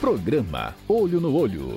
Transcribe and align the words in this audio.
Programa 0.00 0.76
Olho 0.88 1.20
no 1.20 1.36
Olho. 1.36 1.76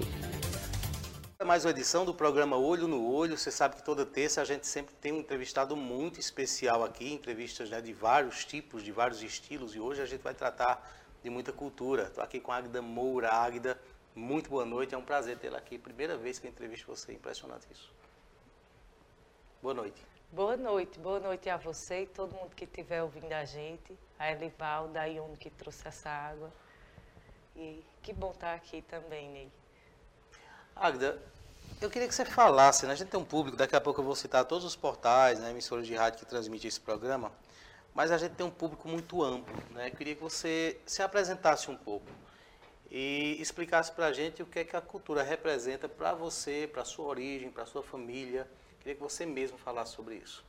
Mais 1.44 1.66
uma 1.66 1.72
edição 1.72 2.06
do 2.06 2.14
programa 2.14 2.56
Olho 2.56 2.88
no 2.88 3.12
Olho. 3.12 3.36
Você 3.36 3.50
sabe 3.50 3.78
que 3.78 3.84
toda 3.84 4.06
terça 4.06 4.42
a 4.42 4.46
gente 4.46 4.68
sempre 4.68 4.94
tem 4.94 5.12
um 5.12 5.18
entrevistado 5.18 5.76
muito 5.76 6.20
especial 6.20 6.84
aqui, 6.84 7.12
entrevistas 7.12 7.72
né, 7.72 7.82
de 7.82 7.92
vários 7.92 8.46
tipos, 8.46 8.84
de 8.84 8.92
vários 8.92 9.24
estilos, 9.24 9.74
e 9.74 9.80
hoje 9.80 10.04
a 10.04 10.06
gente 10.06 10.22
vai 10.22 10.36
tratar 10.36 10.88
de 11.24 11.32
muita 11.32 11.52
cultura. 11.52 12.04
Estou 12.04 12.24
aqui 12.24 12.40
com 12.40 12.52
a 12.52 12.58
Agda 12.58 12.80
Moura. 12.80 13.32
Agda, 13.32 13.82
muito 14.14 14.52
boa 14.52 14.66
noite, 14.66 14.94
é 14.94 14.98
um 15.00 15.04
prazer 15.04 15.40
tê-la 15.40 15.58
aqui. 15.58 15.80
Primeira 15.80 16.16
vez 16.16 16.38
que 16.38 16.46
eu 16.46 16.52
entrevisto 16.52 16.86
você, 16.86 17.14
impressionante 17.14 17.66
isso. 17.72 17.92
Boa 19.64 19.74
noite. 19.74 20.00
Boa 20.32 20.56
noite, 20.56 21.00
boa 21.00 21.20
noite 21.20 21.50
a 21.50 21.58
você 21.58 22.04
e 22.04 22.06
todo 22.06 22.36
mundo 22.36 22.56
que 22.56 22.66
estiver 22.66 23.02
ouvindo 23.02 23.34
a 23.34 23.46
gente, 23.46 23.98
a 24.20 24.32
Elival, 24.32 24.90
da 24.90 25.06
Iuno 25.06 25.36
que 25.36 25.50
trouxe 25.50 25.88
essa 25.88 26.10
água. 26.12 26.52
E 27.62 27.84
que 28.02 28.12
bom 28.12 28.32
estar 28.32 28.56
aqui 28.56 28.82
também, 28.82 29.30
Ney. 29.30 29.52
Agda, 30.76 31.22
eu 31.80 31.92
queria 31.92 32.08
que 32.08 32.16
você 32.16 32.26
falasse, 32.26 32.88
né? 32.88 32.94
a 32.94 32.96
gente 32.96 33.10
tem 33.10 33.20
um 33.20 33.24
público, 33.24 33.56
daqui 33.56 33.76
a 33.76 33.82
pouco 33.82 34.02
eu 34.02 34.06
vou 34.06 34.16
citar 34.16 34.44
todos 34.46 34.66
os 34.66 34.76
portais, 34.76 35.40
né, 35.40 35.52
emissoras 35.52 35.86
de 35.86 35.94
rádio 35.94 36.18
que 36.18 36.26
transmitem 36.26 36.68
esse 36.68 36.82
programa, 36.82 37.32
mas 37.94 38.10
a 38.10 38.18
gente 38.18 38.34
tem 38.34 38.44
um 38.44 38.50
público 38.50 38.88
muito 38.88 39.22
amplo. 39.22 39.54
Né? 39.70 39.90
Eu 39.90 39.92
queria 39.92 40.16
que 40.16 40.22
você 40.22 40.80
se 40.88 41.04
apresentasse 41.04 41.70
um 41.70 41.78
pouco 41.78 42.08
e 42.90 43.38
explicasse 43.40 43.92
para 43.92 44.08
a 44.08 44.14
gente 44.14 44.42
o 44.42 44.46
que 44.48 44.60
é 44.60 44.64
que 44.64 44.76
a 44.76 44.82
cultura 44.82 45.22
representa 45.22 45.88
para 45.88 46.16
você, 46.16 46.68
para 46.72 46.84
sua 46.84 47.06
origem, 47.06 47.52
para 47.52 47.68
sua 47.68 47.84
família, 47.84 48.48
Queria 48.82 48.96
que 48.96 49.02
você 49.02 49.28
mesmo 49.28 49.60
falasse 49.60 49.94
sobre 49.94 50.16
isso. 50.16 50.44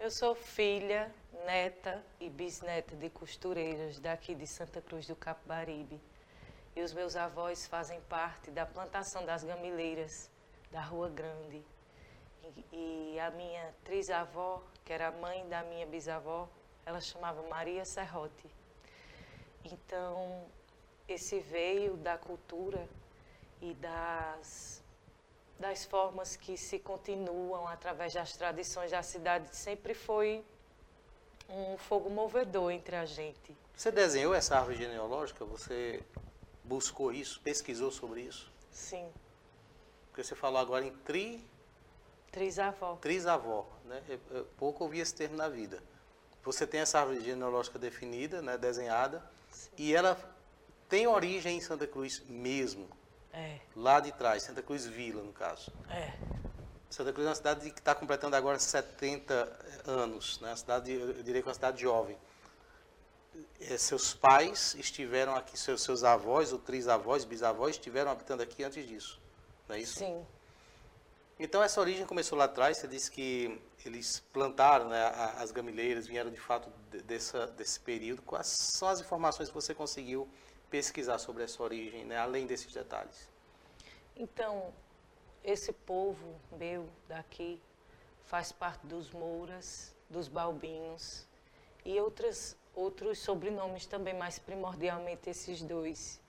Eu 0.00 0.10
sou 0.10 0.34
filha, 0.34 1.14
neta 1.44 2.02
e 2.18 2.30
bisneta 2.30 2.96
de 2.96 3.10
costureiras 3.10 3.98
daqui 3.98 4.34
de 4.34 4.46
Santa 4.46 4.80
Cruz 4.80 5.06
do 5.06 5.14
Capibaribe. 5.14 6.00
E 6.74 6.80
os 6.80 6.94
meus 6.94 7.16
avós 7.16 7.66
fazem 7.66 8.00
parte 8.08 8.50
da 8.50 8.64
plantação 8.64 9.26
das 9.26 9.44
gamileiras 9.44 10.30
da 10.70 10.80
Rua 10.80 11.10
Grande. 11.10 11.62
E, 12.72 13.12
e 13.12 13.20
a 13.20 13.30
minha 13.30 13.74
trisavó, 13.84 14.62
que 14.86 14.92
era 14.94 15.08
a 15.08 15.12
mãe 15.12 15.46
da 15.50 15.62
minha 15.64 15.84
bisavó, 15.84 16.48
ela 16.86 17.02
chamava 17.02 17.42
Maria 17.42 17.84
Serrote. 17.84 18.48
Então, 19.66 20.46
esse 21.06 21.40
veio 21.40 21.98
da 21.98 22.16
cultura 22.16 22.88
e 23.60 23.74
das 23.74 24.82
das 25.60 25.84
formas 25.84 26.36
que 26.36 26.56
se 26.56 26.78
continuam 26.78 27.68
através 27.68 28.14
das 28.14 28.32
tradições 28.32 28.90
da 28.90 29.02
cidade 29.02 29.54
sempre 29.54 29.92
foi 29.92 30.42
um 31.48 31.76
fogo 31.76 32.08
movedor 32.08 32.70
entre 32.70 32.96
a 32.96 33.04
gente. 33.04 33.54
Você 33.76 33.92
desenhou 33.92 34.34
essa 34.34 34.56
árvore 34.56 34.78
genealógica? 34.78 35.44
Você 35.44 36.02
buscou 36.64 37.12
isso, 37.12 37.40
pesquisou 37.42 37.90
sobre 37.90 38.22
isso? 38.22 38.50
Sim. 38.70 39.06
Porque 40.08 40.24
você 40.24 40.34
falou 40.34 40.58
agora 40.58 40.84
em 40.84 40.92
tri... 40.98 41.44
Trisavó. 42.32 42.96
Trisavó, 42.96 43.66
né? 43.84 44.02
Eu, 44.08 44.20
eu 44.30 44.44
pouco 44.56 44.84
ouvi 44.84 45.00
esse 45.00 45.14
termo 45.14 45.36
na 45.36 45.48
vida. 45.48 45.82
Você 46.42 46.66
tem 46.66 46.80
essa 46.80 47.00
árvore 47.00 47.20
genealógica 47.20 47.78
definida, 47.78 48.40
né, 48.40 48.56
desenhada, 48.56 49.22
Sim. 49.50 49.70
e 49.76 49.94
ela 49.94 50.16
tem 50.88 51.06
origem 51.06 51.58
em 51.58 51.60
Santa 51.60 51.86
Cruz 51.86 52.22
mesmo. 52.26 52.88
É. 53.32 53.58
Lá 53.76 54.00
de 54.00 54.12
trás, 54.12 54.42
Santa 54.42 54.62
Cruz 54.62 54.86
Vila, 54.86 55.22
no 55.22 55.32
caso. 55.32 55.72
É. 55.88 56.12
Santa 56.88 57.12
Cruz 57.12 57.26
é 57.26 57.30
uma 57.30 57.36
cidade 57.36 57.70
que 57.70 57.78
está 57.78 57.94
completando 57.94 58.34
agora 58.34 58.58
70 58.58 59.34
anos, 59.86 60.40
né? 60.40 60.54
Cidade, 60.56 60.92
eu 60.92 61.22
diria 61.22 61.40
que 61.40 61.48
é 61.48 61.50
uma 61.50 61.54
cidade 61.54 61.82
jovem. 61.82 62.16
É, 63.60 63.76
seus 63.76 64.12
pais 64.12 64.74
estiveram 64.74 65.36
aqui, 65.36 65.56
seus, 65.58 65.82
seus 65.82 66.02
avós, 66.02 66.52
ou 66.52 66.58
trisavós, 66.58 67.24
bisavós, 67.24 67.76
estiveram 67.76 68.10
habitando 68.10 68.42
aqui 68.42 68.64
antes 68.64 68.86
disso, 68.86 69.20
não 69.68 69.76
é 69.76 69.80
isso? 69.80 70.00
Sim. 70.00 70.26
Então 71.38 71.62
essa 71.62 71.80
origem 71.80 72.04
começou 72.04 72.36
lá 72.36 72.44
atrás, 72.44 72.78
você 72.78 72.88
disse 72.88 73.10
que 73.10 73.58
eles 73.86 74.20
plantaram 74.32 74.88
né, 74.88 75.06
as 75.38 75.50
gamileiras, 75.50 76.06
vieram 76.06 76.30
de 76.30 76.38
fato 76.38 76.68
dessa, 77.04 77.46
desse 77.46 77.80
período. 77.80 78.20
Quais 78.20 78.46
são 78.46 78.88
as 78.88 79.00
informações 79.00 79.48
que 79.48 79.54
você 79.54 79.74
conseguiu 79.74 80.28
pesquisar 80.70 81.18
sobre 81.18 81.42
essa 81.42 81.62
origem, 81.62 82.04
né, 82.04 82.16
além 82.16 82.46
desses 82.46 82.72
detalhes? 82.72 83.28
Então, 84.16 84.72
esse 85.42 85.72
povo 85.72 86.34
meu 86.52 86.88
daqui 87.08 87.60
faz 88.24 88.52
parte 88.52 88.86
dos 88.86 89.10
Mouras, 89.10 89.94
dos 90.08 90.28
Balbinhos 90.28 91.26
e 91.84 91.98
outras, 91.98 92.56
outros 92.74 93.18
sobrenomes 93.18 93.86
também, 93.86 94.14
mas 94.14 94.38
primordialmente 94.38 95.28
esses 95.28 95.62
dois. 95.62 96.20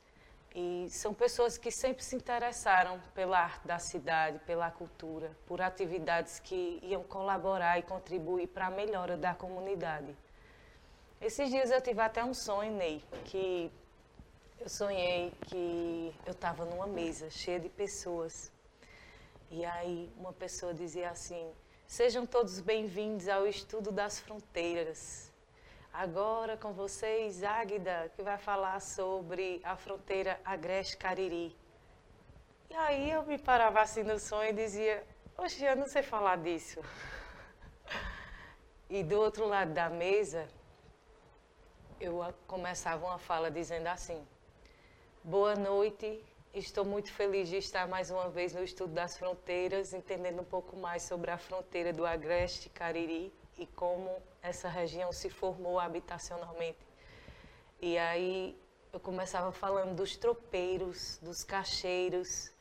E 0.53 0.87
são 0.89 1.13
pessoas 1.13 1.57
que 1.57 1.71
sempre 1.71 2.03
se 2.03 2.15
interessaram 2.15 3.01
pela 3.13 3.39
arte 3.39 3.65
da 3.65 3.79
cidade, 3.79 4.39
pela 4.39 4.69
cultura, 4.69 5.31
por 5.45 5.61
atividades 5.61 6.39
que 6.39 6.79
iam 6.83 7.03
colaborar 7.03 7.79
e 7.79 7.83
contribuir 7.83 8.47
para 8.47 8.67
a 8.67 8.71
melhora 8.71 9.15
da 9.15 9.33
comunidade. 9.33 10.15
Esses 11.21 11.49
dias 11.49 11.71
eu 11.71 11.79
tive 11.79 12.01
até 12.01 12.23
um 12.23 12.33
sonho, 12.33 12.73
Ney, 12.73 13.01
que 13.25 13.71
eu 14.61 14.69
sonhei 14.69 15.33
que 15.47 16.13
eu 16.23 16.33
estava 16.33 16.63
numa 16.65 16.85
mesa 16.85 17.31
cheia 17.31 17.59
de 17.59 17.67
pessoas. 17.67 18.51
E 19.49 19.65
aí 19.65 20.13
uma 20.15 20.31
pessoa 20.31 20.71
dizia 20.71 21.09
assim: 21.09 21.51
Sejam 21.87 22.27
todos 22.27 22.59
bem-vindos 22.59 23.27
ao 23.27 23.47
estudo 23.47 23.91
das 23.91 24.19
fronteiras. 24.19 25.31
Agora 25.91 26.55
com 26.57 26.73
vocês, 26.73 27.43
Águida, 27.43 28.11
que 28.15 28.21
vai 28.21 28.37
falar 28.37 28.79
sobre 28.81 29.59
a 29.63 29.75
fronteira 29.75 30.39
Agreste-Cariri. 30.45 31.57
E 32.69 32.75
aí 32.75 33.09
eu 33.09 33.23
me 33.23 33.39
parava 33.39 33.81
assim 33.81 34.03
no 34.03 34.19
sonho 34.19 34.51
e 34.51 34.53
dizia: 34.53 35.03
Oxe, 35.39 35.63
eu 35.63 35.75
não 35.75 35.87
sei 35.87 36.03
falar 36.03 36.37
disso. 36.37 36.79
E 38.87 39.03
do 39.03 39.19
outro 39.19 39.47
lado 39.47 39.73
da 39.73 39.89
mesa, 39.89 40.47
eu 41.99 42.23
começava 42.45 43.03
uma 43.07 43.17
fala 43.17 43.49
dizendo 43.49 43.87
assim: 43.87 44.23
Boa 45.23 45.55
noite. 45.55 46.19
Estou 46.51 46.83
muito 46.83 47.13
feliz 47.13 47.47
de 47.47 47.57
estar 47.57 47.87
mais 47.87 48.09
uma 48.09 48.27
vez 48.27 48.55
no 48.55 48.63
estudo 48.63 48.91
das 48.91 49.15
fronteiras, 49.15 49.93
entendendo 49.93 50.41
um 50.41 50.43
pouco 50.43 50.75
mais 50.75 51.03
sobre 51.03 51.29
a 51.29 51.37
fronteira 51.37 51.93
do 51.93 52.07
Agreste 52.07 52.69
Cariri 52.69 53.31
e 53.55 53.67
como 53.67 54.09
essa 54.41 54.67
região 54.67 55.13
se 55.13 55.29
formou 55.29 55.79
habitacionalmente. 55.79 56.79
E 57.79 57.99
aí 57.99 58.57
eu 58.91 58.99
começava 58.99 59.51
falando 59.51 59.95
dos 59.95 60.17
tropeiros, 60.17 61.19
dos 61.21 61.43
cacheiros, 61.43 62.51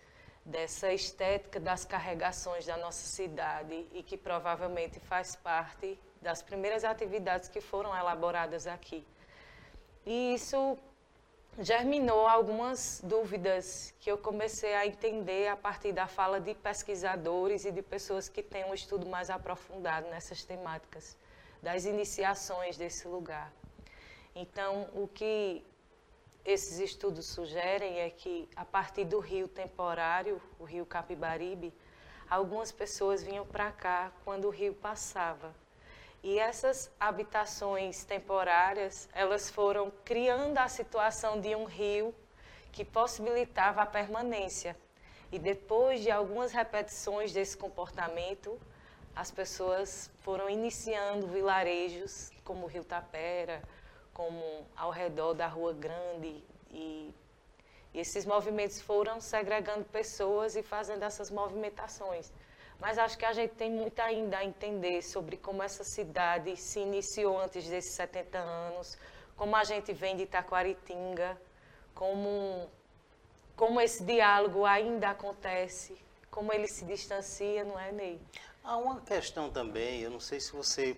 dessa 0.44 0.93
estética 0.93 1.59
das 1.59 1.87
carregações 1.87 2.66
da 2.66 2.76
nossa 2.76 3.06
cidade 3.06 3.88
e 3.91 4.03
que 4.03 4.19
provavelmente 4.19 5.00
faz 5.00 5.34
parte 5.34 5.99
das 6.20 6.43
primeiras 6.43 6.84
atividades 6.84 7.49
que 7.49 7.62
foram 7.62 7.97
elaboradas 7.97 8.66
aqui. 8.66 9.06
E 10.04 10.34
isso 10.34 10.78
germinou 11.59 12.27
algumas 12.27 13.00
dúvidas 13.05 13.93
que 14.00 14.11
eu 14.11 14.16
comecei 14.16 14.75
a 14.75 14.87
entender 14.87 15.49
a 15.49 15.56
partir 15.56 15.93
da 15.93 16.06
fala 16.06 16.41
de 16.41 16.55
pesquisadores 16.55 17.65
e 17.65 17.71
de 17.71 17.83
pessoas 17.83 18.28
que 18.28 18.43
têm 18.43 18.65
um 18.65 18.75
estudo 18.75 19.06
mais 19.06 19.31
aprofundado 19.31 20.09
nessas 20.09 20.44
temáticas, 20.44 21.16
das 21.62 21.84
iniciações 21.84 22.77
desse 22.77 23.06
lugar. 23.09 23.53
Então, 24.34 24.88
o 24.94 25.09
que 25.09 25.65
esses 26.44 26.78
estudos 26.78 27.27
sugerem 27.27 28.00
é 28.00 28.11
que, 28.11 28.49
a 28.56 28.65
partir 28.65 29.05
do 29.05 29.19
rio 29.19 29.47
temporário, 29.47 30.41
o 30.59 30.65
rio 30.65 30.87
Capibaribe, 30.87 31.75
algumas 32.28 32.72
pessoas 32.72 33.22
vinham 33.22 33.44
para 33.44 33.71
cá 33.72 34.12
quando 34.25 34.47
o 34.47 34.50
rio 34.50 34.72
passava. 34.75 35.55
E 36.22 36.38
essas 36.38 36.91
habitações 37.00 38.04
temporárias, 38.04 39.08
elas 39.12 39.48
foram 39.48 39.91
criando 40.04 40.58
a 40.58 40.69
situação 40.69 41.41
de 41.41 41.54
um 41.54 41.64
rio 41.64 42.14
que 42.72 42.84
possibilitava 42.84 43.82
a 43.82 43.87
permanência. 43.87 44.76
E 45.32 45.38
depois 45.38 46.00
de 46.00 46.11
algumas 46.11 46.52
repetições 46.52 47.32
desse 47.32 47.56
comportamento, 47.56 48.61
as 49.14 49.31
pessoas 49.31 50.11
foram 50.22 50.50
iniciando 50.50 51.26
vilarejos 51.26 52.31
como 52.44 52.64
o 52.64 52.69
Rio 52.69 52.84
Tapera, 52.84 53.62
como 54.12 54.66
ao 54.76 54.90
redor 54.90 55.34
da 55.34 55.46
Rua 55.46 55.73
Grande 55.73 56.44
e, 56.70 57.14
e 57.93 57.99
esses 57.99 58.26
movimentos 58.26 58.81
foram 58.81 59.20
segregando 59.20 59.84
pessoas 59.84 60.56
e 60.56 60.62
fazendo 60.62 61.02
essas 61.02 61.31
movimentações. 61.31 62.32
Mas 62.81 62.97
acho 62.97 63.19
que 63.19 63.27
a 63.27 63.32
gente 63.32 63.55
tem 63.55 63.71
muito 63.71 64.00
ainda 64.00 64.38
a 64.38 64.44
entender 64.44 65.03
sobre 65.03 65.37
como 65.37 65.62
essa 65.62 65.85
cidade 65.85 66.56
se 66.56 66.81
iniciou 66.81 67.38
antes 67.38 67.67
desses 67.69 67.93
70 67.94 68.38
anos, 68.38 68.97
como 69.37 69.55
a 69.55 69.65
gente 69.65 69.93
vem 69.93 70.17
de 70.17 70.23
Itaquaritinga, 70.23 71.41
como, 71.94 72.71
como 73.55 73.81
esse 73.81 74.03
diálogo 74.03 74.65
ainda 74.65 75.11
acontece, 75.11 75.94
como 76.31 76.53
ele 76.53 76.67
se 76.69 76.85
distancia, 76.87 77.65
não 77.65 77.79
é, 77.79 77.93
Ney? 77.93 78.21
Há 78.65 78.77
uma 78.77 79.00
questão 79.03 79.50
também, 79.50 80.00
eu 80.00 80.11
não 80.11 80.21
sei 80.21 80.41
se 80.41 80.53
você 80.53 80.97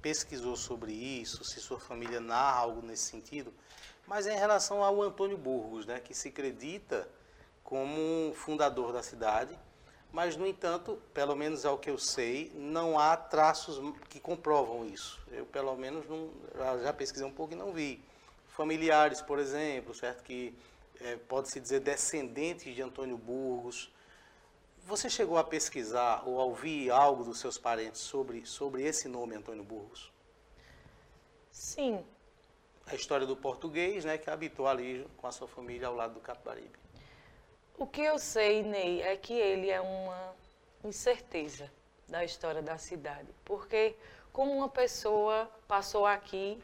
pesquisou 0.00 0.54
sobre 0.54 0.92
isso, 0.92 1.44
se 1.44 1.60
sua 1.60 1.80
família 1.80 2.20
narra 2.20 2.60
algo 2.60 2.86
nesse 2.86 3.04
sentido, 3.04 3.52
Mas 4.06 4.28
é 4.28 4.34
em 4.34 4.38
relação 4.38 4.84
ao 4.84 5.02
Antônio 5.02 5.36
Burgos, 5.36 5.84
né, 5.84 5.98
que 5.98 6.14
se 6.14 6.28
acredita 6.28 7.08
como 7.64 8.32
fundador 8.34 8.92
da 8.92 9.02
cidade, 9.02 9.58
mas, 10.16 10.34
no 10.34 10.46
entanto, 10.46 10.98
pelo 11.12 11.36
menos 11.36 11.66
ao 11.66 11.76
que 11.76 11.90
eu 11.90 11.98
sei, 11.98 12.50
não 12.54 12.98
há 12.98 13.14
traços 13.18 13.78
que 14.08 14.18
comprovam 14.18 14.86
isso. 14.86 15.20
Eu, 15.30 15.44
pelo 15.44 15.76
menos, 15.76 16.08
não, 16.08 16.30
já 16.82 16.90
pesquisei 16.90 17.26
um 17.26 17.30
pouco 17.30 17.52
e 17.52 17.54
não 17.54 17.70
vi. 17.70 18.02
Familiares, 18.46 19.20
por 19.20 19.38
exemplo, 19.38 19.94
certo? 19.94 20.22
Que 20.22 20.56
é, 21.02 21.16
pode-se 21.16 21.60
dizer 21.60 21.80
descendentes 21.80 22.74
de 22.74 22.80
Antônio 22.80 23.18
Burgos. 23.18 23.92
Você 24.86 25.10
chegou 25.10 25.36
a 25.36 25.44
pesquisar 25.44 26.22
ou 26.26 26.40
a 26.40 26.44
ouvir 26.44 26.90
algo 26.90 27.22
dos 27.22 27.38
seus 27.38 27.58
parentes 27.58 28.00
sobre, 28.00 28.46
sobre 28.46 28.84
esse 28.84 29.08
nome, 29.08 29.34
Antônio 29.34 29.64
Burgos? 29.64 30.10
Sim. 31.52 32.02
A 32.86 32.94
história 32.94 33.26
do 33.26 33.36
português, 33.36 34.06
né, 34.06 34.16
que 34.16 34.30
habitou 34.30 34.66
ali 34.66 35.06
com 35.18 35.26
a 35.26 35.30
sua 35.30 35.46
família 35.46 35.88
ao 35.88 35.94
lado 35.94 36.14
do 36.14 36.20
Capibaribe. 36.20 36.86
O 37.78 37.86
que 37.86 38.00
eu 38.00 38.18
sei, 38.18 38.62
Ney, 38.62 39.02
é 39.02 39.16
que 39.16 39.34
ele 39.34 39.70
é 39.70 39.80
uma 39.80 40.34
incerteza 40.82 41.70
da 42.08 42.24
história 42.24 42.62
da 42.62 42.78
cidade. 42.78 43.28
Porque 43.44 43.94
como 44.32 44.52
uma 44.52 44.68
pessoa 44.68 45.50
passou 45.68 46.06
aqui 46.06 46.62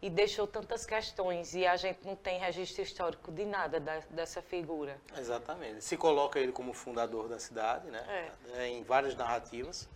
e 0.00 0.08
deixou 0.08 0.46
tantas 0.46 0.86
questões 0.86 1.54
e 1.54 1.66
a 1.66 1.76
gente 1.76 2.00
não 2.04 2.16
tem 2.16 2.38
registro 2.38 2.82
histórico 2.82 3.30
de 3.30 3.44
nada 3.44 3.78
da, 3.78 4.00
dessa 4.10 4.40
figura. 4.40 5.00
Exatamente. 5.16 5.82
Se 5.82 5.96
coloca 5.96 6.38
ele 6.38 6.52
como 6.52 6.72
fundador 6.72 7.28
da 7.28 7.38
cidade, 7.38 7.88
né? 7.88 8.30
É. 8.54 8.68
Em 8.68 8.82
várias 8.82 9.14
narrativas. 9.14 9.88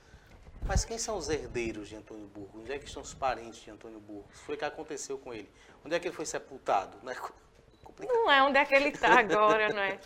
Mas 0.64 0.84
quem 0.84 0.96
são 0.96 1.16
os 1.16 1.28
herdeiros 1.28 1.88
de 1.88 1.96
Antônio 1.96 2.26
Burgos? 2.26 2.60
Onde 2.60 2.72
é 2.72 2.78
que 2.78 2.84
estão 2.84 3.02
os 3.02 3.14
parentes 3.14 3.60
de 3.60 3.70
Antônio 3.70 3.98
Burgos? 3.98 4.40
Foi 4.40 4.54
o 4.54 4.58
que 4.58 4.64
aconteceu 4.64 5.18
com 5.18 5.34
ele? 5.34 5.50
Onde 5.84 5.96
é 5.96 6.00
que 6.00 6.06
ele 6.06 6.14
foi 6.14 6.26
sepultado? 6.26 6.96
Não 7.02 7.10
é, 7.10 7.16
não 8.06 8.30
é 8.30 8.42
onde 8.44 8.58
é 8.58 8.64
que 8.64 8.74
ele 8.74 8.90
está 8.90 9.18
agora, 9.18 9.70
não 9.70 9.82
é? 9.82 9.98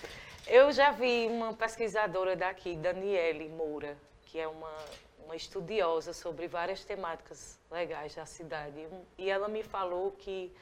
Eu 0.48 0.70
já 0.70 0.92
vi 0.92 1.26
uma 1.26 1.52
pesquisadora 1.54 2.36
daqui, 2.36 2.76
Daniele 2.76 3.48
Moura, 3.48 3.98
que 4.26 4.38
é 4.38 4.46
uma, 4.46 4.72
uma 5.24 5.34
estudiosa 5.34 6.12
sobre 6.12 6.46
várias 6.46 6.84
temáticas 6.84 7.58
legais 7.68 8.14
da 8.14 8.24
cidade. 8.24 8.86
E 9.18 9.28
ela 9.28 9.48
me 9.48 9.64
falou 9.64 10.12
que 10.12 10.54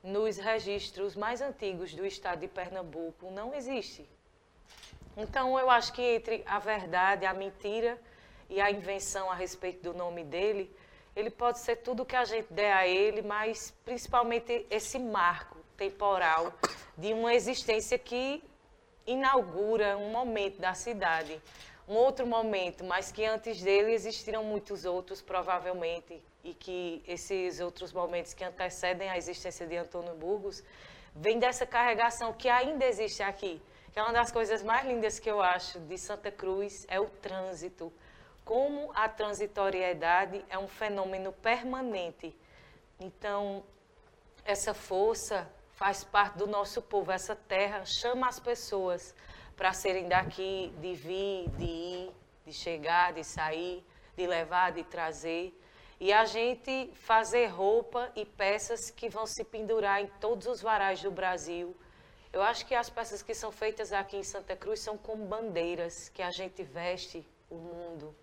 nos 0.00 0.36
registros 0.36 1.16
mais 1.16 1.40
antigos 1.40 1.92
do 1.92 2.06
estado 2.06 2.38
de 2.38 2.46
Pernambuco 2.46 3.32
não 3.32 3.52
existe. 3.52 4.08
Então, 5.16 5.58
eu 5.58 5.68
acho 5.68 5.92
que 5.92 6.02
entre 6.02 6.44
a 6.46 6.60
verdade, 6.60 7.26
a 7.26 7.34
mentira 7.34 7.98
e 8.48 8.60
a 8.60 8.70
invenção 8.70 9.28
a 9.28 9.34
respeito 9.34 9.82
do 9.82 9.92
nome 9.92 10.22
dele, 10.22 10.70
ele 11.16 11.30
pode 11.30 11.58
ser 11.58 11.76
tudo 11.78 12.06
que 12.06 12.14
a 12.14 12.24
gente 12.24 12.52
der 12.52 12.72
a 12.72 12.86
ele, 12.86 13.22
mas 13.22 13.74
principalmente 13.84 14.64
esse 14.70 15.00
marco 15.00 15.58
temporal 15.76 16.54
de 16.96 17.12
uma 17.12 17.34
existência 17.34 17.98
que 17.98 18.40
inaugura 19.06 19.96
um 19.96 20.10
momento 20.10 20.60
da 20.60 20.74
cidade, 20.74 21.40
um 21.88 21.94
outro 21.94 22.26
momento, 22.26 22.84
mas 22.84 23.10
que 23.10 23.24
antes 23.24 23.60
dele 23.60 23.92
existiram 23.92 24.44
muitos 24.44 24.84
outros, 24.84 25.20
provavelmente, 25.20 26.22
e 26.44 26.54
que 26.54 27.02
esses 27.06 27.60
outros 27.60 27.92
momentos 27.92 28.34
que 28.34 28.44
antecedem 28.44 29.08
a 29.08 29.16
existência 29.16 29.66
de 29.66 29.76
Antônio 29.76 30.14
Burgos 30.14 30.62
vêm 31.14 31.38
dessa 31.38 31.66
carregação 31.66 32.32
que 32.32 32.48
ainda 32.48 32.84
existe 32.84 33.22
aqui. 33.22 33.60
Que 33.92 33.98
é 33.98 34.02
uma 34.02 34.12
das 34.12 34.32
coisas 34.32 34.62
mais 34.62 34.86
lindas 34.86 35.18
que 35.18 35.30
eu 35.30 35.40
acho 35.42 35.78
de 35.80 35.98
Santa 35.98 36.30
Cruz 36.30 36.86
é 36.88 36.98
o 36.98 37.06
trânsito. 37.06 37.92
Como 38.44 38.90
a 38.94 39.08
transitoriedade 39.08 40.44
é 40.48 40.58
um 40.58 40.66
fenômeno 40.66 41.32
permanente. 41.32 42.34
Então, 42.98 43.62
essa 44.44 44.72
força 44.72 45.48
faz 45.82 46.04
parte 46.04 46.38
do 46.38 46.46
nosso 46.46 46.80
povo. 46.80 47.10
Essa 47.10 47.34
terra 47.34 47.82
chama 47.84 48.28
as 48.28 48.38
pessoas 48.38 49.12
para 49.56 49.72
serem 49.72 50.06
daqui, 50.06 50.72
de 50.80 50.94
vir, 50.94 51.48
de 51.58 51.64
ir, 51.64 52.12
de 52.46 52.52
chegar, 52.52 53.12
de 53.12 53.24
sair, 53.24 53.84
de 54.16 54.24
levar, 54.24 54.70
de 54.70 54.84
trazer. 54.84 55.52
E 55.98 56.12
a 56.12 56.24
gente 56.24 56.88
fazer 56.94 57.46
roupa 57.46 58.12
e 58.14 58.24
peças 58.24 58.92
que 58.92 59.08
vão 59.08 59.26
se 59.26 59.42
pendurar 59.42 60.00
em 60.00 60.06
todos 60.20 60.46
os 60.46 60.62
varais 60.62 61.02
do 61.02 61.10
Brasil. 61.10 61.76
Eu 62.32 62.42
acho 62.42 62.64
que 62.64 62.76
as 62.76 62.88
peças 62.88 63.20
que 63.20 63.34
são 63.34 63.50
feitas 63.50 63.92
aqui 63.92 64.16
em 64.16 64.22
Santa 64.22 64.54
Cruz 64.54 64.78
são 64.78 64.96
como 64.96 65.26
bandeiras 65.26 66.08
que 66.10 66.22
a 66.22 66.30
gente 66.30 66.62
veste 66.62 67.26
o 67.50 67.56
mundo. 67.56 68.14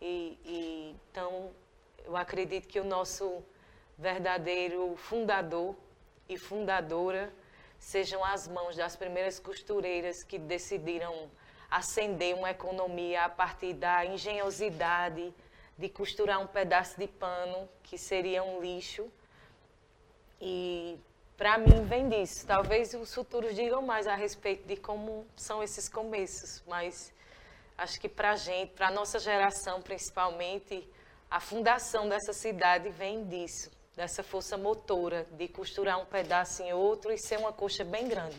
E, 0.00 0.36
e 0.44 0.96
então, 1.08 1.52
eu 2.04 2.16
acredito 2.16 2.66
que 2.66 2.80
o 2.80 2.84
nosso 2.84 3.44
verdadeiro 3.96 4.96
fundador 4.96 5.76
e 6.28 6.36
fundadora 6.36 7.32
sejam 7.78 8.24
as 8.24 8.48
mãos 8.48 8.76
das 8.76 8.96
primeiras 8.96 9.38
costureiras 9.38 10.22
que 10.22 10.38
decidiram 10.38 11.30
acender 11.70 12.34
uma 12.34 12.50
economia 12.50 13.24
a 13.24 13.28
partir 13.28 13.74
da 13.74 14.04
engenhosidade 14.04 15.32
de 15.76 15.88
costurar 15.88 16.40
um 16.40 16.46
pedaço 16.46 16.98
de 16.98 17.06
pano 17.06 17.68
que 17.82 17.98
seria 17.98 18.42
um 18.42 18.60
lixo. 18.60 19.10
E 20.40 20.98
para 21.36 21.58
mim 21.58 21.84
vem 21.84 22.08
disso. 22.08 22.46
Talvez 22.46 22.94
os 22.94 23.14
futuros 23.14 23.54
digam 23.54 23.82
mais 23.82 24.06
a 24.06 24.14
respeito 24.14 24.66
de 24.66 24.76
como 24.76 25.26
são 25.36 25.62
esses 25.62 25.88
começos, 25.88 26.62
mas 26.66 27.12
acho 27.76 28.00
que 28.00 28.08
para 28.08 28.32
a 28.32 28.36
gente, 28.36 28.72
para 28.72 28.88
a 28.88 28.90
nossa 28.90 29.18
geração 29.18 29.82
principalmente, 29.82 30.88
a 31.30 31.40
fundação 31.40 32.08
dessa 32.08 32.32
cidade 32.32 32.88
vem 32.88 33.24
disso 33.26 33.75
dessa 33.96 34.22
força 34.22 34.56
motora 34.56 35.26
de 35.32 35.48
costurar 35.48 35.98
um 35.98 36.04
pedaço 36.04 36.62
em 36.62 36.72
outro 36.72 37.12
e 37.12 37.18
ser 37.18 37.38
uma 37.38 37.52
coxa 37.52 37.82
bem 37.82 38.06
grande. 38.06 38.36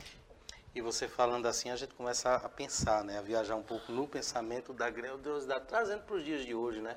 E 0.75 0.81
você 0.81 1.07
falando 1.07 1.47
assim, 1.47 1.71
a 1.71 1.75
gente 1.75 1.95
começa 1.95 2.35
a 2.35 2.47
pensar, 2.47 3.03
né, 3.03 3.17
a 3.17 3.21
viajar 3.21 3.55
um 3.55 3.63
pouco 3.63 3.91
no 3.91 4.07
pensamento 4.07 4.71
da 4.71 4.89
grandiosidade, 4.89 5.65
trazendo 5.67 6.03
para 6.03 6.15
os 6.15 6.23
dias 6.23 6.45
de 6.45 6.53
hoje, 6.53 6.79
né, 6.79 6.95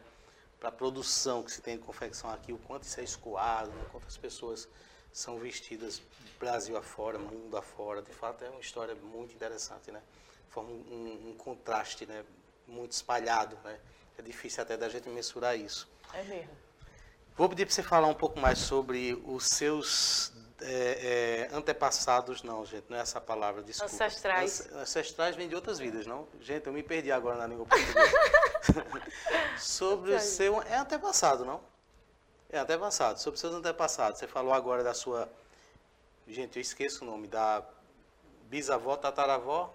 para 0.60 0.68
a 0.68 0.72
produção 0.72 1.42
que 1.42 1.50
se 1.50 1.62
tem 1.62 1.78
de 1.78 1.82
confecção 1.82 2.30
aqui, 2.30 2.52
o 2.52 2.58
quanto 2.58 2.82
isso 2.82 3.00
é 3.00 3.02
escoado, 3.02 3.70
né, 3.70 3.86
quantas 3.90 4.18
pessoas 4.18 4.68
são 5.10 5.38
vestidas 5.38 6.02
Brasil 6.40 6.74
afora, 6.74 7.18
mundo 7.18 7.54
afora. 7.54 8.00
De 8.00 8.10
fato, 8.12 8.42
é 8.42 8.48
uma 8.48 8.60
história 8.60 8.94
muito 8.94 9.34
interessante, 9.34 9.92
né? 9.92 10.02
Forma 10.48 10.70
um, 10.70 11.30
um 11.30 11.34
contraste, 11.36 12.06
né, 12.06 12.24
muito 12.66 12.92
espalhado, 12.92 13.58
né? 13.62 13.78
É 14.16 14.22
difícil 14.22 14.62
até 14.62 14.74
da 14.74 14.88
gente 14.88 15.06
mensurar 15.10 15.54
isso. 15.54 15.86
É 16.14 16.22
mesmo. 16.22 16.69
Vou 17.40 17.48
pedir 17.48 17.64
para 17.64 17.74
você 17.74 17.82
falar 17.82 18.06
um 18.06 18.12
pouco 18.12 18.38
mais 18.38 18.58
sobre 18.58 19.18
os 19.24 19.46
seus 19.46 20.30
é, 20.60 21.48
é, 21.48 21.56
antepassados, 21.56 22.42
não, 22.42 22.66
gente, 22.66 22.84
não 22.90 22.98
é 22.98 23.00
essa 23.00 23.18
palavra, 23.18 23.62
desculpa. 23.62 23.94
Ancestrais. 23.94 24.70
Ancestrais 24.74 25.36
vêm 25.36 25.48
de 25.48 25.54
outras 25.54 25.78
vidas, 25.78 26.06
não? 26.06 26.28
Gente, 26.38 26.66
eu 26.66 26.72
me 26.74 26.82
perdi 26.82 27.10
agora 27.10 27.38
na 27.38 27.46
língua 27.46 27.64
portuguesa. 27.64 28.18
sobre 29.58 30.12
o 30.12 30.20
seu. 30.20 30.60
É 30.64 30.76
antepassado, 30.76 31.46
não? 31.46 31.62
É 32.50 32.58
antepassado. 32.58 33.18
Sobre 33.18 33.36
os 33.36 33.40
seus 33.40 33.54
antepassados. 33.54 34.18
Você 34.18 34.26
falou 34.26 34.52
agora 34.52 34.84
da 34.84 34.92
sua. 34.92 35.26
Gente, 36.28 36.58
eu 36.58 36.60
esqueço 36.60 37.04
o 37.04 37.06
nome, 37.06 37.26
da 37.26 37.64
bisavó, 38.50 38.98
tataravó? 38.98 39.74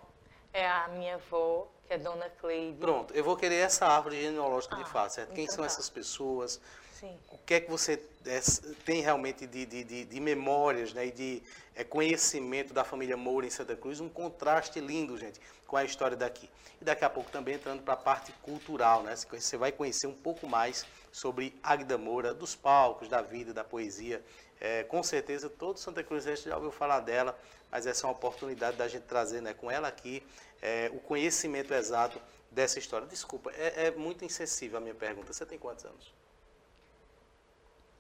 É 0.54 0.70
a 0.70 0.88
minha 0.90 1.16
avó, 1.16 1.68
que 1.88 1.94
é 1.94 1.98
Dona 1.98 2.30
Cleide. 2.30 2.78
Pronto, 2.78 3.12
eu 3.16 3.24
vou 3.24 3.36
querer 3.36 3.56
essa 3.56 3.88
árvore 3.88 4.22
genealógica 4.22 4.76
ah, 4.76 4.84
de 4.84 4.88
fato, 4.88 5.14
certo? 5.14 5.34
Quem 5.34 5.46
então 5.46 5.56
são 5.56 5.64
tá. 5.64 5.66
essas 5.66 5.90
pessoas? 5.90 6.62
Sim. 7.00 7.18
O 7.30 7.38
que 7.40 7.56
é 7.56 7.60
que 7.60 7.70
você 7.70 8.02
é, 8.26 8.40
tem 8.86 9.02
realmente 9.02 9.46
de, 9.46 9.66
de, 9.66 9.84
de, 9.84 10.06
de 10.06 10.20
memórias 10.20 10.94
né, 10.94 11.08
e 11.08 11.12
de 11.12 11.44
é, 11.76 11.84
conhecimento 11.84 12.74
da 12.74 12.86
família 12.86 13.18
Moura 13.18 13.46
em 13.46 13.50
Santa 13.50 13.76
Cruz? 13.76 14.00
Um 14.00 14.08
contraste 14.08 14.80
lindo, 14.80 15.18
gente, 15.18 15.40
com 15.68 15.76
a 15.76 15.84
história 15.84 16.16
daqui. 16.16 16.50
E 16.80 16.86
daqui 16.86 17.04
a 17.04 17.10
pouco 17.10 17.30
também 17.30 17.56
entrando 17.56 17.84
para 17.84 17.96
a 17.96 17.98
parte 17.98 18.32
cultural, 18.42 19.04
né? 19.04 19.14
Você 19.16 19.58
vai 19.58 19.72
conhecer 19.72 20.08
um 20.08 20.14
pouco 20.14 20.48
mais 20.48 20.86
sobre 21.12 21.58
Agda 21.62 21.98
Moura, 21.98 22.34
dos 22.34 22.56
palcos, 22.56 23.10
da 23.10 23.22
vida, 23.22 23.54
da 23.54 23.64
poesia. 23.64 24.24
É, 24.60 24.84
com 24.84 25.04
certeza 25.04 25.50
todo 25.50 25.78
Santa 25.78 26.02
Cruz 26.02 26.24
já 26.24 26.56
ouviu 26.56 26.72
falar 26.72 27.02
dela, 27.02 27.38
mas 27.70 27.86
essa 27.86 28.06
é 28.06 28.08
uma 28.08 28.14
oportunidade 28.14 28.78
da 28.78 28.88
gente 28.88 29.04
trazer 29.04 29.42
né, 29.42 29.54
com 29.54 29.70
ela 29.70 29.90
aqui 29.90 30.24
é, 30.62 30.90
o 30.94 31.00
conhecimento 31.00 31.74
exato 31.74 32.22
dessa 32.50 32.80
história. 32.80 33.06
Desculpa, 33.06 33.52
é, 33.52 33.88
é 33.88 33.92
muito 33.92 34.24
insensível 34.24 34.78
a 34.78 34.82
minha 34.82 34.96
pergunta. 34.96 35.34
Você 35.34 35.46
tem 35.46 35.60
quantos 35.60 35.84
anos? 35.84 36.25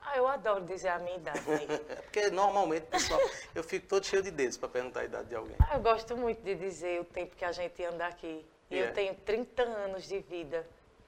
Ah, 0.05 0.17
eu 0.17 0.27
adoro 0.27 0.63
dizer 0.65 0.89
a 0.89 0.99
minha 0.99 1.15
idade. 1.15 1.39
É 1.89 1.95
porque 1.95 2.29
normalmente, 2.29 2.85
pessoal, 2.85 3.19
eu 3.53 3.63
fico 3.63 3.87
todo 3.87 4.05
cheio 4.05 4.21
de 4.21 4.31
dedos 4.31 4.57
para 4.57 4.69
perguntar 4.69 5.01
a 5.01 5.05
idade 5.05 5.29
de 5.29 5.35
alguém. 5.35 5.55
Ah, 5.59 5.75
eu 5.75 5.81
gosto 5.81 6.15
muito 6.15 6.41
de 6.41 6.55
dizer 6.55 7.01
o 7.01 7.05
tempo 7.05 7.35
que 7.35 7.43
a 7.43 7.51
gente 7.51 7.83
anda 7.83 8.05
aqui. 8.05 8.45
E 8.69 8.75
yeah. 8.75 8.89
eu 8.89 8.91
é. 8.91 8.93
tenho 8.93 9.15
30 9.15 9.61
anos 9.63 10.07
de 10.07 10.19
vida. 10.19 10.65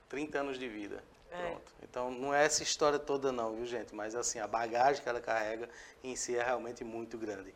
30 0.09 0.39
anos 0.39 0.59
de 0.59 0.67
vida. 0.67 1.03
É. 1.31 1.49
Pronto. 1.49 1.71
Então 1.83 2.11
não 2.11 2.33
é 2.33 2.45
essa 2.45 2.63
história 2.63 2.99
toda 2.99 3.31
não, 3.31 3.55
viu 3.55 3.65
gente? 3.65 3.93
Mas 3.93 4.15
assim, 4.15 4.39
a 4.39 4.47
bagagem 4.47 5.01
que 5.01 5.09
ela 5.09 5.21
carrega 5.21 5.69
em 6.03 6.15
si 6.15 6.35
é 6.35 6.43
realmente 6.43 6.83
muito 6.83 7.17
grande. 7.17 7.53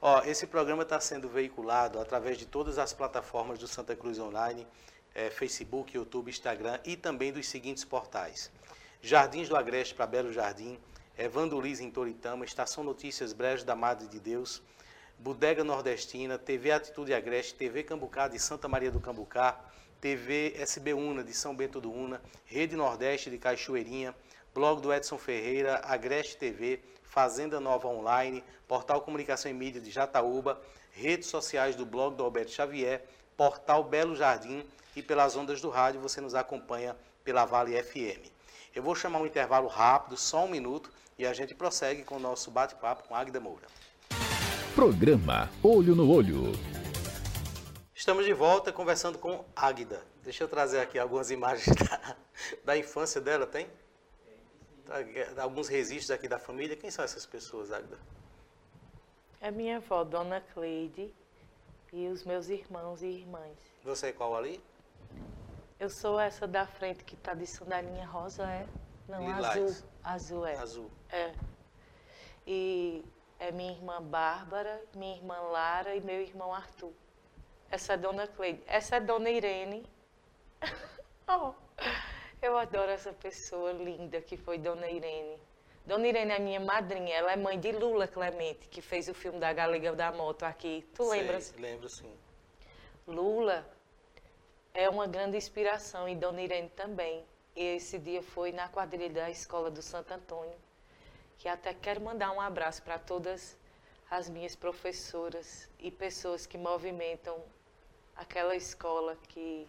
Ó, 0.00 0.22
esse 0.24 0.46
programa 0.46 0.82
está 0.82 0.98
sendo 0.98 1.28
veiculado 1.28 2.00
através 2.00 2.38
de 2.38 2.46
todas 2.46 2.78
as 2.78 2.92
plataformas 2.92 3.58
do 3.58 3.68
Santa 3.68 3.94
Cruz 3.94 4.18
Online, 4.18 4.66
é, 5.14 5.28
Facebook, 5.28 5.94
YouTube, 5.94 6.30
Instagram 6.30 6.78
e 6.84 6.96
também 6.96 7.32
dos 7.32 7.46
seguintes 7.48 7.84
portais. 7.84 8.50
Jardins 9.02 9.48
do 9.48 9.56
Agreste 9.56 9.94
para 9.94 10.06
Belo 10.06 10.30
Jardim, 10.30 10.78
Evandro 11.16 11.58
Liz 11.58 11.80
em 11.80 11.90
Toritama, 11.90 12.44
Estação 12.44 12.84
Notícias 12.84 13.32
Brejo 13.32 13.64
da 13.64 13.74
Madre 13.74 14.06
de 14.06 14.20
Deus, 14.20 14.62
Bodega 15.18 15.64
Nordestina, 15.64 16.38
TV 16.38 16.70
Atitude 16.70 17.14
Agreste, 17.14 17.54
TV 17.54 17.82
Cambucá 17.82 18.28
de 18.28 18.38
Santa 18.38 18.68
Maria 18.68 18.90
do 18.90 19.00
Cambucá, 19.00 19.58
TV 20.02 20.54
SB 20.56 20.92
Una 20.92 21.24
de 21.24 21.32
São 21.32 21.56
Bento 21.56 21.80
do 21.80 21.90
Una, 21.90 22.20
Rede 22.44 22.76
Nordeste 22.76 23.30
de 23.30 23.38
Cachoeirinha, 23.38 24.14
blog 24.54 24.82
do 24.82 24.92
Edson 24.92 25.16
Ferreira, 25.16 25.80
Agreste 25.82 26.36
TV, 26.36 26.80
Fazenda 27.02 27.58
Nova 27.58 27.88
Online, 27.88 28.44
Portal 28.68 29.00
Comunicação 29.00 29.50
e 29.50 29.54
Mídia 29.54 29.80
de 29.80 29.90
Jataúba, 29.90 30.60
redes 30.92 31.28
sociais 31.28 31.74
do 31.74 31.86
blog 31.86 32.16
do 32.16 32.22
Alberto 32.22 32.50
Xavier, 32.50 33.02
Portal 33.34 33.82
Belo 33.82 34.14
Jardim 34.14 34.62
e 34.94 35.02
pelas 35.02 35.36
ondas 35.36 35.62
do 35.62 35.70
rádio 35.70 36.02
você 36.02 36.20
nos 36.20 36.34
acompanha 36.34 36.94
pela 37.24 37.46
Vale 37.46 37.82
FM. 37.82 38.39
Eu 38.72 38.84
vou 38.84 38.94
chamar 38.94 39.18
um 39.18 39.26
intervalo 39.26 39.66
rápido, 39.66 40.16
só 40.16 40.44
um 40.44 40.48
minuto, 40.48 40.92
e 41.18 41.26
a 41.26 41.32
gente 41.32 41.56
prossegue 41.56 42.04
com 42.04 42.16
o 42.16 42.20
nosso 42.20 42.52
bate-papo 42.52 43.08
com 43.08 43.16
Agda 43.16 43.40
Moura. 43.40 43.66
Programa 44.76 45.50
Olho 45.60 45.96
no 45.96 46.08
Olho. 46.08 46.52
Estamos 47.92 48.24
de 48.24 48.32
volta 48.32 48.72
conversando 48.72 49.18
com 49.18 49.44
Águida. 49.56 50.04
Deixa 50.22 50.44
eu 50.44 50.48
trazer 50.48 50.78
aqui 50.78 51.00
algumas 51.00 51.30
imagens 51.32 51.74
da, 51.74 52.16
da 52.64 52.78
infância 52.78 53.20
dela, 53.20 53.44
tem? 53.44 53.66
Alguns 55.36 55.66
registros 55.66 56.12
aqui 56.12 56.28
da 56.28 56.38
família. 56.38 56.76
Quem 56.76 56.92
são 56.92 57.04
essas 57.04 57.26
pessoas, 57.26 57.72
Águida? 57.72 57.98
É 59.40 59.50
minha 59.50 59.78
avó, 59.78 60.04
Dona 60.04 60.40
Cleide, 60.54 61.12
e 61.92 62.06
os 62.06 62.22
meus 62.22 62.48
irmãos 62.48 63.02
e 63.02 63.06
irmãs. 63.06 63.58
Você 63.82 64.08
é 64.08 64.12
qual 64.12 64.36
ali? 64.36 64.62
Eu 65.80 65.88
sou 65.88 66.20
essa 66.20 66.46
da 66.46 66.66
frente 66.66 67.02
que 67.02 67.14
está 67.14 67.32
de 67.32 67.46
sandalinha 67.46 68.06
rosa, 68.06 68.44
é? 68.44 68.66
Não, 69.08 69.24
Lilás. 69.26 69.56
azul. 69.56 69.88
Azul 70.04 70.46
é. 70.46 70.56
Azul. 70.56 70.90
É. 71.10 71.32
E 72.46 73.02
é 73.38 73.50
minha 73.50 73.72
irmã 73.72 74.02
Bárbara, 74.02 74.78
minha 74.94 75.16
irmã 75.16 75.40
Lara 75.40 75.96
e 75.96 76.00
meu 76.02 76.20
irmão 76.20 76.54
Arthur. 76.54 76.92
Essa 77.70 77.94
é 77.94 77.96
Dona 77.96 78.26
Cleide. 78.26 78.62
Essa 78.66 78.96
é 78.96 79.00
Dona 79.00 79.30
Irene. 79.30 79.82
Oh, 81.32 81.54
eu 82.42 82.58
adoro 82.58 82.90
essa 82.90 83.12
pessoa 83.12 83.70
linda 83.70 84.20
que 84.20 84.36
foi 84.36 84.58
Dona 84.58 84.88
Irene. 84.90 85.38
Dona 85.86 86.08
Irene 86.08 86.32
é 86.32 86.38
minha 86.40 86.58
madrinha. 86.58 87.14
Ela 87.14 87.34
é 87.34 87.36
mãe 87.36 87.58
de 87.60 87.70
Lula 87.70 88.08
Clemente, 88.08 88.66
que 88.66 88.82
fez 88.82 89.08
o 89.08 89.14
filme 89.14 89.38
da 89.38 89.52
Galega 89.52 89.92
da 89.92 90.10
Moto 90.10 90.42
aqui. 90.42 90.84
Tu 90.92 91.08
lembras? 91.08 91.54
Lembro 91.56 91.88
sim. 91.88 92.12
Lula 93.06 93.64
é 94.74 94.88
uma 94.88 95.06
grande 95.06 95.36
inspiração 95.36 96.08
e 96.08 96.14
Dona 96.14 96.42
Irene 96.42 96.68
também. 96.70 97.24
E 97.56 97.62
esse 97.62 97.98
dia 97.98 98.22
foi 98.22 98.52
na 98.52 98.68
quadrilha 98.68 99.10
da 99.10 99.30
Escola 99.30 99.70
do 99.70 99.82
Santo 99.82 100.12
Antônio, 100.12 100.56
que 101.38 101.48
até 101.48 101.74
quero 101.74 102.00
mandar 102.00 102.30
um 102.32 102.40
abraço 102.40 102.82
para 102.82 102.98
todas 102.98 103.58
as 104.10 104.28
minhas 104.28 104.54
professoras 104.54 105.68
e 105.78 105.90
pessoas 105.90 106.46
que 106.46 106.58
movimentam 106.58 107.36
aquela 108.16 108.54
escola 108.56 109.16
que 109.28 109.68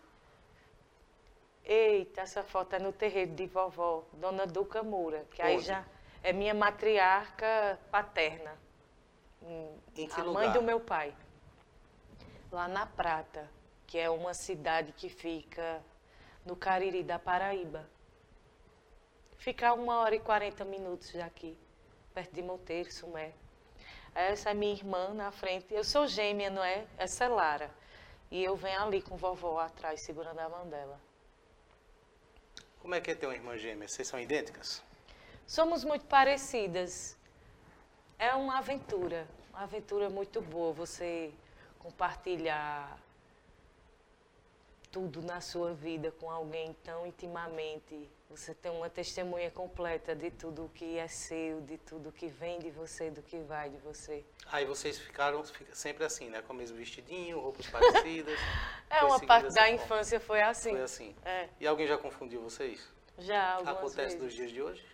Eita, 1.63 2.21
essa 2.21 2.43
foto 2.43 2.75
é 2.75 2.79
no 2.79 2.91
terreiro 2.91 3.33
de 3.33 3.45
vovó, 3.45 4.03
Dona 4.13 4.47
Duca 4.47 4.81
Moura, 4.81 5.25
que 5.31 5.41
aí 5.41 5.57
Onde? 5.57 5.65
já 5.65 5.85
é 6.23 6.33
minha 6.33 6.53
matriarca 6.53 7.79
paterna. 7.91 8.57
Em 9.95 10.07
que 10.07 10.19
a 10.19 10.23
lugar? 10.23 10.43
mãe 10.43 10.51
do 10.51 10.61
meu 10.61 10.79
pai. 10.79 11.13
Lá 12.51 12.67
na 12.67 12.85
Prata, 12.85 13.49
que 13.91 13.99
é 13.99 14.09
uma 14.09 14.33
cidade 14.33 14.93
que 14.93 15.09
fica 15.09 15.83
no 16.45 16.55
Cariri 16.55 17.03
da 17.03 17.19
Paraíba. 17.19 17.85
Fica 19.37 19.73
uma 19.73 19.99
hora 19.99 20.15
e 20.15 20.19
40 20.21 20.63
minutos 20.63 21.11
daqui, 21.11 21.57
perto 22.13 22.33
de 22.33 22.41
Monteiro, 22.41 22.89
Sumé. 22.89 23.33
Essa 24.15 24.51
é 24.51 24.53
minha 24.53 24.71
irmã 24.71 25.13
na 25.13 25.29
frente. 25.29 25.73
Eu 25.73 25.83
sou 25.83 26.07
gêmea, 26.07 26.49
não 26.49 26.63
é? 26.63 26.87
Essa 26.97 27.25
é 27.25 27.27
Lara. 27.27 27.69
E 28.31 28.41
eu 28.41 28.55
venho 28.55 28.81
ali 28.81 29.01
com 29.01 29.17
vovó 29.17 29.59
atrás, 29.59 29.99
segurando 29.99 30.39
a 30.39 30.47
mão 30.47 30.69
dela. 30.69 30.97
Como 32.79 32.95
é 32.95 33.01
que 33.01 33.11
é 33.11 33.15
ter 33.15 33.25
uma 33.25 33.35
irmã 33.35 33.57
gêmea? 33.57 33.89
Vocês 33.89 34.07
são 34.07 34.17
idênticas? 34.17 34.81
Somos 35.45 35.83
muito 35.83 36.05
parecidas. 36.05 37.17
É 38.17 38.33
uma 38.35 38.59
aventura, 38.59 39.27
uma 39.49 39.63
aventura 39.63 40.09
muito 40.09 40.41
boa 40.41 40.71
você 40.71 41.33
compartilhar 41.77 42.97
tudo 44.91 45.21
na 45.21 45.39
sua 45.41 45.73
vida 45.73 46.11
com 46.11 46.29
alguém 46.29 46.73
tão 46.83 47.07
intimamente. 47.07 48.09
Você 48.29 48.53
tem 48.53 48.71
uma 48.71 48.89
testemunha 48.89 49.51
completa 49.51 50.15
de 50.15 50.31
tudo 50.31 50.69
que 50.73 50.97
é 50.97 51.07
seu, 51.07 51.61
de 51.61 51.77
tudo 51.77 52.11
que 52.11 52.27
vem 52.27 52.59
de 52.59 52.69
você, 52.71 53.09
do 53.09 53.21
que 53.21 53.39
vai 53.39 53.69
de 53.69 53.77
você. 53.77 54.23
Aí 54.47 54.65
vocês 54.65 54.97
ficaram 54.99 55.43
fica 55.43 55.73
sempre 55.75 56.05
assim, 56.05 56.29
né? 56.29 56.41
Com 56.41 56.53
o 56.53 56.55
mesmo 56.55 56.77
vestidinho, 56.77 57.39
roupas 57.39 57.67
parecidas. 57.67 58.37
É 58.89 59.05
uma 59.05 59.19
parte 59.21 59.47
da 59.53 59.61
forma. 59.61 59.69
infância 59.69 60.19
foi 60.19 60.41
assim. 60.41 60.71
Foi 60.71 60.81
assim. 60.81 61.15
É, 61.23 61.47
E 61.61 61.65
alguém 61.65 61.87
já 61.87 61.97
confundiu 61.97 62.41
vocês? 62.41 62.85
já 63.17 63.53
algumas 63.53 63.77
Acontece 63.77 64.15
vezes. 64.17 64.21
nos 64.21 64.33
dias 64.33 64.51
de 64.51 64.61
hoje? 64.61 64.85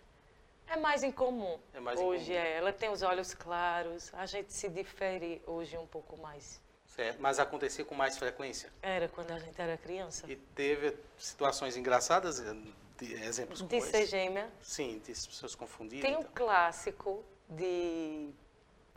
É 0.68 0.76
mais 0.76 1.02
incomum. 1.02 1.58
É 1.74 1.80
mais 1.80 1.98
hoje 2.00 2.32
incomum. 2.32 2.46
é. 2.46 2.52
Ela 2.58 2.72
tem 2.72 2.90
os 2.90 3.02
olhos 3.02 3.34
claros. 3.34 4.12
A 4.14 4.24
gente 4.26 4.52
se 4.52 4.68
difere 4.68 5.42
hoje 5.46 5.76
um 5.76 5.86
pouco 5.86 6.16
mais. 6.20 6.60
Certo. 6.98 7.20
Mas 7.20 7.38
acontecia 7.38 7.84
com 7.84 7.94
mais 7.94 8.18
frequência? 8.18 8.72
Era 8.82 9.06
quando 9.06 9.30
a 9.30 9.38
gente 9.38 9.60
era 9.60 9.76
criança. 9.78 10.26
E 10.28 10.34
teve 10.34 10.96
situações 11.16 11.76
engraçadas, 11.76 12.40
eh, 12.40 12.56
de 12.98 13.14
exemplos 13.22 13.60
como 13.60 13.70
De 13.70 13.80
ser 13.80 14.04
gêmea. 14.04 14.50
Sim, 14.60 15.00
de 15.06 15.12
as 15.12 15.24
pessoas 15.24 15.54
confundirem. 15.54 16.02
Tem 16.02 16.16
um 16.16 16.22
então. 16.22 16.32
clássico 16.34 17.24
de 17.48 18.30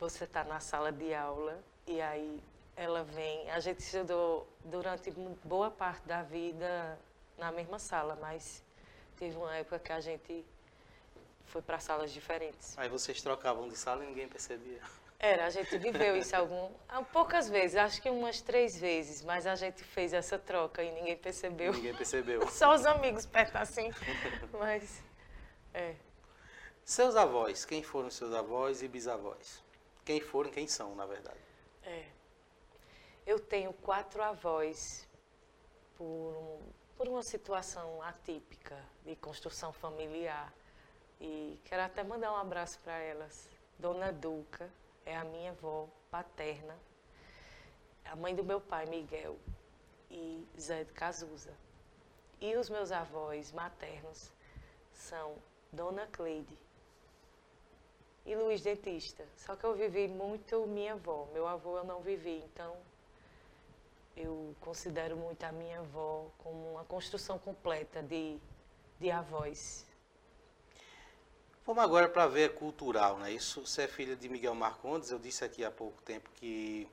você 0.00 0.24
estar 0.24 0.44
na 0.44 0.58
sala 0.58 0.90
de 0.90 1.14
aula 1.14 1.62
e 1.86 2.00
aí 2.00 2.42
ela 2.74 3.04
vem. 3.04 3.48
A 3.52 3.60
gente 3.60 3.78
estudou 3.78 4.48
durante 4.64 5.08
boa 5.44 5.70
parte 5.70 6.04
da 6.04 6.24
vida 6.24 6.98
na 7.38 7.52
mesma 7.52 7.78
sala, 7.78 8.18
mas 8.20 8.64
teve 9.16 9.36
uma 9.36 9.54
época 9.54 9.78
que 9.78 9.92
a 9.92 10.00
gente 10.00 10.44
foi 11.46 11.62
para 11.62 11.78
salas 11.78 12.10
diferentes. 12.10 12.76
Aí 12.76 12.88
vocês 12.88 13.22
trocavam 13.22 13.68
de 13.68 13.76
sala 13.76 14.02
e 14.02 14.08
ninguém 14.08 14.26
percebia. 14.26 14.80
Era, 15.24 15.46
a 15.46 15.50
gente 15.50 15.78
viveu 15.78 16.16
isso 16.16 16.34
algum, 16.34 16.68
ah, 16.88 17.00
poucas 17.00 17.48
vezes, 17.48 17.76
acho 17.76 18.02
que 18.02 18.10
umas 18.10 18.40
três 18.40 18.76
vezes, 18.76 19.22
mas 19.22 19.46
a 19.46 19.54
gente 19.54 19.84
fez 19.84 20.12
essa 20.12 20.36
troca 20.36 20.82
e 20.82 20.90
ninguém 20.90 21.16
percebeu. 21.16 21.72
Ninguém 21.72 21.94
percebeu. 21.94 22.44
Só 22.50 22.74
os 22.74 22.84
amigos 22.84 23.24
perto 23.24 23.54
assim, 23.54 23.88
mas 24.58 25.00
é. 25.72 25.94
Seus 26.84 27.14
avós, 27.14 27.64
quem 27.64 27.84
foram 27.84 28.10
seus 28.10 28.34
avós 28.34 28.82
e 28.82 28.88
bisavós? 28.88 29.62
Quem 30.04 30.20
foram, 30.20 30.50
quem 30.50 30.66
são, 30.66 30.96
na 30.96 31.06
verdade? 31.06 31.38
É. 31.84 32.06
Eu 33.24 33.38
tenho 33.38 33.72
quatro 33.74 34.20
avós 34.20 35.08
por, 35.96 36.04
um- 36.36 36.72
por 36.96 37.06
uma 37.06 37.22
situação 37.22 38.02
atípica 38.02 38.76
de 39.06 39.14
construção 39.14 39.72
familiar. 39.72 40.52
E 41.20 41.56
quero 41.64 41.82
até 41.82 42.02
mandar 42.02 42.32
um 42.32 42.36
abraço 42.36 42.80
para 42.80 42.98
elas. 42.98 43.48
Dona 43.78 44.12
Duca 44.12 44.68
é 45.04 45.16
a 45.16 45.24
minha 45.24 45.50
avó 45.50 45.88
paterna, 46.10 46.78
a 48.04 48.16
mãe 48.16 48.34
do 48.34 48.44
meu 48.44 48.60
pai, 48.60 48.86
Miguel, 48.86 49.36
e 50.10 50.46
Zé 50.60 50.84
de 50.84 50.92
Cazuza. 50.92 51.54
E 52.40 52.56
os 52.56 52.68
meus 52.68 52.92
avós 52.92 53.52
maternos 53.52 54.30
são 54.92 55.36
Dona 55.72 56.06
Cleide 56.08 56.58
e 58.26 58.34
Luiz 58.34 58.62
Dentista. 58.62 59.24
Só 59.36 59.56
que 59.56 59.64
eu 59.64 59.74
vivi 59.74 60.08
muito 60.08 60.66
minha 60.66 60.94
avó. 60.94 61.28
Meu 61.32 61.46
avô 61.46 61.78
eu 61.78 61.84
não 61.84 62.00
vivi, 62.00 62.42
então 62.44 62.76
eu 64.16 64.54
considero 64.60 65.16
muito 65.16 65.42
a 65.44 65.52
minha 65.52 65.80
avó 65.80 66.26
como 66.38 66.72
uma 66.72 66.84
construção 66.84 67.38
completa 67.38 68.02
de, 68.02 68.38
de 69.00 69.10
avós. 69.10 69.86
Vamos 71.64 71.84
agora 71.84 72.08
para 72.08 72.26
ver 72.26 72.54
cultural, 72.54 73.18
né? 73.18 73.30
Isso, 73.30 73.64
você 73.64 73.82
é 73.82 73.86
filha 73.86 74.16
de 74.16 74.28
Miguel 74.28 74.52
Marcondes, 74.52 75.12
eu 75.12 75.18
disse 75.20 75.44
aqui 75.44 75.64
há 75.64 75.70
pouco 75.70 76.02
tempo 76.02 76.28
que 76.34 76.88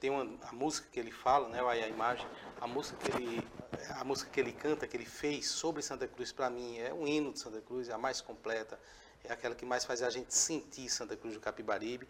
tem 0.00 0.10
uma, 0.10 0.28
a 0.48 0.52
música 0.52 0.88
que 0.90 0.98
ele 0.98 1.12
fala, 1.12 1.48
né? 1.48 1.60
A 1.60 1.86
imagem, 1.86 2.26
a 2.60 2.66
música 2.66 2.98
que 2.98 3.16
ele, 3.16 3.48
a 3.90 4.02
música 4.02 4.28
que 4.28 4.40
ele 4.40 4.50
canta, 4.50 4.88
que 4.88 4.96
ele 4.96 5.04
fez 5.04 5.46
sobre 5.46 5.82
Santa 5.82 6.08
Cruz, 6.08 6.32
para 6.32 6.50
mim 6.50 6.78
é 6.78 6.92
um 6.92 7.06
hino 7.06 7.32
de 7.32 7.38
Santa 7.38 7.60
Cruz, 7.60 7.88
é 7.88 7.92
a 7.92 7.98
mais 7.98 8.20
completa, 8.20 8.76
é 9.22 9.32
aquela 9.32 9.54
que 9.54 9.64
mais 9.64 9.84
faz 9.84 10.02
a 10.02 10.10
gente 10.10 10.34
sentir 10.34 10.88
Santa 10.88 11.16
Cruz 11.16 11.34
do 11.34 11.40
Capibaribe. 11.40 12.08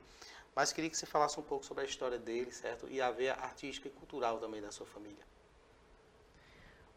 Mas 0.57 0.73
queria 0.73 0.89
que 0.89 0.97
você 0.97 1.05
falasse 1.05 1.39
um 1.39 1.43
pouco 1.43 1.67
sobre 1.67 1.85
a 1.85 1.87
história 1.87 2.19
dele, 2.19 2.51
certo? 2.53 2.89
E 2.89 3.03
a 3.03 3.11
veia 3.11 3.35
artística 3.35 3.87
e 3.87 3.91
cultural 3.91 4.39
também 4.39 4.63
da 4.63 4.73
sua 4.73 4.87
família. 4.87 5.27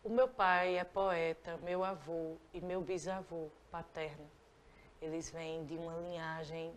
O 0.05 0.09
meu 0.09 0.29
pai 0.29 0.77
é 0.77 0.85
poeta, 0.85 1.57
meu 1.57 1.83
avô 1.83 2.37
e 2.53 2.61
meu 2.61 2.79
bisavô 2.79 3.49
paterno. 3.69 4.39
Eles 5.01 5.31
vêm 5.31 5.65
de 5.65 5.75
uma 5.75 5.95
linhagem 5.95 6.71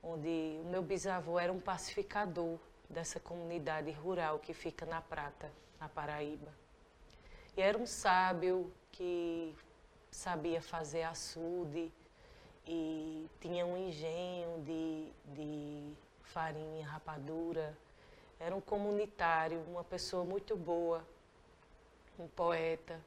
onde 0.00 0.60
o 0.62 0.68
meu 0.68 0.80
bisavô 0.80 1.40
era 1.40 1.52
um 1.52 1.58
pacificador 1.58 2.56
dessa 2.88 3.18
comunidade 3.18 3.90
rural 3.90 4.38
que 4.38 4.54
fica 4.54 4.86
na 4.86 5.00
Prata, 5.00 5.50
na 5.80 5.88
Paraíba. 5.88 6.52
E 7.56 7.60
era 7.60 7.76
um 7.76 7.86
sábio 7.86 8.72
que 8.92 9.54
sabia 10.08 10.62
fazer 10.62 11.02
açude 11.02 11.90
e 12.64 13.28
tinha 13.40 13.66
um 13.66 13.76
engenho 13.76 14.62
de, 14.62 15.08
de 15.34 15.92
farinha, 16.22 16.86
rapadura. 16.86 17.76
Era 18.38 18.54
um 18.54 18.60
comunitário, 18.60 19.60
uma 19.68 19.82
pessoa 19.82 20.24
muito 20.24 20.56
boa, 20.56 21.04
um 22.18 22.28
poeta. 22.28 23.00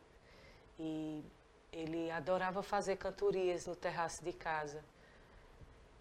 E 0.77 1.23
ele 1.71 2.09
adorava 2.11 2.63
fazer 2.63 2.97
cantorias 2.97 3.65
no 3.65 3.75
terraço 3.75 4.23
de 4.23 4.33
casa. 4.33 4.83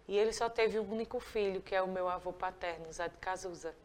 E 0.07 0.17
ele 0.17 0.31
só 0.31 0.49
teve 0.49 0.79
um 0.79 0.89
único 0.89 1.19
filho, 1.19 1.61
que 1.61 1.75
é 1.75 1.81
o 1.81 1.87
meu 1.87 2.07
avô 2.07 2.31
paterno, 2.31 2.91
Zé 2.91 3.09
de 3.09 3.17
Cazuza. 3.17 3.75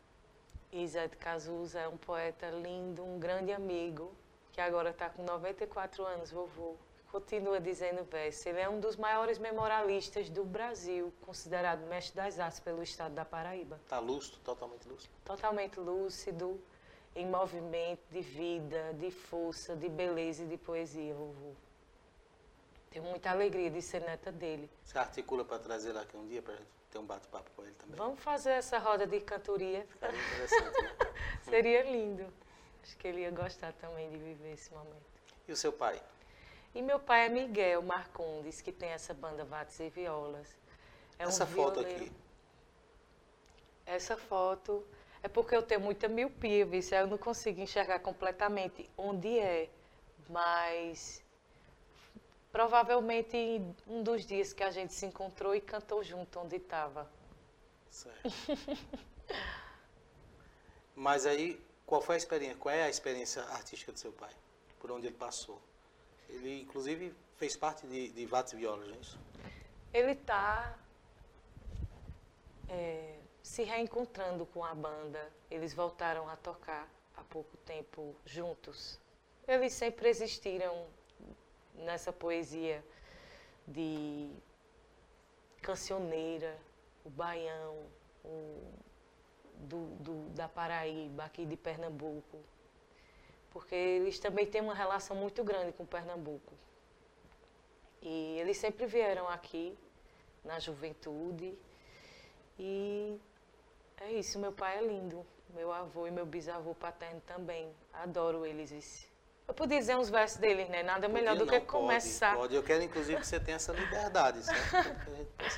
E 0.70 0.86
Zé 0.86 1.08
de 1.08 1.16
Cazuza 1.16 1.80
é 1.80 1.88
um 1.88 1.96
poeta 1.96 2.48
lindo, 2.50 3.04
um 3.04 3.18
grande 3.18 3.52
amigo, 3.52 4.12
que 4.52 4.60
agora 4.60 4.90
está 4.90 5.10
com 5.10 5.24
94 5.24 6.04
anos, 6.04 6.30
vovô. 6.30 6.76
Continua 7.10 7.60
dizendo 7.60 8.04
verso. 8.04 8.48
Ele 8.48 8.60
é 8.60 8.68
um 8.68 8.80
dos 8.80 8.96
maiores 8.96 9.36
memorialistas 9.38 10.30
do 10.30 10.44
Brasil, 10.44 11.12
considerado 11.26 11.86
mestre 11.86 12.16
das 12.16 12.38
artes 12.38 12.60
pelo 12.60 12.82
estado 12.82 13.14
da 13.14 13.24
Paraíba. 13.24 13.78
Está 13.82 13.98
lúcido, 13.98 14.38
totalmente 14.38 14.88
lúcido? 14.88 15.12
Totalmente 15.24 15.78
lúcido, 15.78 16.58
em 17.14 17.26
movimento 17.26 18.00
de 18.10 18.20
vida, 18.22 18.94
de 18.94 19.10
força, 19.10 19.76
de 19.76 19.88
beleza 19.88 20.44
e 20.44 20.46
de 20.46 20.56
poesia, 20.56 21.12
vovô. 21.12 21.52
Tenho 22.92 23.06
muita 23.06 23.30
alegria 23.30 23.70
de 23.70 23.80
ser 23.80 24.02
neta 24.02 24.30
dele. 24.30 24.70
Você 24.84 24.98
articula 24.98 25.44
para 25.44 25.58
trazer 25.58 25.90
ele 25.90 25.98
aqui 25.98 26.14
um 26.14 26.26
dia 26.26 26.42
para 26.42 26.58
ter 26.90 26.98
um 26.98 27.06
bate-papo 27.06 27.50
com 27.56 27.62
ele 27.62 27.74
também? 27.74 27.96
Vamos 27.96 28.20
fazer 28.20 28.50
essa 28.50 28.78
roda 28.78 29.06
de 29.06 29.18
cantoria. 29.20 29.86
Ficaria 29.86 30.20
interessante, 30.20 30.82
né? 30.82 30.96
Seria 31.42 31.82
lindo. 31.84 32.26
Acho 32.82 32.96
que 32.98 33.08
ele 33.08 33.22
ia 33.22 33.30
gostar 33.30 33.72
também 33.72 34.10
de 34.10 34.18
viver 34.18 34.52
esse 34.52 34.70
momento. 34.74 35.06
E 35.48 35.52
o 35.52 35.56
seu 35.56 35.72
pai? 35.72 36.02
E 36.74 36.82
meu 36.82 37.00
pai 37.00 37.26
é 37.26 37.28
Miguel 37.30 37.80
Marcondes, 37.82 38.60
que 38.60 38.70
tem 38.70 38.90
essa 38.90 39.14
banda 39.14 39.42
Vates 39.42 39.80
e 39.80 39.88
Violas. 39.88 40.54
É 41.18 41.24
Essa 41.24 41.44
um 41.44 41.46
foto 41.46 41.80
violeiro. 41.80 42.04
aqui, 42.04 42.12
Essa 43.86 44.18
foto 44.18 44.86
é 45.22 45.28
porque 45.28 45.56
eu 45.56 45.62
tenho 45.62 45.80
muita 45.80 46.08
miopia, 46.08 46.66
viu? 46.66 46.80
Eu 46.90 47.06
não 47.06 47.16
consigo 47.16 47.58
enxergar 47.60 48.00
completamente 48.00 48.90
onde 48.98 49.38
é, 49.38 49.70
mas 50.28 51.22
provavelmente 52.52 53.36
em 53.36 53.74
um 53.86 54.02
dos 54.02 54.24
dias 54.24 54.52
que 54.52 54.62
a 54.62 54.70
gente 54.70 54.92
se 54.92 55.06
encontrou 55.06 55.54
e 55.54 55.60
cantou 55.60 56.04
junto 56.04 56.38
onde 56.38 56.56
estava. 56.56 57.10
certo. 57.90 58.20
Mas 60.94 61.24
aí, 61.24 61.58
qual 61.86 62.02
foi 62.02 62.16
a 62.16 62.18
experiência? 62.18 62.58
Qual 62.58 62.74
é 62.74 62.82
a 62.82 62.88
experiência 62.90 63.42
artística 63.44 63.90
do 63.90 63.98
seu 63.98 64.12
pai? 64.12 64.30
Por 64.78 64.90
onde 64.90 65.06
ele 65.06 65.16
passou? 65.16 65.60
Ele, 66.28 66.60
inclusive, 66.60 67.14
fez 67.36 67.56
parte 67.56 67.86
de, 67.86 68.10
de 68.10 68.26
Vates 68.26 68.52
Violas, 68.52 68.86
não 68.86 68.94
é 68.94 68.98
isso? 68.98 69.18
Ele 69.92 70.12
está 70.12 70.78
se 73.42 73.62
reencontrando 73.64 74.46
com 74.46 74.64
a 74.64 74.74
banda. 74.74 75.30
Eles 75.50 75.74
voltaram 75.74 76.28
a 76.28 76.36
tocar 76.36 76.88
há 77.16 77.22
pouco 77.24 77.56
tempo 77.58 78.14
juntos. 78.24 78.98
Eles 79.46 79.72
sempre 79.72 80.08
existiram 80.08 80.86
nessa 81.74 82.12
poesia 82.12 82.84
de 83.66 84.30
cancioneira, 85.60 86.58
o 87.04 87.10
baião, 87.10 87.86
o, 88.24 88.62
do, 89.56 89.86
do- 90.00 90.28
da 90.30 90.48
Paraíba, 90.48 91.24
aqui 91.24 91.44
de 91.46 91.56
Pernambuco. 91.56 92.38
Porque 93.50 93.74
eles 93.74 94.18
também 94.18 94.46
têm 94.46 94.60
uma 94.60 94.74
relação 94.74 95.14
muito 95.14 95.44
grande 95.44 95.72
com 95.72 95.84
Pernambuco. 95.84 96.52
E 98.00 98.38
eles 98.38 98.56
sempre 98.56 98.86
vieram 98.86 99.28
aqui 99.28 99.76
na 100.44 100.58
juventude. 100.58 101.56
E 102.58 103.20
é 104.00 104.12
isso, 104.12 104.38
meu 104.38 104.52
pai 104.52 104.78
é 104.78 104.82
lindo. 104.86 105.24
Meu 105.50 105.70
avô 105.70 106.06
e 106.06 106.10
meu 106.10 106.24
bisavô 106.24 106.74
paterno 106.74 107.20
também. 107.26 107.70
Adoro 107.92 108.46
eles. 108.46 109.06
Eu 109.46 109.54
podia 109.54 109.78
dizer 109.78 109.96
uns 109.96 110.08
versos 110.08 110.38
deles, 110.38 110.68
né? 110.68 110.82
Nada 110.82 111.08
melhor 111.08 111.36
Podia 111.36 111.44
do 111.44 111.50
que 111.50 111.58
não, 111.58 111.66
pode, 111.66 111.84
começar. 111.84 112.36
Pode, 112.36 112.54
eu 112.54 112.62
quero, 112.62 112.82
inclusive, 112.82 113.20
que 113.20 113.26
você 113.26 113.40
tenha 113.40 113.56
essa 113.56 113.72
liberdade, 113.72 114.42
certo? 114.42 115.02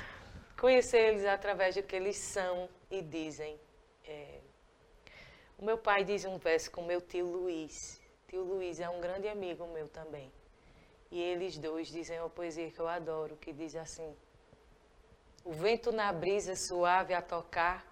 Conhecer 0.59 0.97
eles 0.97 1.25
através 1.25 1.75
do 1.75 1.83
que 1.83 1.95
eles 1.95 2.17
são 2.17 2.67
e 2.89 3.01
dizem. 3.01 3.59
É, 4.05 4.39
O 5.57 5.65
meu 5.65 5.77
pai 5.77 6.03
diz 6.03 6.25
um 6.25 6.37
verso 6.37 6.71
com 6.71 6.81
meu 6.81 6.99
tio 6.99 7.25
Luiz. 7.25 8.01
Tio 8.27 8.43
Luiz 8.43 8.79
é 8.79 8.89
um 8.89 8.99
grande 8.99 9.27
amigo 9.27 9.67
meu 9.67 9.87
também. 9.87 10.31
E 11.11 11.21
eles 11.21 11.57
dois 11.57 11.87
dizem 11.87 12.19
uma 12.19 12.29
poesia 12.29 12.69
que 12.71 12.79
eu 12.79 12.87
adoro, 12.87 13.37
que 13.37 13.53
diz 13.53 13.75
assim: 13.75 14.15
O 15.43 15.51
vento 15.51 15.91
na 15.91 16.11
brisa 16.11 16.55
suave 16.55 17.13
a 17.13 17.21
tocar, 17.21 17.85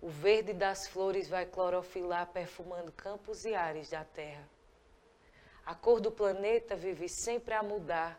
o 0.00 0.08
verde 0.08 0.52
das 0.52 0.88
flores 0.88 1.28
vai 1.28 1.46
clorofilar, 1.46 2.26
perfumando 2.28 2.90
campos 2.92 3.44
e 3.44 3.54
ares 3.54 3.90
da 3.90 4.04
terra. 4.04 4.55
A 5.66 5.74
cor 5.74 6.00
do 6.00 6.12
planeta 6.12 6.76
vive 6.76 7.08
sempre 7.08 7.52
a 7.52 7.60
mudar, 7.60 8.16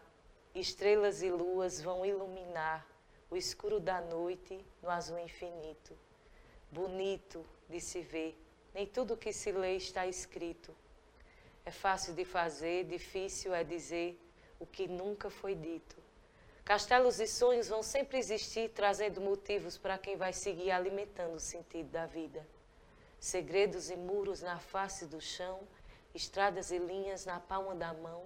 estrelas 0.53 1.21
e 1.21 1.31
luas 1.31 1.79
vão 1.79 2.05
iluminar 2.05 2.85
o 3.31 3.37
escuro 3.37 3.79
da 3.79 4.01
noite 4.01 4.59
no 4.83 4.89
azul 4.89 5.17
infinito. 5.17 5.97
Bonito 6.69 7.45
de 7.69 7.79
se 7.79 8.01
ver, 8.01 8.37
nem 8.73 8.85
tudo 8.85 9.15
que 9.15 9.31
se 9.31 9.53
lê 9.53 9.77
está 9.77 10.05
escrito. 10.05 10.75
É 11.63 11.71
fácil 11.71 12.13
de 12.13 12.25
fazer, 12.25 12.83
difícil 12.83 13.55
é 13.55 13.63
dizer 13.63 14.21
o 14.59 14.65
que 14.65 14.85
nunca 14.85 15.29
foi 15.29 15.55
dito. 15.55 15.95
Castelos 16.65 17.17
e 17.21 17.27
sonhos 17.27 17.69
vão 17.69 17.81
sempre 17.81 18.17
existir, 18.17 18.71
trazendo 18.71 19.21
motivos 19.21 19.77
para 19.77 19.97
quem 19.97 20.17
vai 20.17 20.33
seguir 20.33 20.71
alimentando 20.71 21.35
o 21.35 21.39
sentido 21.39 21.91
da 21.91 22.05
vida. 22.05 22.45
Segredos 23.21 23.89
e 23.89 23.95
muros 23.95 24.41
na 24.41 24.59
face 24.59 25.05
do 25.05 25.21
chão, 25.21 25.61
estradas 26.13 26.71
e 26.71 26.77
linhas 26.77 27.25
na 27.25 27.39
palma 27.39 27.75
da 27.75 27.93
mão, 27.93 28.25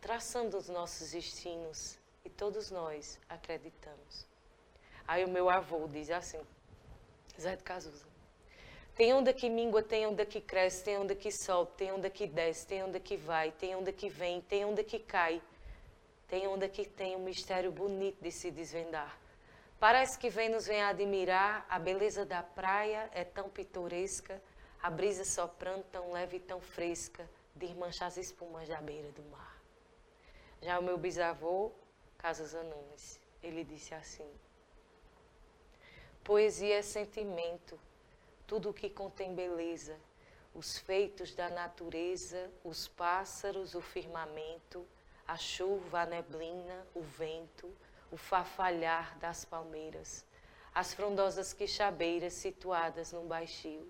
traçando 0.00 0.56
os 0.56 0.68
nossos 0.68 1.12
destinos, 1.12 1.98
e 2.24 2.30
todos 2.30 2.70
nós 2.70 3.18
acreditamos. 3.28 4.26
Aí 5.06 5.24
o 5.24 5.28
meu 5.28 5.48
avô 5.48 5.86
diz 5.88 6.10
assim, 6.10 6.40
Zé 7.40 7.56
de 7.56 7.62
Cazuza. 7.62 8.06
Tem 8.94 9.14
onda 9.14 9.32
que 9.32 9.48
mingua, 9.48 9.82
tem 9.82 10.06
onda 10.06 10.26
que 10.26 10.40
cresce, 10.40 10.84
tem 10.84 10.98
onda 10.98 11.14
que 11.14 11.32
sobe, 11.32 11.72
tem 11.76 11.92
onda 11.92 12.10
que 12.10 12.26
desce, 12.26 12.66
tem 12.66 12.84
onda 12.84 13.00
que 13.00 13.16
vai, 13.16 13.50
tem 13.52 13.74
onda 13.74 13.92
que 13.92 14.08
vem, 14.08 14.40
tem 14.42 14.64
onda 14.64 14.84
que 14.84 14.98
cai. 14.98 15.40
Tem 16.28 16.46
onda 16.46 16.68
que 16.68 16.84
tem 16.84 17.16
um 17.16 17.24
mistério 17.24 17.72
bonito 17.72 18.22
de 18.22 18.30
se 18.30 18.50
desvendar. 18.50 19.18
Parece 19.80 20.18
que 20.18 20.28
vem 20.28 20.48
nos 20.48 20.66
vem 20.66 20.82
admirar, 20.82 21.66
a 21.68 21.78
beleza 21.78 22.24
da 22.26 22.42
praia 22.42 23.10
é 23.12 23.24
tão 23.24 23.48
pitoresca, 23.48 24.40
a 24.82 24.88
brisa 24.90 25.24
soprando 25.24 25.84
tão 25.84 26.12
leve 26.12 26.38
e 26.38 26.40
tão 26.40 26.60
fresca, 26.60 27.28
desmancha 27.54 28.06
as 28.06 28.16
espumas 28.16 28.68
da 28.68 28.80
beira 28.80 29.10
do 29.12 29.22
mar. 29.24 29.60
Já 30.62 30.78
o 30.78 30.82
meu 30.82 30.96
bisavô, 30.96 31.70
Cazuza 32.16 32.62
Nunes, 32.62 33.20
ele 33.42 33.64
disse 33.64 33.94
assim: 33.94 34.30
Poesia 36.24 36.78
é 36.78 36.82
sentimento, 36.82 37.78
tudo 38.46 38.70
o 38.70 38.74
que 38.74 38.88
contém 38.88 39.34
beleza, 39.34 39.98
os 40.54 40.78
feitos 40.78 41.34
da 41.34 41.48
natureza, 41.48 42.50
os 42.64 42.88
pássaros, 42.88 43.74
o 43.74 43.80
firmamento, 43.80 44.86
a 45.26 45.36
chuva, 45.36 46.00
a 46.00 46.06
neblina, 46.06 46.86
o 46.94 47.00
vento, 47.00 47.70
o 48.10 48.16
farfalhar 48.16 49.16
das 49.18 49.44
palmeiras, 49.44 50.24
as 50.74 50.92
frondosas 50.92 51.52
quixabeiras 51.52 52.32
situadas 52.32 53.12
num 53.12 53.26
baixio, 53.26 53.86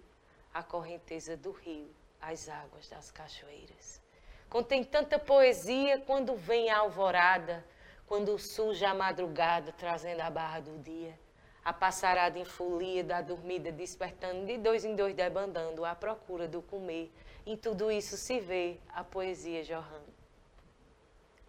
a 0.52 0.62
correnteza 0.62 1.36
do 1.36 1.52
rio, 1.52 1.90
as 2.20 2.48
águas 2.48 2.88
das 2.88 3.10
cachoeiras. 3.10 4.00
Contém 4.48 4.82
tanta 4.82 5.18
poesia 5.18 6.00
quando 6.00 6.34
vem 6.34 6.70
a 6.70 6.78
alvorada, 6.78 7.64
quando 8.06 8.36
surge 8.38 8.84
a 8.84 8.92
madrugada 8.92 9.72
trazendo 9.72 10.20
a 10.20 10.30
barra 10.30 10.60
do 10.60 10.76
dia. 10.82 11.18
A 11.64 11.72
passarada 11.72 12.38
em 12.38 12.44
folia 12.44 13.04
da 13.04 13.20
dormida 13.20 13.70
despertando, 13.70 14.46
de 14.46 14.58
dois 14.58 14.84
em 14.84 14.96
dois 14.96 15.14
debandando, 15.14 15.84
à 15.84 15.94
procura 15.94 16.48
do 16.48 16.60
comer. 16.62 17.12
Em 17.46 17.56
tudo 17.56 17.90
isso 17.90 18.16
se 18.16 18.40
vê 18.40 18.78
a 18.88 19.04
poesia 19.04 19.62
jorrando. 19.62 20.12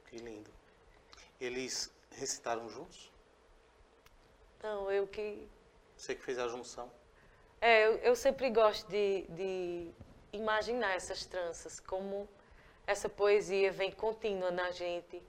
Que 0.07 0.17
lindo. 0.17 0.51
Eles 1.39 1.91
recitaram 2.11 2.69
juntos? 2.69 3.11
Não, 4.61 4.91
eu 4.91 5.07
que. 5.07 5.47
Você 5.97 6.13
que 6.13 6.21
fez 6.21 6.37
a 6.37 6.47
junção? 6.47 6.91
É, 7.61 7.85
eu, 7.85 7.97
eu 7.97 8.15
sempre 8.15 8.49
gosto 8.49 8.89
de, 8.89 9.23
de 9.29 9.91
imaginar 10.33 10.95
essas 10.95 11.25
tranças, 11.27 11.79
como 11.79 12.27
essa 12.87 13.07
poesia 13.07 13.71
vem 13.71 13.91
contínua 13.91 14.49
na 14.49 14.71
gente. 14.71 15.21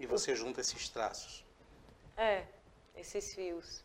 E 0.00 0.04
você 0.04 0.34
junta 0.34 0.60
esses 0.60 0.88
traços. 0.88 1.44
É, 2.16 2.44
esses 2.96 3.32
fios. 3.32 3.84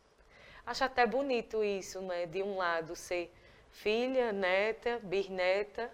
Acho 0.66 0.84
até 0.84 1.06
bonito 1.06 1.64
isso, 1.64 2.02
né? 2.02 2.26
De 2.26 2.42
um 2.42 2.58
lado 2.58 2.96
ser 2.96 3.32
filha, 3.70 4.34
neta, 4.34 5.00
bisneta 5.04 5.92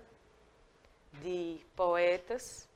de 1.22 1.60
poetas 1.76 2.70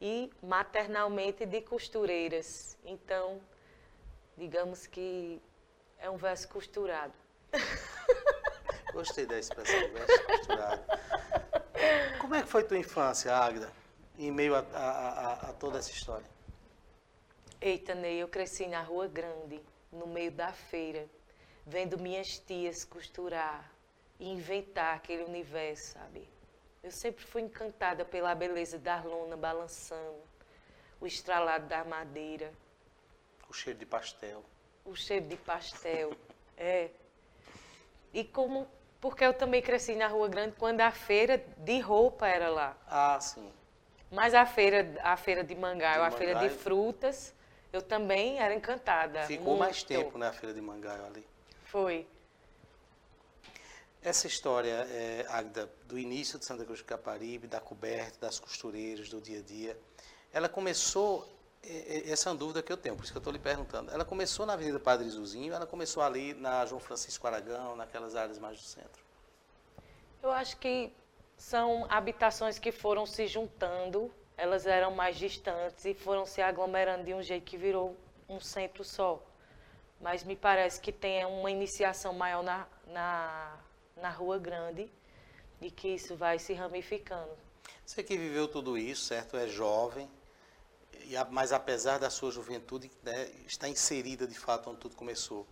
e 0.00 0.30
maternalmente 0.40 1.44
de 1.44 1.60
costureiras. 1.60 2.78
Então, 2.84 3.40
digamos 4.36 4.86
que 4.86 5.42
é 5.98 6.08
um 6.08 6.16
verso 6.16 6.48
costurado. 6.48 7.14
Gostei 8.92 9.26
da 9.26 9.38
expressão, 9.38 9.80
verso 9.92 10.24
costurado. 10.26 10.82
Como 12.20 12.34
é 12.34 12.42
que 12.42 12.48
foi 12.48 12.64
tua 12.64 12.78
infância, 12.78 13.34
Águida, 13.34 13.72
em 14.18 14.30
meio 14.30 14.54
a, 14.54 14.58
a, 14.58 14.80
a, 14.80 15.32
a 15.50 15.52
toda 15.52 15.78
essa 15.78 15.90
história? 15.90 16.26
Eita, 17.60 17.94
Ney, 17.94 18.18
eu 18.18 18.28
cresci 18.28 18.66
na 18.66 18.82
Rua 18.82 19.08
Grande, 19.08 19.60
no 19.90 20.06
meio 20.06 20.30
da 20.30 20.52
feira, 20.52 21.08
vendo 21.66 21.98
minhas 21.98 22.38
tias 22.38 22.84
costurar 22.84 23.70
e 24.18 24.28
inventar 24.28 24.94
aquele 24.94 25.24
universo, 25.24 25.92
sabe? 25.92 26.28
Eu 26.82 26.90
sempre 26.90 27.24
fui 27.24 27.42
encantada 27.42 28.04
pela 28.04 28.34
beleza 28.34 28.78
da 28.78 29.02
lona 29.02 29.36
balançando, 29.36 30.22
o 31.00 31.06
estralado 31.06 31.66
da 31.66 31.84
madeira. 31.84 32.52
O 33.48 33.52
cheiro 33.52 33.78
de 33.78 33.86
pastel. 33.86 34.44
O 34.84 34.94
cheiro 34.94 35.26
de 35.26 35.36
pastel, 35.36 36.12
é. 36.56 36.90
E 38.18 38.24
como, 38.24 38.66
porque 39.00 39.24
eu 39.24 39.32
também 39.32 39.62
cresci 39.62 39.94
na 39.94 40.08
Rua 40.08 40.26
Grande 40.26 40.56
quando 40.58 40.80
a 40.80 40.90
feira 40.90 41.38
de 41.58 41.78
roupa 41.78 42.26
era 42.26 42.48
lá. 42.48 42.76
Ah, 42.88 43.16
sim. 43.20 43.48
Mas 44.10 44.34
a 44.34 44.44
feira, 44.44 44.98
a 45.04 45.16
feira 45.16 45.44
de 45.44 45.54
Mangaio, 45.54 46.00
De 46.00 46.08
a 46.08 46.10
feira 46.10 46.34
de 46.40 46.48
frutas, 46.48 47.32
eu 47.72 47.80
também 47.80 48.40
era 48.40 48.52
encantada. 48.52 49.22
Ficou 49.22 49.56
mais 49.56 49.76
muito. 49.76 49.86
tempo 49.86 50.18
na 50.18 50.32
Feira 50.32 50.52
de 50.52 50.60
Mangaio 50.60 51.06
ali. 51.06 51.24
Foi. 51.66 52.08
Essa 54.02 54.26
história, 54.26 54.84
é, 54.90 55.24
Agda, 55.28 55.70
do 55.86 55.96
início 55.96 56.36
de 56.36 56.44
Santa 56.44 56.64
Cruz 56.64 56.80
do 56.80 56.86
Caparibe, 56.86 57.46
da 57.46 57.60
coberta, 57.60 58.18
das 58.26 58.40
costureiras, 58.40 59.08
do 59.08 59.20
dia 59.20 59.38
a 59.38 59.42
dia, 59.42 59.78
ela 60.32 60.48
começou, 60.48 61.24
essa 61.62 62.28
é 62.28 62.32
uma 62.32 62.38
dúvida 62.38 62.62
que 62.62 62.72
eu 62.72 62.76
tenho, 62.76 62.96
por 62.96 63.02
isso 63.02 63.12
que 63.12 63.18
eu 63.18 63.20
estou 63.20 63.32
lhe 63.32 63.38
perguntando. 63.38 63.90
Ela 63.90 64.04
começou 64.04 64.46
na 64.46 64.54
Avenida 64.54 64.78
Padre 64.78 65.08
Zuzinho, 65.08 65.52
ela 65.52 65.66
começou 65.66 66.02
ali 66.02 66.34
na 66.34 66.64
João 66.64 66.80
Francisco 66.80 67.26
Aragão, 67.26 67.76
naquelas 67.76 68.14
áreas 68.14 68.38
mais 68.38 68.58
do 68.58 68.64
centro. 68.64 69.02
Eu 70.22 70.30
acho 70.30 70.56
que 70.56 70.92
são 71.36 71.86
habitações 71.88 72.58
que 72.58 72.72
foram 72.72 73.06
se 73.06 73.26
juntando, 73.26 74.10
elas 74.36 74.66
eram 74.66 74.94
mais 74.94 75.16
distantes 75.16 75.84
e 75.84 75.94
foram 75.94 76.24
se 76.24 76.40
aglomerando 76.40 77.04
de 77.04 77.14
um 77.14 77.22
jeito 77.22 77.44
que 77.44 77.56
virou 77.56 77.96
um 78.28 78.40
centro 78.40 78.84
só. 78.84 79.22
Mas 80.00 80.22
me 80.22 80.36
parece 80.36 80.80
que 80.80 80.92
tem 80.92 81.24
uma 81.24 81.50
iniciação 81.50 82.12
maior 82.12 82.42
na, 82.42 82.66
na, 82.86 83.56
na 83.96 84.10
Rua 84.10 84.38
Grande 84.38 84.90
e 85.60 85.70
que 85.70 85.88
isso 85.88 86.16
vai 86.16 86.38
se 86.38 86.52
ramificando. 86.52 87.36
Você 87.84 88.02
que 88.02 88.16
viveu 88.16 88.46
tudo 88.46 88.78
isso, 88.78 89.04
certo? 89.04 89.36
É 89.36 89.48
jovem, 89.48 90.08
mas 91.30 91.52
apesar 91.52 91.98
da 91.98 92.10
sua 92.10 92.30
juventude, 92.30 92.90
né, 93.02 93.30
está 93.46 93.68
inserida 93.68 94.26
de 94.26 94.38
fato 94.38 94.70
onde 94.70 94.80
tudo 94.80 94.96
começou. 94.96 95.46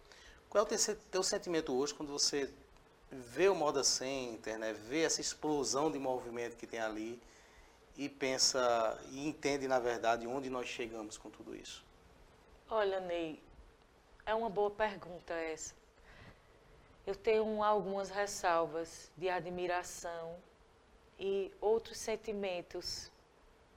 Qual 0.48 0.62
é 0.62 0.66
o 0.66 0.68
teu, 0.68 0.96
teu 1.10 1.22
sentimento 1.22 1.72
hoje 1.74 1.94
quando 1.94 2.10
você 2.10 2.52
vê 3.10 3.48
o 3.48 3.54
Moda 3.54 3.84
Center, 3.84 4.58
né, 4.58 4.72
vê 4.72 5.02
essa 5.02 5.20
explosão 5.20 5.90
de 5.90 5.98
movimento 5.98 6.56
que 6.56 6.66
tem 6.66 6.80
ali 6.80 7.20
e 7.96 8.08
pensa 8.08 9.00
e 9.10 9.26
entende, 9.26 9.66
na 9.66 9.78
verdade, 9.78 10.26
onde 10.26 10.50
nós 10.50 10.68
chegamos 10.68 11.16
com 11.16 11.30
tudo 11.30 11.54
isso? 11.54 11.84
Olha, 12.68 13.00
Ney, 13.00 13.40
é 14.26 14.34
uma 14.34 14.50
boa 14.50 14.70
pergunta 14.70 15.32
essa. 15.32 15.74
Eu 17.06 17.14
tenho 17.14 17.62
algumas 17.62 18.10
ressalvas 18.10 19.10
de 19.16 19.28
admiração 19.28 20.36
e 21.18 21.52
outros 21.60 21.96
sentimentos 21.96 23.10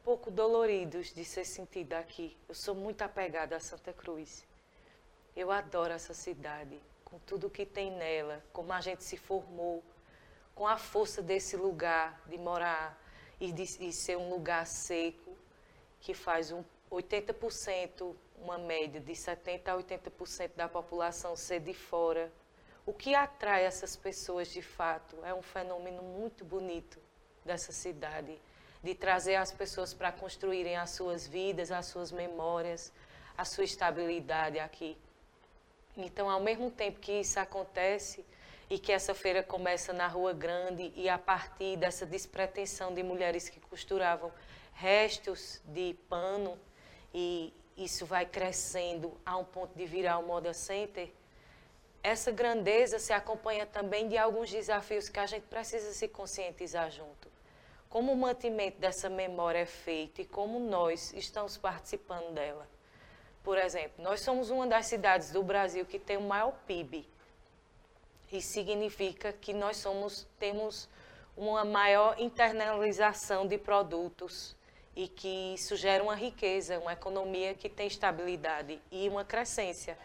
pouco 0.09 0.31
doloridos 0.31 1.13
de 1.13 1.23
ser 1.23 1.45
sentida 1.45 1.99
aqui. 1.99 2.35
Eu 2.47 2.55
sou 2.55 2.73
muito 2.73 3.03
apegada 3.03 3.55
a 3.55 3.59
Santa 3.59 3.93
Cruz. 3.93 4.43
Eu 5.35 5.51
adoro 5.51 5.93
essa 5.93 6.15
cidade, 6.15 6.81
com 7.05 7.19
tudo 7.19 7.47
que 7.47 7.63
tem 7.63 7.91
nela, 7.91 8.43
como 8.51 8.73
a 8.73 8.81
gente 8.81 9.03
se 9.03 9.15
formou, 9.15 9.83
com 10.55 10.65
a 10.65 10.77
força 10.77 11.21
desse 11.21 11.55
lugar 11.55 12.19
de 12.25 12.39
morar 12.39 12.99
e 13.39 13.51
de 13.51 13.61
e 13.61 13.93
ser 13.93 14.17
um 14.17 14.31
lugar 14.31 14.65
seco, 14.65 15.37
que 16.01 16.15
faz 16.15 16.51
um 16.51 16.63
80%, 16.89 18.15
uma 18.41 18.57
média 18.57 18.99
de 18.99 19.13
70% 19.13 19.67
a 19.67 19.77
80% 19.77 20.55
da 20.55 20.67
população 20.67 21.35
ser 21.35 21.59
de 21.59 21.75
fora. 21.75 22.33
O 22.83 22.91
que 22.93 23.13
atrai 23.13 23.63
essas 23.63 23.95
pessoas 23.95 24.47
de 24.47 24.63
fato 24.63 25.23
é 25.23 25.35
um 25.35 25.43
fenômeno 25.43 26.01
muito 26.01 26.43
bonito 26.43 26.99
dessa 27.45 27.71
cidade, 27.71 28.41
de 28.83 28.95
trazer 28.95 29.35
as 29.35 29.51
pessoas 29.51 29.93
para 29.93 30.11
construírem 30.11 30.75
as 30.75 30.91
suas 30.91 31.27
vidas, 31.27 31.71
as 31.71 31.85
suas 31.85 32.11
memórias, 32.11 32.91
a 33.37 33.43
sua 33.45 33.63
estabilidade 33.63 34.59
aqui. 34.59 34.97
Então, 35.97 36.29
ao 36.29 36.39
mesmo 36.39 36.71
tempo 36.71 36.99
que 36.99 37.11
isso 37.11 37.39
acontece 37.39 38.25
e 38.69 38.77
que 38.77 38.91
essa 38.91 39.13
feira 39.13 39.41
começa 39.41 39.91
na 39.91 40.07
Rua 40.07 40.33
Grande 40.33 40.93
e 40.95 41.09
a 41.09 41.17
partir 41.17 41.75
dessa 41.77 42.05
despretensão 42.05 42.93
de 42.93 43.03
mulheres 43.03 43.49
que 43.49 43.59
costuravam 43.59 44.31
restos 44.73 45.61
de 45.65 45.95
pano 46.07 46.57
e 47.13 47.53
isso 47.75 48.05
vai 48.05 48.25
crescendo 48.25 49.19
a 49.25 49.37
um 49.37 49.43
ponto 49.43 49.75
de 49.75 49.85
virar 49.85 50.19
o 50.19 50.27
Moda 50.27 50.53
Center, 50.53 51.11
essa 52.03 52.31
grandeza 52.31 52.99
se 52.99 53.11
acompanha 53.11 53.65
também 53.65 54.07
de 54.07 54.17
alguns 54.17 54.49
desafios 54.49 55.09
que 55.09 55.19
a 55.19 55.25
gente 55.25 55.43
precisa 55.43 55.91
se 55.93 56.07
conscientizar 56.07 56.89
junto. 56.91 57.28
Como 57.89 58.13
o 58.13 58.15
mantimento 58.15 58.79
dessa 58.79 59.09
memória 59.09 59.59
é 59.59 59.65
feito 59.65 60.21
e 60.21 60.25
como 60.25 60.59
nós 60.59 61.11
estamos 61.13 61.57
participando 61.57 62.31
dela. 62.33 62.67
Por 63.43 63.57
exemplo, 63.57 64.03
nós 64.03 64.21
somos 64.21 64.51
uma 64.51 64.67
das 64.67 64.85
cidades 64.85 65.31
do 65.31 65.41
Brasil 65.41 65.83
que 65.85 65.97
tem 65.97 66.15
o 66.15 66.21
maior 66.21 66.51
PIB. 66.67 67.07
Isso 68.31 68.53
significa 68.53 69.33
que 69.33 69.53
nós 69.53 69.77
somos, 69.77 70.27
temos 70.37 70.87
uma 71.35 71.65
maior 71.65 72.19
internalização 72.19 73.47
de 73.47 73.57
produtos 73.57 74.55
e 74.95 75.07
que 75.07 75.55
isso 75.55 75.75
gera 75.75 76.03
uma 76.03 76.15
riqueza, 76.15 76.77
uma 76.77 76.93
economia 76.93 77.55
que 77.55 77.69
tem 77.69 77.87
estabilidade 77.87 78.79
e 78.91 79.09
uma 79.09 79.25
crescência. 79.25 79.97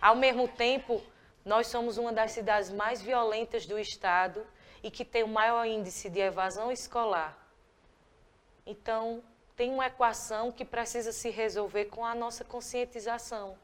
Ao 0.00 0.14
mesmo 0.14 0.48
tempo, 0.48 1.02
nós 1.44 1.68
somos 1.68 1.96
uma 1.96 2.12
das 2.12 2.32
cidades 2.32 2.70
mais 2.70 3.00
violentas 3.00 3.64
do 3.64 3.78
estado 3.78 4.44
e 4.82 4.90
que 4.90 5.04
tem 5.04 5.22
o 5.22 5.28
maior 5.28 5.64
índice 5.64 6.10
de 6.10 6.20
evasão 6.20 6.70
escolar. 6.70 7.36
Então, 8.66 9.22
tem 9.56 9.70
uma 9.70 9.86
equação 9.86 10.50
que 10.50 10.64
precisa 10.64 11.12
se 11.12 11.30
resolver 11.30 11.86
com 11.86 12.04
a 12.04 12.14
nossa 12.14 12.44
conscientização, 12.44 13.56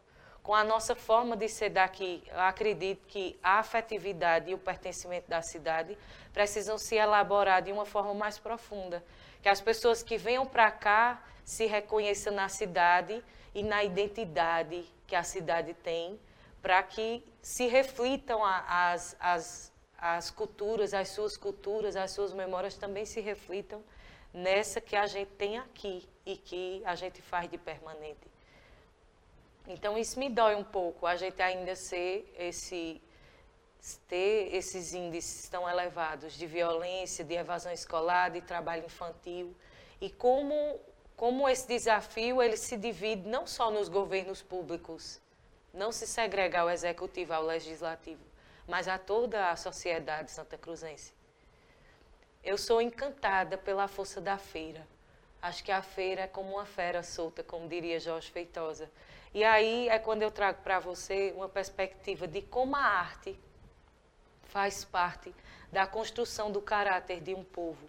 com 0.43 0.55
a 0.55 0.63
nossa 0.63 0.95
forma 0.95 1.37
de 1.37 1.49
ser 1.49 1.71
daqui. 1.71 2.23
Eu 2.29 2.41
acredito 2.41 3.07
que 3.07 3.39
a 3.43 3.59
afetividade 3.59 4.51
e 4.51 4.55
o 4.55 4.59
pertencimento 4.59 5.29
da 5.29 5.43
cidade 5.43 5.97
precisam 6.33 6.79
se 6.79 6.95
elaborar 6.95 7.63
de 7.63 7.73
uma 7.73 7.85
forma 7.85 8.15
mais 8.15 8.39
profunda. 8.39 9.05
Que 9.43 9.49
as 9.49 9.61
pessoas 9.61 10.03
que 10.03 10.17
venham 10.17 10.47
para 10.47 10.71
cá 10.71 11.23
se 11.45 11.67
reconheçam 11.67 12.33
na 12.33 12.49
cidade 12.49 13.25
e 13.55 13.63
na 13.63 13.83
identidade 13.83 14.85
que 15.07 15.17
a 15.17 15.23
cidade 15.23 15.73
tem, 15.75 16.21
para 16.61 16.83
que 16.83 17.25
se 17.41 17.67
reflitam 17.67 18.45
as, 18.45 19.17
as, 19.19 19.68
as 19.99 20.31
culturas, 20.31 20.95
as 20.95 21.09
suas 21.09 21.37
culturas, 21.37 21.97
as 21.97 22.13
suas 22.13 22.33
memórias 22.33 22.77
também 22.77 23.05
se 23.05 23.21
reflitam 23.21 23.83
nessa 24.33 24.81
que 24.81 24.95
a 24.95 25.07
gente 25.07 25.31
tem 25.33 25.59
aqui 25.59 26.09
e 26.25 26.37
que 26.37 26.81
a 26.85 26.95
gente 26.95 27.21
faz 27.21 27.51
de 27.51 27.59
permanente. 27.59 28.31
Então 29.67 29.99
isso 29.99 30.19
me 30.19 30.31
dói 30.31 30.55
um 30.55 30.65
pouco, 30.65 31.07
a 31.07 31.17
gente 31.17 31.43
ainda 31.43 31.75
ser 31.75 32.33
esse 32.39 33.03
ter 34.09 34.55
esses 34.55 34.93
índices 34.93 35.49
tão 35.49 35.69
elevados 35.69 36.35
de 36.35 36.47
violência, 36.47 37.25
de 37.25 37.35
evasão 37.35 37.73
escolar, 37.73 38.31
de 38.31 38.41
trabalho 38.41 38.85
infantil 38.85 39.55
e 40.01 40.11
como 40.11 40.79
como 41.17 41.49
esse 41.49 41.67
desafio 41.67 42.41
ele 42.41 42.57
se 42.57 42.77
divide 42.77 43.29
não 43.29 43.45
só 43.45 43.73
nos 43.73 43.89
governos 43.89 44.41
públicos, 44.41 45.21
não 45.75 45.91
se 45.91 46.07
segrega 46.07 46.61
ao 46.61 46.71
executivo, 46.71 47.35
ao 47.35 47.43
legislativo, 47.45 48.23
mas 48.69 48.87
a 48.87 48.99
toda 48.99 49.51
a 49.51 49.57
sociedade 49.57 50.31
santa 50.31 50.59
cruzense. 50.59 51.15
Eu 52.45 52.59
sou 52.59 52.83
encantada 52.83 53.57
pela 53.57 53.89
força 53.89 54.21
da 54.21 54.37
feira. 54.37 54.87
Acho 55.41 55.65
que 55.65 55.73
a 55.73 55.81
feira 55.81 56.23
é 56.23 56.27
como 56.27 56.55
uma 56.55 56.67
fera 56.67 57.03
solta, 57.03 57.43
como 57.43 57.67
diria 57.67 57.99
Jorge 57.99 58.31
Feitosa. 58.31 58.91
E 59.33 59.43
aí 59.43 59.89
é 59.89 59.99
quando 59.99 60.23
eu 60.23 60.31
trago 60.31 60.63
para 60.63 60.79
você 60.79 61.33
uma 61.35 61.49
perspectiva 61.49 62.29
de 62.29 62.43
como 62.43 62.77
a 62.77 62.81
arte 62.81 63.39
faz 64.45 64.85
parte 64.85 65.35
da 65.73 65.87
construção 65.87 66.51
do 66.53 66.61
caráter 66.61 67.21
de 67.21 67.35
um 67.35 67.45
povo. 67.45 67.89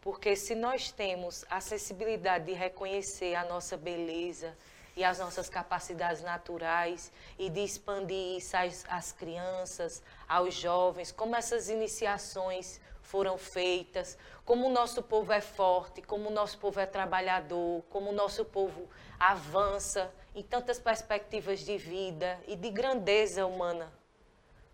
Porque 0.00 0.36
se 0.36 0.54
nós 0.54 0.90
temos 0.90 1.44
a 1.50 1.60
sensibilidade 1.60 2.46
de 2.46 2.52
reconhecer 2.52 3.34
a 3.34 3.44
nossa 3.44 3.76
beleza 3.76 4.56
e 4.96 5.02
as 5.02 5.18
nossas 5.18 5.48
capacidades 5.48 6.22
naturais 6.22 7.10
e 7.38 7.50
de 7.50 7.60
expandir 7.60 8.36
isso 8.36 8.56
às, 8.56 8.84
às 8.88 9.12
crianças, 9.12 10.02
aos 10.28 10.54
jovens, 10.54 11.10
como 11.10 11.34
essas 11.34 11.68
iniciações 11.68 12.80
foram 13.02 13.36
feitas, 13.36 14.16
como 14.44 14.66
o 14.66 14.72
nosso 14.72 15.02
povo 15.02 15.32
é 15.32 15.40
forte, 15.40 16.02
como 16.02 16.28
o 16.28 16.32
nosso 16.32 16.58
povo 16.58 16.80
é 16.80 16.86
trabalhador, 16.86 17.82
como 17.90 18.10
o 18.10 18.12
nosso 18.12 18.44
povo 18.44 18.88
avança 19.18 20.12
em 20.34 20.42
tantas 20.42 20.78
perspectivas 20.78 21.60
de 21.60 21.76
vida 21.76 22.38
e 22.46 22.56
de 22.56 22.70
grandeza 22.70 23.46
humana. 23.46 23.92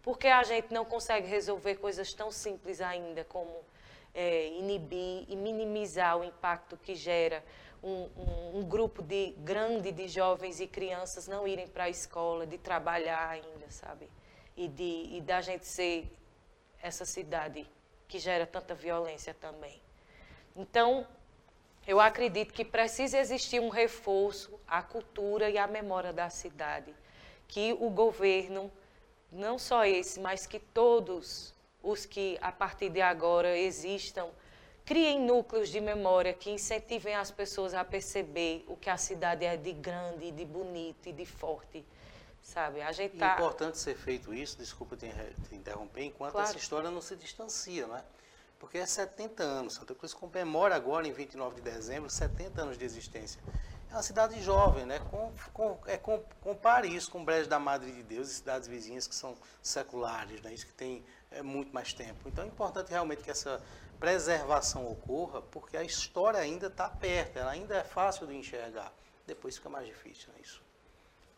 Porque 0.03 0.29
a 0.29 0.43
gente 0.43 0.73
não 0.73 0.85
consegue 0.85 1.29
resolver 1.29 1.77
coisas 1.77 2.15
tão 2.15 2.31
simples 2.31 2.81
ainda 2.81 3.25
como 3.25 3.55
é, 4.15 4.49
inibir 4.49 5.27
e 5.29 5.37
minimizar 5.37 6.17
o 6.19 6.25
impacto 6.25 6.77
que 6.77 6.95
gera 6.95 7.45
um, 7.83 8.09
um, 8.17 8.59
um, 8.59 8.63
grupo 8.65 9.03
de 9.03 9.35
grande 9.39 9.91
de 9.93 10.09
jovens 10.09 10.61
e 10.61 10.67
crianças 10.67 11.27
não 11.27 11.47
irem 11.47 11.67
para 11.67 11.85
a 11.85 11.91
escola, 11.91 12.47
de 12.47 12.59
trabalhar 12.59 13.29
ainda, 13.29 13.71
sabe? 13.71 14.09
E, 14.57 14.69
de, 14.69 15.09
e 15.13 15.21
da 15.21 15.41
gente 15.41 15.67
ser 15.67 16.11
essa 16.83 17.05
cidade 17.05 17.67
que 18.07 18.19
gera 18.19 18.47
tanta 18.47 18.75
violência 18.75 19.33
também. 19.33 19.81
Então, 20.57 21.07
eu 21.87 22.01
acredito 22.01 22.53
que 22.53 22.65
precisa 22.65 23.19
existir 23.19 23.61
um 23.61 23.69
reforço 23.69 24.61
à 24.67 24.83
cultura 24.83 25.49
e 25.49 25.57
à 25.57 25.67
memória 25.67 26.13
da 26.13 26.29
cidade, 26.29 26.95
que 27.49 27.73
o 27.73 27.89
governo, 27.89 28.71
não 29.33 29.59
só 29.59 29.85
esse, 29.85 30.21
mas 30.21 30.47
que 30.47 30.59
todos 30.59 31.55
os 31.83 32.05
que 32.05 32.39
a 32.43 32.53
partir 32.53 32.91
de 32.91 33.01
agora 33.01 33.57
existam, 33.57 34.29
criem 34.91 35.21
núcleos 35.21 35.69
de 35.69 35.81
memória 35.81 36.33
que 36.33 36.51
incentivem 36.51 37.15
as 37.15 37.31
pessoas 37.31 37.75
a 37.75 37.85
perceber 37.85 38.65
o 38.67 38.75
que 38.75 38.91
a 38.91 38.97
cidade 38.97 39.45
é 39.45 39.57
de 39.57 39.73
grande, 39.73 40.33
de 40.33 40.45
bonito 40.45 41.09
e 41.09 41.13
de 41.13 41.25
forte 41.25 41.85
sabe? 42.43 42.83
A 42.83 42.91
gente 42.91 43.17
tá... 43.17 43.31
É 43.31 43.35
importante 43.35 43.79
ser 43.79 43.95
feito 43.97 44.35
isso, 44.35 44.59
desculpa 44.59 44.97
te, 44.97 45.07
interromper, 45.53 46.03
enquanto 46.03 46.33
claro. 46.33 46.49
essa 46.49 46.59
história 46.59 46.91
não 46.91 47.01
se 47.01 47.15
distancia, 47.15 47.87
né? 47.87 48.03
Porque 48.59 48.79
é 48.79 48.87
70 48.87 49.45
anos, 49.45 49.75
Santa 49.75 49.95
Cruz 49.95 50.13
comemora 50.13 50.75
agora, 50.75 51.07
em 51.07 51.13
29 51.13 51.57
de 51.57 51.61
dezembro, 51.61 52.11
70 52.11 52.61
anos 52.61 52.77
de 52.77 52.85
existência. 52.85 53.41
É 53.91 53.95
uma 53.95 54.03
cidade 54.03 54.43
jovem, 54.43 54.87
né? 54.87 54.99
Com, 55.11 55.33
com, 55.53 55.79
é, 55.87 55.99
com, 55.99 56.21
compare 56.41 56.89
isso 56.89 57.13
com 57.13 57.25
Brejo 57.25 57.49
da 57.49 57.61
Madre 57.61 57.93
de 57.93 58.03
Deus 58.03 58.29
e 58.29 58.35
cidades 58.35 58.67
vizinhas 58.67 59.07
que 59.07 59.15
são 59.15 59.37
seculares, 59.63 60.41
né? 60.43 60.53
Isso 60.53 60.67
que 60.67 60.75
tem 60.75 61.05
é, 61.31 61.43
muito 61.43 61.73
mais 61.73 61.93
tempo. 61.93 62.29
Então 62.29 62.43
é 62.43 62.49
importante 62.49 62.91
realmente 62.91 63.23
que 63.23 63.31
essa 63.31 63.63
preservação 64.01 64.91
ocorra, 64.91 65.43
porque 65.43 65.77
a 65.77 65.85
história 65.85 66.41
ainda 66.41 66.69
está 66.69 66.89
perto, 66.89 67.39
ela 67.39 67.51
ainda 67.51 67.77
é 67.77 67.85
fácil 67.85 68.27
de 68.27 68.35
enxergar. 68.35 68.91
Depois 69.27 69.57
fica 69.57 69.69
mais 69.69 69.87
difícil, 69.87 70.31
né? 70.33 70.41
Isso. 70.43 70.63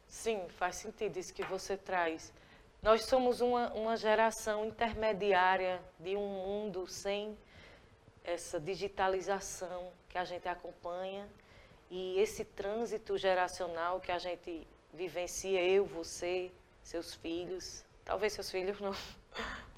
Sim, 0.07 0.47
faz 0.57 0.77
sentido 0.77 1.19
isso 1.19 1.35
que 1.35 1.43
você 1.43 1.77
traz. 1.77 2.33
Nós 2.81 3.05
somos 3.05 3.41
uma, 3.41 3.73
uma 3.73 3.97
geração 3.97 4.65
intermediária 4.65 5.83
de 5.99 6.17
um 6.17 6.27
mundo 6.27 6.87
sem 6.87 7.37
essa 8.25 8.61
digitalização 8.61 9.93
que 10.09 10.17
a 10.17 10.25
gente 10.25 10.47
acompanha 10.49 11.29
e 11.91 12.19
esse 12.21 12.45
trânsito 12.45 13.19
geracional 13.19 14.01
que 14.01 14.13
a 14.13 14.19
gente 14.19 14.67
vivencia, 14.93 15.63
eu, 15.63 15.85
você, 15.85 16.51
seus 16.83 17.15
filhos, 17.15 17.85
talvez 18.05 18.33
seus 18.33 18.51
filhos 18.51 18.81
não, 18.81 18.95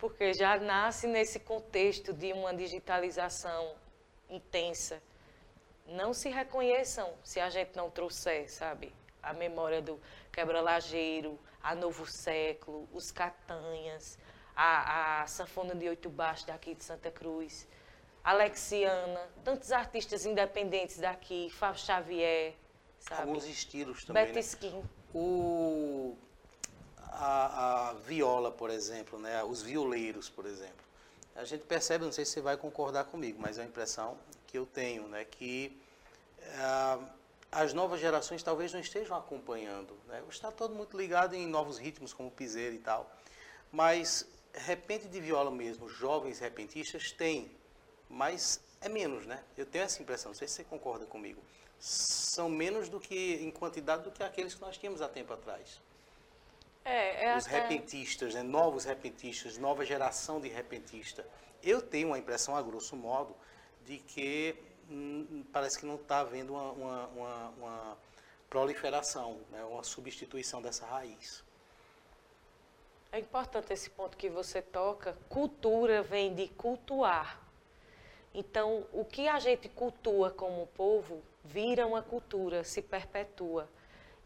porque 0.05 0.35
já 0.35 0.59
nasce 0.59 1.07
nesse 1.07 1.41
contexto 1.41 2.13
de 2.13 2.31
uma 2.35 2.53
digitalização 2.53 3.75
intensa. 4.29 5.03
Não 5.87 6.13
se 6.13 6.29
reconheçam 6.29 7.11
se 7.25 7.41
a 7.41 7.49
gente 7.49 7.75
não 7.75 7.89
trouxer, 7.89 8.51
sabe? 8.51 8.95
A 9.23 9.33
memória 9.33 9.81
do 9.81 9.99
Quebra-Lajeiro, 10.31 11.41
a 11.63 11.75
Novo 11.75 12.05
Século, 12.05 12.87
os 12.93 13.11
Catanhas, 13.11 14.19
a, 14.55 15.23
a 15.23 15.27
Sanfona 15.27 15.75
de 15.75 15.89
Oito 15.89 16.11
Baixos 16.11 16.45
daqui 16.45 16.75
de 16.75 16.85
Santa 16.85 17.11
Cruz, 17.11 17.67
Alexiana, 18.23 19.27
tantos 19.43 19.73
artistas 19.73 20.27
independentes 20.27 20.99
daqui, 20.99 21.49
Fábio 21.49 21.81
Xavier, 21.81 22.55
sabe? 22.99 23.23
Alguns 23.23 23.47
estilos 23.47 24.05
também, 24.05 24.23
Betty 24.23 24.35
né? 24.35 24.41
Skin. 24.41 24.85
O, 25.15 26.15
a, 27.15 27.91
a, 27.91 27.93
viola, 27.95 28.51
por 28.51 28.71
exemplo, 28.71 29.19
né? 29.19 29.43
os 29.45 29.63
violeiros, 29.63 30.29
por 30.29 30.47
exemplo. 30.47 30.85
A 31.35 31.45
gente 31.45 31.65
percebe, 31.65 32.05
não 32.05 32.13
sei 32.13 32.25
se 32.25 32.33
você 32.33 32.41
vai 32.41 32.57
concordar 32.57 33.05
comigo, 33.05 33.41
mas 33.41 33.59
é 33.59 33.63
a 33.63 33.65
impressão 33.65 34.17
que 34.47 34.59
eu 34.59 34.67
tenho, 34.67 35.09
né? 35.09 35.25
que... 35.25 35.77
Uh, 36.41 37.25
as 37.51 37.73
novas 37.73 38.01
gerações 38.01 38.43
talvez 38.43 38.73
não 38.73 38.81
estejam 38.81 39.17
acompanhando. 39.17 39.97
Né? 40.09 40.21
Está 40.29 40.51
todo 40.51 40.75
muito 40.75 40.97
ligado 40.97 41.35
em 41.35 41.47
novos 41.47 41.79
ritmos, 41.79 42.13
como 42.13 42.29
piseiro 42.29 42.75
e 42.75 42.79
tal. 42.79 43.09
Mas 43.71 44.27
repente 44.55 45.07
de 45.07 45.21
viola 45.21 45.51
mesmo, 45.51 45.89
jovens 45.89 46.39
repentistas 46.39 47.13
têm, 47.13 47.51
mas 48.09 48.61
é 48.81 48.89
menos, 48.89 49.27
né? 49.27 49.43
Eu 49.57 49.67
tenho 49.67 49.85
essa 49.85 50.03
impressão, 50.03 50.31
não 50.31 50.37
sei 50.37 50.47
se 50.47 50.55
você 50.55 50.65
concorda 50.65 51.07
comigo. 51.07 51.41
São 51.79 52.49
menos 52.49 52.89
do 52.89 53.01
que, 53.01 53.35
em 53.43 53.51
quantidade, 53.51 54.03
do 54.03 54.11
que 54.11 54.23
aqueles 54.23 54.55
que 54.55 54.61
nós 54.61 54.77
tínhamos 54.77 55.03
há 55.03 55.09
tempo 55.09 55.33
atrás. 55.33 55.81
É, 56.85 57.27
é 57.27 57.37
Os 57.37 57.47
até... 57.47 57.61
repentistas, 57.61 58.35
né? 58.35 58.43
novos 58.43 58.85
repentistas, 58.85 59.57
nova 59.57 59.85
geração 59.85 60.41
de 60.41 60.49
repentista. 60.49 61.27
Eu 61.63 61.81
tenho 61.81 62.09
uma 62.09 62.19
impressão, 62.19 62.55
a 62.55 62.63
grosso 62.63 62.95
modo, 62.95 63.35
de 63.87 63.99
que 63.99 64.55
parece 65.53 65.79
que 65.79 65.87
não 65.87 65.95
está 65.95 66.21
havendo 66.21 66.53
uma, 66.53 66.73
uma, 66.73 67.07
uma, 67.09 67.49
uma 67.51 67.99
proliferação, 68.51 69.41
né, 69.51 69.65
uma 69.65 69.83
substituição 69.83 70.61
dessa 70.61 70.85
raiz. 70.87 71.43
É 73.11 73.19
importante 73.19 73.73
esse 73.73 73.89
ponto 73.91 74.17
que 74.17 74.29
você 74.29 74.61
toca. 74.61 75.17
Cultura 75.29 76.03
vem 76.03 76.35
de 76.35 76.49
cultuar. 76.49 77.41
Então, 78.35 78.85
o 78.93 79.05
que 79.05 79.29
a 79.29 79.39
gente 79.39 79.69
cultua 79.69 80.31
como 80.31 80.67
povo 80.69 81.23
vira 81.45 81.87
uma 81.87 82.03
cultura, 82.03 82.65
se 82.65 82.83
perpetua. 82.83 83.69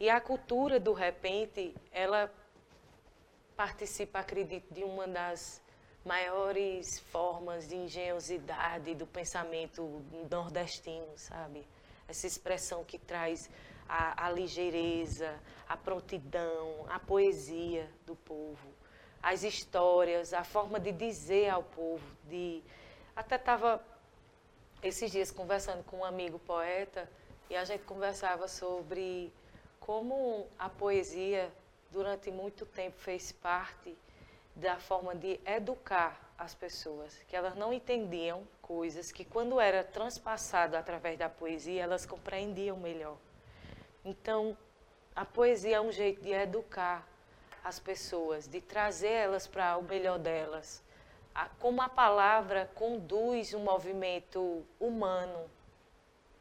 E 0.00 0.08
a 0.08 0.20
cultura, 0.20 0.80
do 0.80 0.94
repente, 0.94 1.74
ela 1.92 2.32
participa, 3.58 4.20
acredito, 4.20 4.72
de 4.72 4.84
uma 4.84 5.08
das 5.08 5.60
maiores 6.04 7.00
formas 7.10 7.66
de 7.66 7.74
engenhosidade 7.74 8.94
do 8.94 9.04
pensamento 9.04 10.00
nordestino, 10.30 11.08
sabe? 11.16 11.66
Essa 12.06 12.28
expressão 12.28 12.84
que 12.84 12.96
traz 12.96 13.50
a, 13.88 14.26
a 14.26 14.30
ligeireza, 14.30 15.34
a 15.68 15.76
prontidão, 15.76 16.86
a 16.88 17.00
poesia 17.00 17.90
do 18.06 18.14
povo, 18.14 18.68
as 19.20 19.42
histórias, 19.42 20.32
a 20.32 20.44
forma 20.44 20.78
de 20.78 20.92
dizer 20.92 21.48
ao 21.48 21.64
povo, 21.64 22.06
de 22.28 22.62
até 23.16 23.34
estava 23.34 23.84
esses 24.84 25.10
dias 25.10 25.32
conversando 25.32 25.82
com 25.82 25.96
um 25.96 26.04
amigo 26.04 26.38
poeta 26.38 27.10
e 27.50 27.56
a 27.56 27.64
gente 27.64 27.82
conversava 27.82 28.46
sobre 28.46 29.32
como 29.80 30.46
a 30.56 30.68
poesia 30.68 31.52
durante 31.90 32.30
muito 32.30 32.66
tempo 32.66 32.96
fez 32.98 33.32
parte 33.32 33.96
da 34.54 34.78
forma 34.78 35.14
de 35.14 35.40
educar 35.46 36.20
as 36.36 36.54
pessoas, 36.54 37.16
que 37.28 37.36
elas 37.36 37.54
não 37.54 37.72
entendiam 37.72 38.46
coisas 38.60 39.10
que 39.10 39.24
quando 39.24 39.60
era 39.60 39.82
transpassado 39.82 40.76
através 40.76 41.18
da 41.18 41.28
poesia, 41.28 41.82
elas 41.82 42.04
compreendiam 42.04 42.76
melhor. 42.76 43.16
Então, 44.04 44.56
a 45.14 45.24
poesia 45.24 45.76
é 45.76 45.80
um 45.80 45.90
jeito 45.90 46.22
de 46.22 46.32
educar 46.32 47.06
as 47.64 47.78
pessoas, 47.78 48.46
de 48.46 48.60
trazer 48.60 49.10
elas 49.10 49.46
para 49.46 49.76
o 49.76 49.82
melhor 49.82 50.18
delas. 50.18 50.82
Como 51.58 51.80
a 51.80 51.88
palavra 51.88 52.70
conduz 52.74 53.54
um 53.54 53.60
movimento 53.60 54.64
humano, 54.80 55.48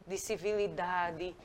de 0.08 0.18
civilidade, 0.18 1.36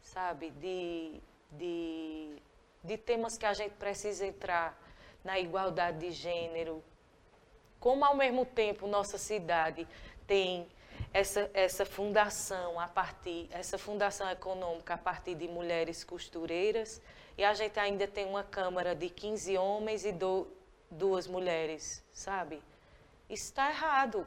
sabe, 0.00 0.50
de, 0.50 1.20
de, 1.50 2.36
de 2.82 2.96
temas 2.96 3.38
que 3.38 3.46
a 3.46 3.52
gente 3.52 3.74
precisa 3.74 4.26
entrar 4.26 4.78
na 5.24 5.38
igualdade 5.38 5.98
de 6.00 6.10
gênero. 6.10 6.82
Como, 7.78 8.04
ao 8.04 8.14
mesmo 8.14 8.44
tempo, 8.44 8.86
nossa 8.86 9.18
cidade 9.18 9.86
tem 10.26 10.68
essa, 11.12 11.50
essa 11.54 11.84
fundação 11.84 12.78
a 12.78 12.88
partir, 12.88 13.48
essa 13.50 13.78
fundação 13.78 14.28
econômica 14.30 14.94
a 14.94 14.98
partir 14.98 15.34
de 15.34 15.48
mulheres 15.48 16.04
costureiras, 16.04 17.00
e 17.36 17.44
a 17.44 17.54
gente 17.54 17.78
ainda 17.78 18.06
tem 18.06 18.26
uma 18.26 18.42
Câmara 18.42 18.94
de 18.94 19.08
15 19.08 19.56
homens 19.56 20.04
e 20.04 20.12
do, 20.12 20.46
duas 20.90 21.26
mulheres, 21.26 22.04
sabe? 22.12 22.62
Está 23.28 23.70
errado. 23.70 24.26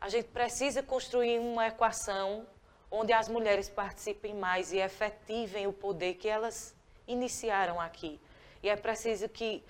A 0.00 0.08
gente 0.08 0.28
precisa 0.28 0.82
construir 0.82 1.38
uma 1.38 1.68
equação 1.68 2.46
onde 2.90 3.12
as 3.12 3.28
mulheres 3.28 3.68
participem 3.68 4.34
mais 4.34 4.72
e 4.72 4.78
efetivem 4.78 5.66
o 5.66 5.72
poder 5.72 6.14
que 6.14 6.28
elas 6.28 6.75
iniciaram 7.06 7.80
aqui. 7.80 8.20
E 8.62 8.68
é 8.68 8.76
preciso 8.76 9.28
que 9.28 9.62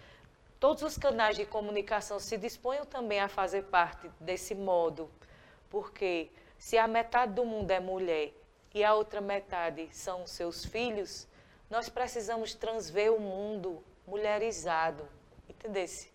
todos 0.58 0.82
os 0.82 0.96
canais 0.96 1.36
de 1.36 1.44
comunicação 1.44 2.18
se 2.18 2.36
disponham 2.36 2.84
também 2.84 3.20
a 3.20 3.28
fazer 3.28 3.64
parte 3.64 4.08
desse 4.20 4.54
modo, 4.54 5.10
porque 5.68 6.30
se 6.58 6.78
a 6.78 6.88
metade 6.88 7.34
do 7.34 7.44
mundo 7.44 7.70
é 7.70 7.80
mulher 7.80 8.32
e 8.74 8.84
a 8.84 8.94
outra 8.94 9.20
metade 9.20 9.88
são 9.92 10.26
seus 10.26 10.64
filhos, 10.64 11.26
nós 11.68 11.88
precisamos 11.88 12.54
transver 12.54 13.12
o 13.12 13.20
mundo 13.20 13.82
mulherizado, 14.06 15.06
entendesse? 15.48 16.12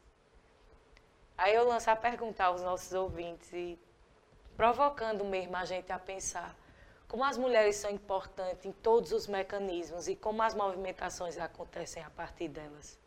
Aí 1.37 1.53
eu 1.53 1.67
lanço 1.67 1.89
a 1.89 1.95
pergunta 1.95 2.43
aos 2.43 2.61
nossos 2.61 2.93
ouvintes 2.93 3.51
e 3.51 3.77
provocando 4.55 5.23
mesmo 5.23 5.57
a 5.57 5.65
gente 5.65 5.91
a 5.91 5.99
pensar 5.99 6.55
como 7.11 7.25
as 7.25 7.37
mulheres 7.37 7.75
são 7.75 7.91
importantes 7.91 8.65
em 8.65 8.71
todos 8.71 9.11
os 9.11 9.27
mecanismos 9.27 10.07
e 10.07 10.15
como 10.15 10.41
as 10.41 10.53
movimentações 10.53 11.37
acontecem 11.37 12.01
a 12.01 12.09
partir 12.09 12.47
delas. 12.47 12.97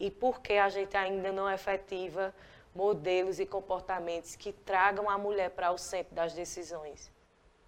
E 0.00 0.10
por 0.10 0.40
que 0.40 0.54
a 0.54 0.68
gente 0.68 0.96
ainda 0.96 1.30
não 1.30 1.48
efetiva 1.48 2.34
modelos 2.74 3.38
e 3.38 3.46
comportamentos 3.46 4.34
que 4.34 4.52
tragam 4.52 5.08
a 5.08 5.16
mulher 5.16 5.50
para 5.50 5.70
o 5.70 5.78
centro 5.78 6.16
das 6.16 6.32
decisões. 6.32 7.12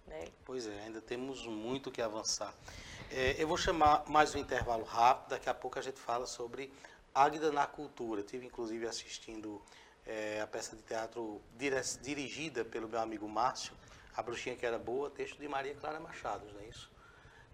Né? 0.05 0.25
Pois 0.43 0.67
é, 0.67 0.77
ainda 0.81 0.99
temos 0.99 1.47
muito 1.47 1.89
que 1.89 2.01
avançar. 2.01 2.53
É, 3.09 3.41
eu 3.41 3.47
vou 3.47 3.55
chamar 3.55 4.03
mais 4.09 4.35
um 4.35 4.39
intervalo 4.39 4.83
rápido, 4.83 5.29
daqui 5.29 5.49
a 5.49 5.53
pouco 5.53 5.79
a 5.79 5.81
gente 5.81 6.01
fala 6.01 6.27
sobre 6.27 6.69
Águida 7.15 7.49
na 7.49 7.65
Cultura. 7.65 8.23
Tive 8.23 8.45
inclusive 8.45 8.85
assistindo 8.85 9.61
é, 10.05 10.41
a 10.41 10.47
peça 10.47 10.75
de 10.75 10.81
teatro 10.81 11.41
dirigida 12.01 12.65
pelo 12.65 12.89
meu 12.89 12.99
amigo 12.99 13.25
Márcio, 13.29 13.73
a 14.15 14.21
Bruxinha 14.21 14.55
que 14.55 14.65
era 14.65 14.77
boa, 14.77 15.09
texto 15.09 15.37
de 15.39 15.47
Maria 15.47 15.73
Clara 15.75 15.99
Machado, 15.99 16.45
não 16.53 16.61
é 16.61 16.65
isso? 16.65 16.91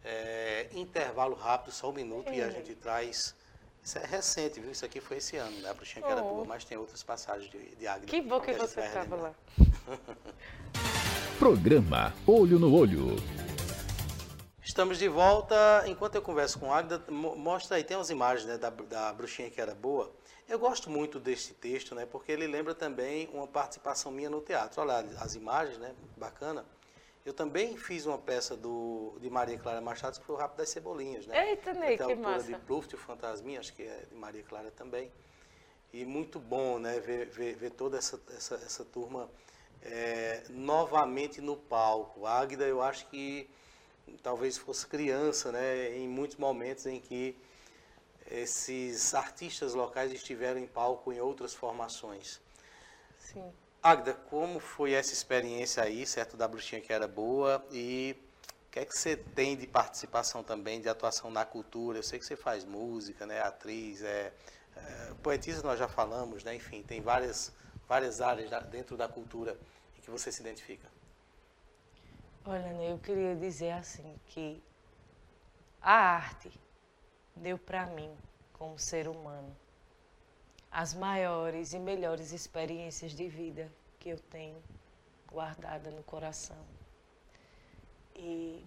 É, 0.04 0.68
intervalo 0.74 1.36
rápido, 1.36 1.72
só 1.72 1.90
um 1.90 1.94
minuto, 1.94 2.32
e 2.32 2.42
a 2.42 2.50
gente 2.50 2.74
traz. 2.76 3.36
Isso 3.84 3.98
é 3.98 4.06
recente, 4.06 4.60
viu? 4.60 4.72
Isso 4.72 4.86
aqui 4.86 5.00
foi 5.00 5.18
esse 5.18 5.38
ano, 5.38 5.60
né? 5.60 5.70
A 5.70 5.74
Bruxinha 5.74 6.06
que 6.06 6.12
era 6.12 6.22
boa, 6.22 6.46
mas 6.46 6.66
tem 6.66 6.78
outras 6.78 7.04
passagens 7.04 7.50
de, 7.50 7.76
de 7.76 7.88
Agri. 7.88 8.08
Que 8.08 8.22
bom 8.22 8.40
que, 8.40 8.54
que 8.54 8.60
você 8.60 8.82
estava 8.82 9.16
lá. 9.16 9.34
Programa 11.40 12.14
Olho 12.26 12.60
no 12.60 12.74
Olho. 12.74 13.16
Estamos 14.64 14.98
de 14.98 15.08
volta. 15.08 15.84
Enquanto 15.88 16.16
eu 16.16 16.22
converso 16.22 16.60
com 16.60 16.74
a 16.74 16.80
Agda, 16.80 17.02
mostra 17.10 17.78
aí, 17.78 17.84
tem 17.84 17.96
umas 17.96 18.10
imagens 18.10 18.46
né, 18.48 18.58
da, 18.58 18.70
da 18.70 19.14
bruxinha 19.14 19.50
que 19.50 19.62
era 19.62 19.74
boa. 19.74 20.12
Eu 20.48 20.58
gosto 20.58 20.90
muito 20.90 21.20
deste 21.20 21.54
texto, 21.54 21.94
né, 21.94 22.06
porque 22.06 22.32
ele 22.32 22.48
lembra 22.48 22.74
também 22.74 23.30
uma 23.34 23.46
participação 23.46 24.12
minha 24.12 24.30
no 24.30 24.40
teatro. 24.40 24.82
Olha 24.82 25.00
as 25.20 25.36
imagens, 25.36 25.78
né, 25.78 25.94
bacana. 26.16 26.66
Eu 27.26 27.34
também 27.34 27.76
fiz 27.76 28.06
uma 28.06 28.18
peça 28.18 28.56
do, 28.56 29.18
de 29.20 29.30
Maria 29.30 29.58
Clara 29.60 29.82
Machado, 29.82 30.18
que 30.18 30.26
foi 30.26 30.36
o 30.36 30.38
Rápido 30.38 30.60
das 30.60 30.70
Cebolinhas, 30.70 31.28
né? 31.28 31.50
Eita, 31.50 31.74
Ney, 31.74 31.98
que 31.98 32.16
massa. 32.16 32.48
de 32.48 32.56
Pluft, 32.60 32.96
o 32.96 32.98
Fantasminha, 32.98 33.60
acho 33.60 33.74
que 33.74 33.84
é 33.84 34.06
de 34.10 34.16
Maria 34.16 34.44
Clara 34.44 34.72
também. 34.72 35.12
E 35.92 36.06
muito 36.06 36.40
bom, 36.40 36.80
né, 36.80 37.02
ver, 37.02 37.26
ver, 37.28 37.56
ver 37.58 37.72
toda 37.72 37.98
essa, 37.98 38.18
essa, 38.30 38.56
essa 38.56 38.86
turma 38.86 39.30
é, 39.82 40.44
novamente 40.50 41.42
no 41.42 41.58
palco. 41.58 42.26
A 42.26 42.40
Águida, 42.40 42.64
eu 42.64 42.82
acho 42.82 43.06
que 43.08 43.50
talvez 44.24 44.58
fosse 44.58 44.88
criança, 44.88 45.52
né, 45.52 45.98
em 45.98 46.08
muitos 46.08 46.38
momentos 46.38 46.86
em 46.86 47.02
que 47.02 47.36
esses 48.30 49.14
artistas 49.14 49.74
locais 49.74 50.12
estiveram 50.12 50.60
em 50.60 50.68
palco 50.68 51.12
em 51.12 51.20
outras 51.20 51.54
formações. 51.54 52.40
Sim. 53.18 53.52
Agda, 53.82 54.14
como 54.14 54.60
foi 54.60 54.94
essa 54.94 55.14
experiência 55.14 55.84
aí, 55.84 56.06
certo, 56.06 56.36
da 56.36 56.48
bruxinha 56.48 56.82
que 56.82 56.92
era 56.92 57.08
boa 57.08 57.66
e 57.72 58.16
o 58.68 58.72
que 58.72 58.80
é 58.80 58.86
que 58.86 58.98
você 58.98 59.16
tem 59.16 59.56
de 59.56 59.66
participação 59.66 60.44
também, 60.44 60.82
de 60.82 60.90
atuação 60.90 61.32
na 61.32 61.46
cultura? 61.46 62.00
Eu 62.00 62.04
sei 62.04 62.20
que 62.20 62.26
você 62.26 62.36
faz 62.36 62.66
música, 62.66 63.26
né, 63.26 63.42
atriz, 63.42 64.02
é, 64.02 64.34
é 64.76 65.14
poetisa 65.24 65.62
nós 65.64 65.80
já 65.80 65.88
falamos, 65.88 66.44
né, 66.44 66.56
enfim, 66.56 66.84
tem 66.84 67.02
várias, 67.02 67.52
várias 67.88 68.20
áreas 68.20 68.50
dentro 68.70 68.98
da 68.98 69.08
cultura 69.08 69.58
em 69.98 70.02
que 70.02 70.12
você 70.12 70.32
se 70.32 70.42
identifica. 70.42 70.88
Olha, 72.46 72.68
eu 72.84 72.98
queria 73.00 73.36
dizer 73.36 73.72
assim 73.72 74.16
que 74.28 74.62
a 75.82 75.94
arte 75.94 76.52
deu 77.38 77.58
para 77.58 77.86
mim, 77.86 78.16
como 78.54 78.78
ser 78.78 79.08
humano, 79.08 79.56
as 80.72 80.94
maiores 80.94 81.74
e 81.74 81.80
melhores 81.80 82.32
experiências 82.32 83.12
de 83.12 83.28
vida 83.28 83.72
que 84.00 84.10
eu 84.10 84.20
tenho 84.20 84.62
guardada 85.32 85.90
no 85.92 86.04
coração. 86.04 86.58
E 88.16 88.66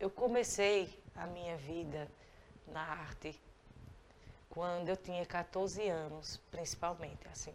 eu 0.00 0.10
comecei 0.10 0.98
a 1.14 1.26
minha 1.26 1.56
vida 1.56 2.08
na 2.66 2.82
arte 2.82 3.38
quando 4.48 4.88
eu 4.88 4.96
tinha 4.96 5.24
14 5.24 5.88
anos, 5.88 6.40
principalmente, 6.50 7.26
assim. 7.32 7.54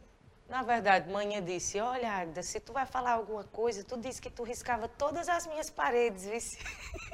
Na 0.50 0.63
verdade, 0.63 1.12
manhã 1.12 1.43
disse, 1.43 1.80
olha, 1.80 2.10
Agda, 2.10 2.41
se 2.41 2.60
tu 2.60 2.71
vai 2.71 2.86
falar 2.86 3.12
alguma 3.12 3.43
coisa, 3.43 3.84
tu 3.84 3.97
disse 3.97 4.21
que 4.21 4.30
tu 4.30 4.43
riscava 4.43 4.88
todas 4.88 5.28
as 5.28 5.45
minhas 5.45 5.69
paredes. 5.69 6.58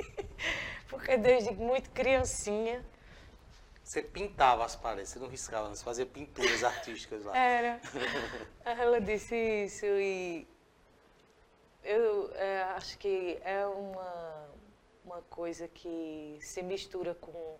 Porque 0.87 1.17
desde 1.17 1.51
muito 1.51 1.89
criancinha 1.89 2.85
você 3.93 4.01
pintava 4.01 4.65
as 4.65 4.75
paredes, 4.75 5.11
você 5.11 5.19
não 5.19 5.27
riscava, 5.27 5.69
você 5.69 5.83
fazia 5.83 6.05
pinturas 6.05 6.63
artísticas 6.65 7.23
lá. 7.23 7.37
Era. 7.37 7.79
Ela 8.65 8.99
disse 8.99 9.35
isso 9.35 9.85
e 9.85 10.47
eu 11.83 12.31
é, 12.33 12.63
acho 12.75 12.97
que 12.97 13.39
é 13.43 13.63
uma, 13.67 14.49
uma 15.05 15.21
coisa 15.29 15.67
que 15.67 16.39
se 16.41 16.63
mistura 16.63 17.13
com 17.13 17.59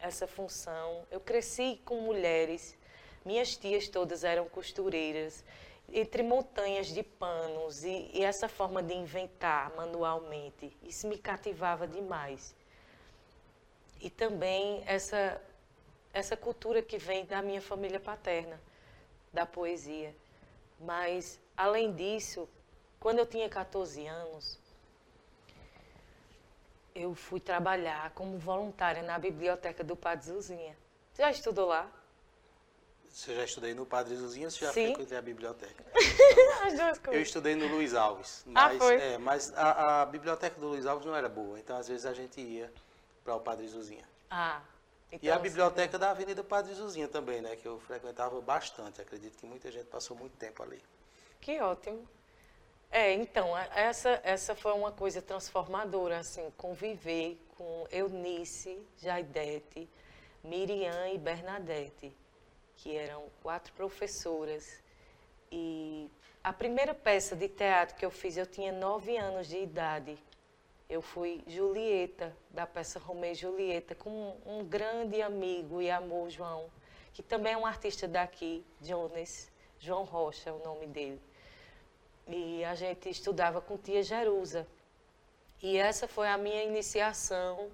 essa 0.00 0.26
função. 0.26 1.06
Eu 1.08 1.20
cresci 1.20 1.80
com 1.84 2.00
mulheres, 2.00 2.76
minhas 3.24 3.56
tias 3.56 3.86
todas 3.86 4.24
eram 4.24 4.48
costureiras, 4.48 5.44
entre 5.92 6.24
montanhas 6.24 6.88
de 6.88 7.04
panos 7.04 7.84
e, 7.84 8.10
e 8.12 8.24
essa 8.24 8.48
forma 8.48 8.82
de 8.82 8.94
inventar 8.94 9.72
manualmente. 9.76 10.76
Isso 10.82 11.06
me 11.06 11.16
cativava 11.16 11.86
demais. 11.86 12.56
E 14.00 14.10
também 14.10 14.82
essa 14.86 15.40
essa 16.12 16.36
cultura 16.36 16.82
que 16.82 16.98
vem 16.98 17.24
da 17.24 17.42
minha 17.42 17.60
família 17.60 18.00
paterna, 18.00 18.60
da 19.32 19.46
poesia. 19.46 20.14
Mas, 20.80 21.38
além 21.56 21.92
disso, 21.92 22.48
quando 22.98 23.18
eu 23.18 23.26
tinha 23.26 23.48
14 23.48 24.06
anos, 24.06 24.58
eu 26.94 27.14
fui 27.14 27.40
trabalhar 27.40 28.10
como 28.10 28.38
voluntária 28.38 29.02
na 29.02 29.18
biblioteca 29.18 29.84
do 29.84 29.94
Padre 29.94 30.26
Zuzinha. 30.26 30.76
Você 31.12 31.22
já 31.22 31.30
estudou 31.30 31.68
lá? 31.68 31.90
Você 33.08 33.34
já 33.34 33.44
estudei 33.44 33.74
no 33.74 33.84
Padre 33.84 34.14
Zuzinha 34.16 34.46
ou 34.46 34.50
você 34.50 34.64
já 34.64 34.72
Sim. 34.72 34.86
frequentei 34.86 35.18
a 35.18 35.22
biblioteca? 35.22 35.84
As 36.64 36.74
duas 36.74 36.98
coisas. 36.98 37.14
Eu 37.14 37.20
estudei 37.20 37.54
no 37.56 37.66
Luiz 37.66 37.94
Alves. 37.94 38.44
Ah, 38.46 38.50
Mas, 38.50 38.76
ah, 38.76 38.78
foi? 38.78 38.94
É, 38.96 39.18
mas 39.18 39.52
a, 39.54 40.02
a, 40.02 40.06
biblioteca 40.06 40.60
do 40.60 40.68
Luiz 40.68 40.86
Alves 40.86 41.06
não 41.06 41.14
era 41.14 41.28
boa, 41.28 41.58
então 41.58 41.76
às 41.76 41.88
vezes 41.88 42.06
a 42.06 42.12
gente 42.12 42.40
ia 42.40 42.72
para 43.24 43.34
o 43.34 43.40
Padre 43.40 43.66
Zuzinha. 43.66 44.04
Ah, 44.30 44.62
então, 45.12 45.28
e 45.28 45.30
a 45.30 45.38
biblioteca 45.38 45.98
da 45.98 46.10
Avenida 46.10 46.44
Padre 46.44 46.72
Zuzinha 46.74 47.08
também, 47.08 47.40
né? 47.40 47.56
Que 47.56 47.66
eu 47.66 47.80
frequentava 47.80 48.40
bastante. 48.40 49.00
Acredito 49.00 49.36
que 49.36 49.46
muita 49.46 49.70
gente 49.70 49.86
passou 49.86 50.16
muito 50.16 50.36
tempo 50.36 50.62
ali. 50.62 50.80
Que 51.40 51.60
ótimo. 51.60 52.08
É, 52.90 53.12
então, 53.12 53.56
essa, 53.56 54.20
essa 54.22 54.54
foi 54.54 54.72
uma 54.72 54.92
coisa 54.92 55.22
transformadora, 55.22 56.18
assim, 56.18 56.52
conviver 56.56 57.40
com 57.56 57.86
Eunice, 57.90 58.84
Jaidete, 58.98 59.88
Miriam 60.42 61.08
e 61.08 61.18
Bernadette, 61.18 62.12
que 62.76 62.96
eram 62.96 63.24
quatro 63.42 63.72
professoras. 63.74 64.82
E 65.52 66.10
a 66.42 66.52
primeira 66.52 66.94
peça 66.94 67.36
de 67.36 67.48
teatro 67.48 67.96
que 67.96 68.04
eu 68.04 68.10
fiz, 68.10 68.36
eu 68.36 68.46
tinha 68.46 68.72
nove 68.72 69.16
anos 69.16 69.48
de 69.48 69.58
idade 69.58 70.18
eu 70.90 71.00
fui 71.00 71.40
Julieta, 71.46 72.36
da 72.50 72.66
peça 72.66 72.98
Romeu 72.98 73.30
e 73.30 73.34
Julieta, 73.34 73.94
com 73.94 74.36
um 74.44 74.64
grande 74.64 75.22
amigo 75.22 75.80
e 75.80 75.88
amor, 75.88 76.28
João, 76.28 76.68
que 77.12 77.22
também 77.22 77.52
é 77.52 77.56
um 77.56 77.64
artista 77.64 78.08
daqui, 78.08 78.64
Jones, 78.80 79.48
João 79.78 80.02
Rocha 80.02 80.50
é 80.50 80.52
o 80.52 80.58
nome 80.64 80.88
dele. 80.88 81.20
E 82.26 82.64
a 82.64 82.74
gente 82.74 83.08
estudava 83.08 83.60
com 83.60 83.78
tia 83.78 84.02
Jerusa. 84.02 84.66
E 85.62 85.76
essa 85.76 86.08
foi 86.08 86.28
a 86.28 86.36
minha 86.36 86.64
iniciação 86.64 87.70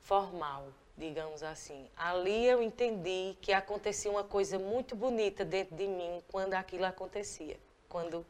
formal, 0.00 0.68
digamos 0.96 1.42
assim. 1.42 1.90
Ali 1.96 2.46
eu 2.46 2.62
entendi 2.62 3.36
que 3.40 3.52
acontecia 3.52 4.10
uma 4.10 4.24
coisa 4.24 4.58
muito 4.60 4.94
bonita 4.94 5.44
dentro 5.44 5.74
de 5.74 5.88
mim 5.88 6.22
quando 6.30 6.54
aquilo 6.54 6.84
acontecia. 6.84 7.58
Quando 7.88 8.24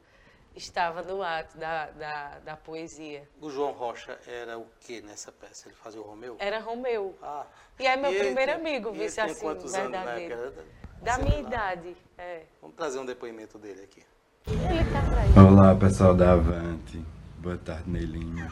estava 0.54 1.02
no 1.02 1.22
ato 1.22 1.58
da, 1.58 1.86
da, 1.90 2.38
da, 2.44 2.56
poesia. 2.56 3.28
O 3.40 3.50
João 3.50 3.72
Rocha 3.72 4.18
era 4.26 4.58
o 4.58 4.66
que 4.80 5.00
nessa 5.02 5.32
peça? 5.32 5.68
Ele 5.68 5.74
fazia 5.74 6.00
o 6.00 6.04
Romeu? 6.04 6.36
Era 6.38 6.60
Romeu. 6.60 7.16
Ah. 7.22 7.46
E 7.78 7.86
é 7.86 7.96
meu 7.96 8.12
e 8.12 8.18
primeiro 8.18 8.52
ele, 8.52 8.60
amigo, 8.60 8.92
vice 8.92 9.20
assim, 9.20 9.40
quantos 9.40 9.72
verdadeiro. 9.72 10.34
Anos 10.34 10.54
da 11.02 11.18
minha 11.18 11.38
idade, 11.38 11.94
é. 12.16 12.44
Vamos 12.62 12.76
trazer 12.76 12.98
um 12.98 13.04
depoimento 13.04 13.58
dele 13.58 13.82
aqui. 13.82 14.02
Ele 14.46 14.90
tá 14.90 15.02
pra. 15.02 15.42
Olá, 15.42 15.74
pessoal 15.74 16.14
da 16.14 16.32
Avante. 16.32 17.04
Boa 17.38 17.58
tarde, 17.58 17.90
Neilinho. 17.90 18.50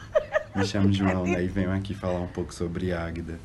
Me 0.55 0.65
chamo 0.65 0.93
João, 0.93 1.25
né, 1.25 1.43
e 1.43 1.47
venho 1.47 1.71
aqui 1.71 1.95
falar 1.95 2.19
um 2.19 2.27
pouco 2.27 2.53
sobre 2.53 2.93
Águida. 2.93 3.39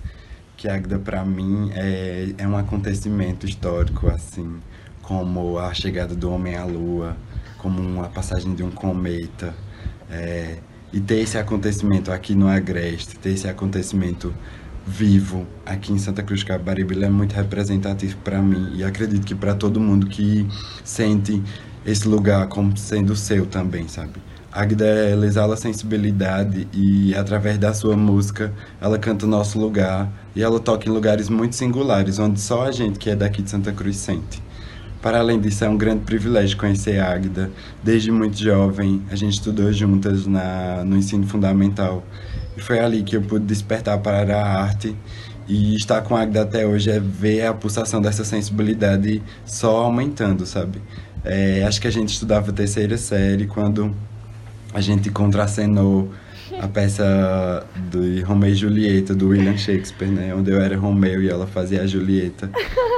Que 0.58 0.68
Águida, 0.68 0.98
para 0.98 1.24
mim, 1.24 1.70
é, 1.74 2.34
é 2.36 2.46
um 2.46 2.56
acontecimento 2.56 3.46
histórico, 3.46 4.08
assim, 4.08 4.60
como 5.00 5.58
a 5.58 5.72
chegada 5.72 6.14
do 6.14 6.30
homem 6.30 6.54
à 6.54 6.66
lua, 6.66 7.16
como 7.58 7.80
uma 7.80 8.08
passagem 8.08 8.54
de 8.54 8.62
um 8.62 8.70
cometa. 8.70 9.54
É, 10.10 10.58
e 10.92 11.00
ter 11.00 11.18
esse 11.18 11.36
acontecimento 11.36 12.10
aqui 12.10 12.34
no 12.34 12.48
Agreste, 12.48 13.18
ter 13.18 13.30
esse 13.30 13.46
acontecimento 13.46 14.32
vivo 14.86 15.46
aqui 15.66 15.92
em 15.92 15.98
Santa 15.98 16.22
Cruz 16.22 16.42
Cabaribe 16.42 17.04
é 17.04 17.10
muito 17.10 17.34
representativo 17.34 18.16
para 18.24 18.40
mim 18.40 18.72
e 18.74 18.82
acredito 18.82 19.26
que 19.26 19.34
para 19.34 19.54
todo 19.54 19.78
mundo 19.78 20.06
que 20.06 20.48
sente 20.82 21.42
esse 21.84 22.08
lugar 22.08 22.48
como 22.48 22.74
sendo 22.76 23.14
seu 23.14 23.44
também, 23.44 23.86
sabe? 23.86 24.14
Agda, 24.50 24.86
ela 24.86 25.26
exala 25.26 25.56
sensibilidade 25.56 26.66
e, 26.72 27.14
através 27.14 27.58
da 27.58 27.74
sua 27.74 27.96
música, 27.96 28.52
ela 28.80 28.98
canta 28.98 29.26
o 29.26 29.28
nosso 29.28 29.58
lugar 29.58 30.10
e 30.34 30.42
ela 30.42 30.58
toca 30.58 30.88
em 30.88 30.92
lugares 30.92 31.28
muito 31.28 31.54
singulares, 31.54 32.18
onde 32.18 32.40
só 32.40 32.64
a 32.66 32.72
gente 32.72 32.98
que 32.98 33.10
é 33.10 33.14
daqui 33.14 33.42
de 33.42 33.50
Santa 33.50 33.72
Cruz 33.72 33.96
sente. 33.96 34.42
Para 35.00 35.20
além 35.20 35.40
disso, 35.40 35.64
é 35.64 35.68
um 35.68 35.76
grande 35.76 36.04
privilégio 36.04 36.56
conhecer 36.56 36.98
a 36.98 37.12
Agda. 37.12 37.50
Desde 37.82 38.10
muito 38.10 38.36
jovem, 38.36 39.02
a 39.10 39.14
gente 39.14 39.34
estudou 39.34 39.72
juntas 39.72 40.26
na, 40.26 40.84
no 40.84 40.96
ensino 40.96 41.26
fundamental. 41.26 42.04
E 42.56 42.60
foi 42.60 42.80
ali 42.80 43.02
que 43.02 43.16
eu 43.16 43.22
pude 43.22 43.44
despertar 43.44 43.98
para 43.98 44.36
a 44.36 44.62
arte. 44.62 44.96
E 45.46 45.76
estar 45.76 46.02
com 46.02 46.16
a 46.16 46.22
Agda 46.22 46.42
até 46.42 46.66
hoje 46.66 46.90
é 46.90 46.98
ver 46.98 47.46
a 47.46 47.54
pulsação 47.54 48.02
dessa 48.02 48.24
sensibilidade 48.24 49.22
só 49.46 49.84
aumentando, 49.84 50.44
sabe? 50.44 50.82
É, 51.24 51.64
acho 51.64 51.80
que 51.80 51.86
a 51.86 51.92
gente 51.92 52.12
estudava 52.12 52.52
terceira 52.52 52.98
série 52.98 53.46
quando 53.46 53.94
a 54.74 54.80
gente 54.80 55.10
contracenou 55.10 56.10
a 56.60 56.66
peça 56.66 57.66
de 57.90 58.20
Romeu 58.22 58.50
e 58.50 58.54
Julieta, 58.54 59.14
do 59.14 59.28
William 59.28 59.56
Shakespeare, 59.56 60.10
né? 60.10 60.34
Onde 60.34 60.50
eu 60.50 60.60
era 60.60 60.76
Romeu 60.76 61.22
e 61.22 61.28
ela 61.28 61.46
fazia 61.46 61.82
a 61.82 61.86
Julieta. 61.86 62.50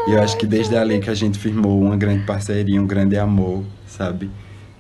E 0.08 0.12
eu 0.12 0.22
acho 0.22 0.36
que 0.36 0.46
desde 0.46 0.76
ali 0.76 0.98
que 0.98 1.10
a 1.10 1.14
gente 1.14 1.38
firmou 1.38 1.80
uma 1.80 1.96
grande 1.96 2.24
parceria, 2.24 2.80
um 2.80 2.86
grande 2.86 3.16
amor, 3.18 3.64
sabe? 3.86 4.30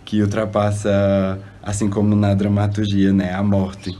Que 0.04 0.22
ultrapassa, 0.22 1.38
assim 1.62 1.88
como 1.88 2.16
na 2.16 2.34
dramaturgia, 2.34 3.12
né? 3.12 3.32
A 3.32 3.42
morte. 3.42 3.96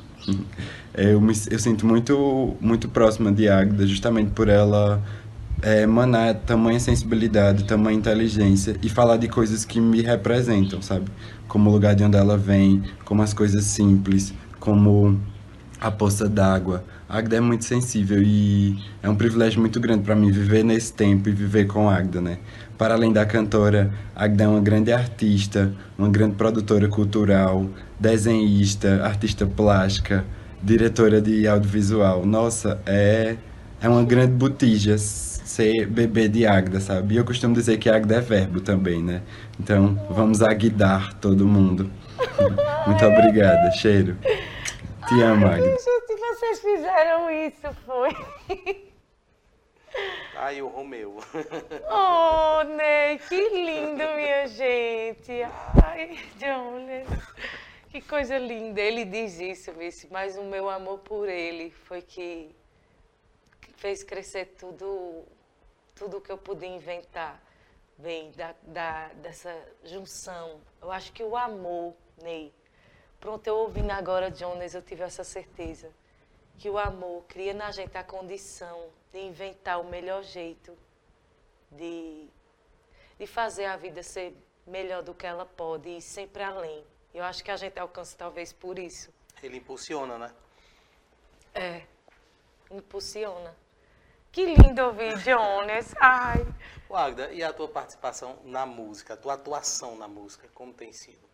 Eu, 0.94 1.20
me, 1.20 1.32
eu 1.50 1.58
sinto 1.58 1.86
muito, 1.86 2.56
muito 2.60 2.88
próxima 2.88 3.30
de 3.30 3.48
Águeda, 3.48 3.86
justamente 3.86 4.30
por 4.30 4.48
ela 4.48 5.02
é, 5.62 5.82
emanar 5.82 6.34
tamanha 6.34 6.80
sensibilidade, 6.80 7.64
tamanha 7.64 7.96
inteligência 7.96 8.76
e 8.82 8.88
falar 8.88 9.16
de 9.16 9.28
coisas 9.28 9.64
que 9.64 9.80
me 9.80 10.00
representam, 10.02 10.80
sabe? 10.82 11.06
Como 11.46 11.68
o 11.68 11.72
lugar 11.72 11.94
de 11.94 12.02
onde 12.02 12.16
ela 12.16 12.36
vem, 12.36 12.82
como 13.04 13.22
as 13.22 13.34
coisas 13.34 13.64
simples, 13.64 14.32
como 14.58 15.20
a 15.80 15.90
poça 15.90 16.28
d'água. 16.28 16.84
Agda 17.10 17.36
é 17.36 17.40
muito 17.40 17.64
sensível 17.64 18.22
e 18.22 18.78
é 19.02 19.08
um 19.08 19.16
privilégio 19.16 19.60
muito 19.60 19.80
grande 19.80 20.04
para 20.04 20.14
mim 20.14 20.30
viver 20.30 20.62
nesse 20.62 20.92
tempo 20.92 21.28
e 21.28 21.32
viver 21.32 21.66
com 21.66 21.90
Agda, 21.90 22.20
né? 22.20 22.38
Para 22.78 22.94
além 22.94 23.12
da 23.12 23.26
cantora, 23.26 23.92
Agda 24.14 24.44
é 24.44 24.46
uma 24.46 24.60
grande 24.60 24.92
artista, 24.92 25.72
uma 25.98 26.08
grande 26.08 26.36
produtora 26.36 26.86
cultural, 26.86 27.66
desenhista, 27.98 29.02
artista 29.02 29.44
plástica, 29.44 30.24
diretora 30.62 31.20
de 31.20 31.48
audiovisual. 31.48 32.24
Nossa, 32.24 32.80
é, 32.86 33.34
é 33.82 33.88
uma 33.88 34.04
grande 34.04 34.34
botija 34.34 34.96
ser 34.96 35.88
bebê 35.88 36.28
de 36.28 36.46
Agda, 36.46 36.78
sabe? 36.78 37.14
E 37.14 37.16
eu 37.16 37.24
costumo 37.24 37.52
dizer 37.56 37.78
que 37.78 37.90
Agda 37.90 38.14
é 38.14 38.20
verbo 38.20 38.60
também, 38.60 39.02
né? 39.02 39.22
Então, 39.58 40.00
vamos 40.08 40.42
aguidar 40.42 41.12
todo 41.14 41.44
mundo. 41.44 41.90
Muito 42.86 43.04
obrigada, 43.04 43.68
cheiro. 43.72 44.16
Te 45.08 45.20
amo, 45.22 45.48
Agda. 45.48 45.76
Vocês 46.40 46.60
fizeram 46.60 47.30
isso, 47.30 47.70
foi. 47.84 48.08
Ai, 50.36 50.62
o 50.62 50.68
Romeu. 50.68 51.18
Oh, 51.92 52.62
Ney, 52.62 53.18
que 53.18 53.48
lindo, 53.50 54.02
minha 54.16 54.46
gente. 54.48 55.32
Ai, 55.84 56.18
Jonas. 56.38 57.06
Que 57.90 58.00
coisa 58.00 58.38
linda. 58.38 58.80
Ele 58.80 59.04
diz 59.04 59.38
isso, 59.38 59.70
Vice, 59.72 60.08
mas 60.10 60.38
o 60.38 60.44
meu 60.44 60.70
amor 60.70 61.00
por 61.00 61.28
ele 61.28 61.70
foi 61.70 62.00
que 62.00 62.56
fez 63.76 64.02
crescer 64.02 64.46
tudo, 64.58 65.22
tudo 65.94 66.22
que 66.22 66.32
eu 66.32 66.38
pude 66.38 66.64
inventar. 66.64 67.38
Vem 67.98 68.30
da, 68.30 68.54
da, 68.62 69.08
dessa 69.08 69.54
junção. 69.84 70.62
Eu 70.80 70.90
acho 70.90 71.12
que 71.12 71.22
o 71.22 71.36
amor, 71.36 71.94
Ney. 72.22 72.50
Pronto, 73.20 73.46
eu 73.46 73.56
ouvindo 73.56 73.90
agora, 73.90 74.34
Jonas, 74.34 74.74
eu 74.74 74.80
tive 74.80 75.02
essa 75.02 75.22
certeza. 75.22 75.92
Que 76.60 76.68
o 76.68 76.78
amor 76.78 77.24
cria 77.26 77.54
na 77.54 77.72
gente 77.72 77.96
a 77.96 78.04
condição 78.04 78.90
de 79.10 79.18
inventar 79.18 79.80
o 79.80 79.84
melhor 79.84 80.22
jeito 80.22 80.76
de, 81.72 82.28
de 83.18 83.26
fazer 83.26 83.64
a 83.64 83.76
vida 83.76 84.02
ser 84.02 84.36
melhor 84.66 85.02
do 85.02 85.14
que 85.14 85.26
ela 85.26 85.46
pode 85.46 85.88
e 85.88 86.02
sempre 86.02 86.42
além. 86.42 86.84
Eu 87.14 87.24
acho 87.24 87.42
que 87.42 87.50
a 87.50 87.56
gente 87.56 87.80
alcança 87.80 88.14
talvez 88.16 88.52
por 88.52 88.78
isso. 88.78 89.10
Ele 89.42 89.56
impulsiona, 89.56 90.18
né? 90.18 90.34
É, 91.54 91.82
impulsiona. 92.70 93.56
Que 94.30 94.44
lindo 94.44 94.82
ouvir, 94.82 95.18
Jonas. 95.18 95.94
Ai. 95.98 96.46
Agda, 96.92 97.32
e 97.32 97.42
a 97.42 97.54
tua 97.54 97.68
participação 97.68 98.38
na 98.44 98.66
música, 98.66 99.14
a 99.14 99.16
tua 99.16 99.32
atuação 99.32 99.96
na 99.96 100.06
música, 100.06 100.46
como 100.54 100.74
tem 100.74 100.92
sido? 100.92 101.29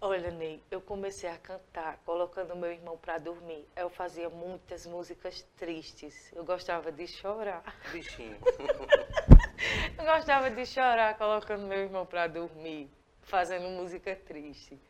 Olha, 0.00 0.30
Ney, 0.30 0.62
eu 0.70 0.80
comecei 0.80 1.28
a 1.28 1.36
cantar 1.36 1.98
colocando 2.04 2.54
meu 2.54 2.70
irmão 2.70 2.96
para 2.96 3.18
dormir. 3.18 3.66
Eu 3.74 3.90
fazia 3.90 4.30
muitas 4.30 4.86
músicas 4.86 5.42
tristes. 5.56 6.32
Eu 6.32 6.44
gostava 6.44 6.92
de 6.92 7.04
chorar. 7.08 7.64
Bichinho. 7.90 8.38
Eu 9.98 10.04
gostava 10.04 10.52
de 10.52 10.64
chorar 10.64 11.18
colocando 11.18 11.66
meu 11.66 11.78
irmão 11.78 12.06
para 12.06 12.28
dormir, 12.28 12.88
fazendo 13.22 13.68
música 13.70 14.14
triste. 14.14 14.80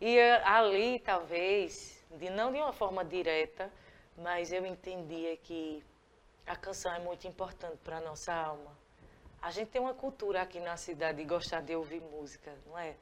E 0.00 0.16
eh, 0.16 0.42
ali, 0.42 1.00
talvez, 1.00 2.02
de, 2.12 2.30
não 2.30 2.50
de 2.50 2.58
uma 2.58 2.72
forma 2.72 3.04
direta, 3.04 3.70
mas 4.16 4.52
eu 4.52 4.64
entendia 4.64 5.36
que 5.36 5.84
a 6.46 6.56
canção 6.56 6.94
é 6.94 6.98
muito 6.98 7.28
importante 7.28 7.76
para 7.84 7.98
a 7.98 8.00
nossa 8.00 8.32
alma. 8.32 8.74
A 9.42 9.50
gente 9.50 9.68
tem 9.68 9.82
uma 9.82 9.92
cultura 9.92 10.40
aqui 10.40 10.60
na 10.60 10.78
cidade 10.78 11.18
de 11.18 11.24
gostar 11.24 11.60
de 11.60 11.76
ouvir 11.76 12.00
música, 12.00 12.54
não 12.66 12.78
é? 12.78 12.96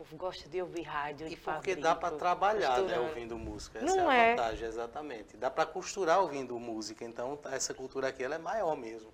Povo 0.00 0.16
gosta 0.16 0.48
de 0.48 0.62
ouvir 0.62 0.80
rádio, 0.84 1.26
E 1.26 1.30
de 1.30 1.36
porque 1.36 1.50
fabrico, 1.74 1.80
dá 1.82 1.94
para 1.94 2.16
trabalhar, 2.16 2.70
né, 2.70 2.76
costurando. 2.84 3.08
ouvindo 3.08 3.38
música. 3.38 3.78
Essa 3.80 3.96
Não 3.96 4.10
é 4.10 4.18
a 4.18 4.24
é? 4.24 4.30
vantagem, 4.30 4.66
exatamente. 4.66 5.36
Dá 5.36 5.50
para 5.50 5.66
costurar 5.66 6.20
ouvindo 6.20 6.58
música, 6.58 7.04
então 7.04 7.38
essa 7.52 7.74
cultura 7.74 8.08
aqui 8.08 8.24
ela 8.24 8.36
é 8.36 8.38
maior 8.38 8.74
mesmo. 8.78 9.12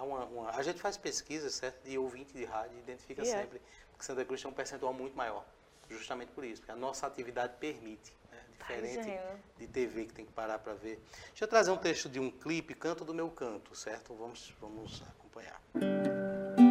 Uma- 0.00 0.24
uma- 0.24 0.50
a 0.50 0.60
gente 0.60 0.80
faz 0.80 0.96
pesquisa, 0.96 1.48
certo, 1.50 1.84
de 1.88 1.96
ouvinte 1.96 2.32
de 2.32 2.44
rádio, 2.44 2.76
e 2.76 2.80
identifica 2.80 3.22
é. 3.22 3.24
sempre 3.26 3.62
que 3.96 4.04
Santa 4.04 4.24
Cruz 4.24 4.42
tem 4.42 4.50
um 4.50 4.54
percentual 4.54 4.92
muito 4.92 5.16
maior. 5.16 5.44
Justamente 5.88 6.32
por 6.32 6.42
isso, 6.44 6.62
porque 6.62 6.72
a 6.72 6.76
nossa 6.76 7.06
atividade 7.06 7.52
permite. 7.60 8.12
Né? 8.32 8.38
Diferente 8.58 8.98
dizendo. 8.98 9.40
de 9.56 9.66
TV 9.68 10.04
que 10.06 10.14
tem 10.14 10.24
que 10.24 10.32
parar 10.32 10.58
para 10.58 10.74
ver. 10.74 11.00
Deixa 11.28 11.44
eu 11.44 11.48
trazer 11.48 11.70
um 11.70 11.76
trecho 11.76 12.08
de 12.08 12.18
um 12.18 12.28
clipe, 12.28 12.74
Canto 12.74 13.04
do 13.04 13.14
Meu 13.14 13.30
Canto, 13.30 13.72
certo? 13.76 14.12
Vamos, 14.14 14.52
vamos 14.60 15.00
acompanhar. 15.16 15.60
Lá 15.76 16.67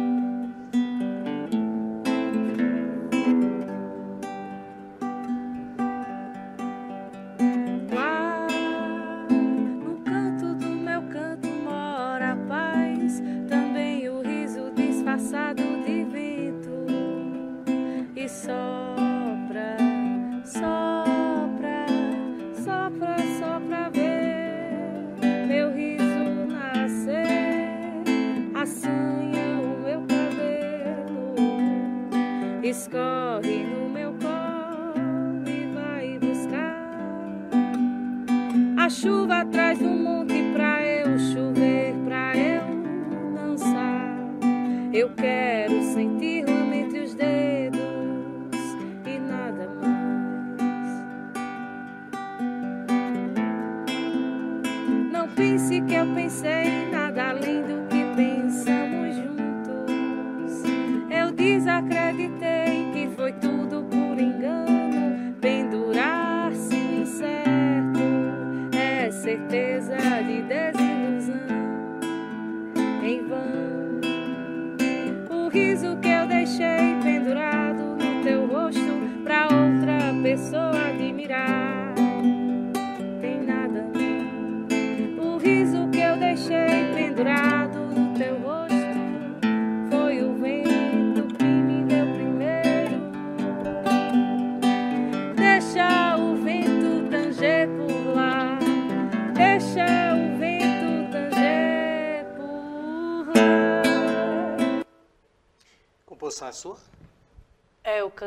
disco 32.68 33.40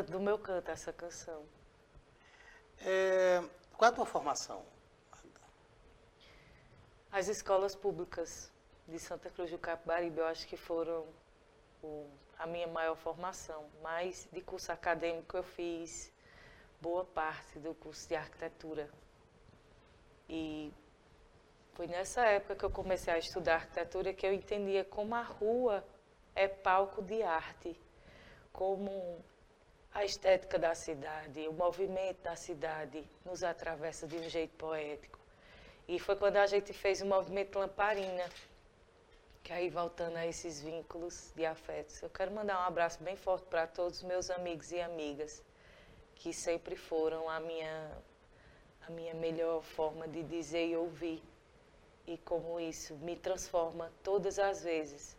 canto 0.02 0.12
do 0.12 0.20
meu 0.20 0.40
canto, 0.40 0.72
essa 0.72 0.92
canção. 0.92 1.46
É, 2.80 3.40
qual 3.78 3.90
é 3.90 3.94
a 3.94 3.96
tua 3.96 4.06
formação? 4.06 4.66
As 7.12 7.28
escolas 7.28 7.76
públicas 7.76 8.52
de 8.88 8.98
Santa 8.98 9.30
Cruz 9.30 9.52
do 9.52 9.60
Capibaribe, 9.60 10.18
eu 10.18 10.26
acho 10.26 10.48
que 10.48 10.58
foram 10.58 11.06
o, 11.84 12.10
a 12.40 12.48
minha 12.48 12.68
maior 12.68 12.96
formação. 12.96 13.70
Mas 13.84 14.28
de 14.32 14.42
curso 14.42 14.72
acadêmico 14.72 15.38
eu 15.38 15.44
fiz 15.44 16.12
boa 16.82 17.06
parte 17.06 17.60
do 17.60 17.76
curso 17.76 18.08
de 18.08 18.16
arquitetura. 18.16 18.90
E 20.28 20.74
foi 21.74 21.86
nessa 21.86 22.26
época 22.26 22.56
que 22.56 22.66
eu 22.66 22.72
comecei 22.72 23.14
a 23.14 23.20
estudar 23.20 23.56
arquitetura 23.56 24.14
que 24.14 24.26
eu 24.26 24.34
entendia 24.34 24.84
como 24.84 25.14
a 25.14 25.22
rua 25.22 25.86
é 26.34 26.48
palco 26.48 27.04
de 27.04 27.22
arte, 27.22 27.80
como 28.52 29.24
a 29.94 30.06
estética 30.06 30.58
da 30.58 30.74
cidade, 30.74 31.48
o 31.48 31.54
movimento 31.54 32.22
da 32.24 32.36
cidade 32.36 33.04
nos 33.26 33.44
atravessa 33.44 34.08
de 34.08 34.16
um 34.16 34.30
jeito 34.30 34.56
poético. 34.56 35.20
E 35.88 36.00
foi 36.00 36.16
quando 36.16 36.38
a 36.38 36.48
gente 36.48 36.72
fez 36.72 37.02
o 37.02 37.06
movimento 37.06 37.60
Lamparina, 37.60 38.30
que 39.44 39.52
aí 39.52 39.70
voltando 39.70 40.16
a 40.16 40.26
esses 40.26 40.62
vínculos 40.62 41.32
de 41.36 41.46
afetos, 41.46 42.02
eu 42.02 42.10
quero 42.10 42.32
mandar 42.32 42.60
um 42.60 42.68
abraço 42.68 43.04
bem 43.04 43.16
forte 43.16 43.46
para 43.48 43.68
todos 43.68 43.98
os 43.98 44.04
meus 44.04 44.30
amigos 44.30 44.72
e 44.72 44.80
amigas 44.80 45.44
que 46.16 46.32
sempre 46.32 46.76
foram 46.76 47.28
a 47.30 47.40
minha 47.40 47.92
a 48.88 48.92
minha 48.92 49.14
melhor 49.14 49.62
forma 49.62 50.08
de 50.08 50.24
dizer 50.24 50.68
e 50.68 50.76
ouvir 50.76 51.22
e 52.08 52.18
como 52.20 52.60
isso 52.60 52.96
me 52.96 53.16
transforma 53.16 53.92
todas 54.04 54.40
as 54.40 54.64
vezes. 54.64 55.16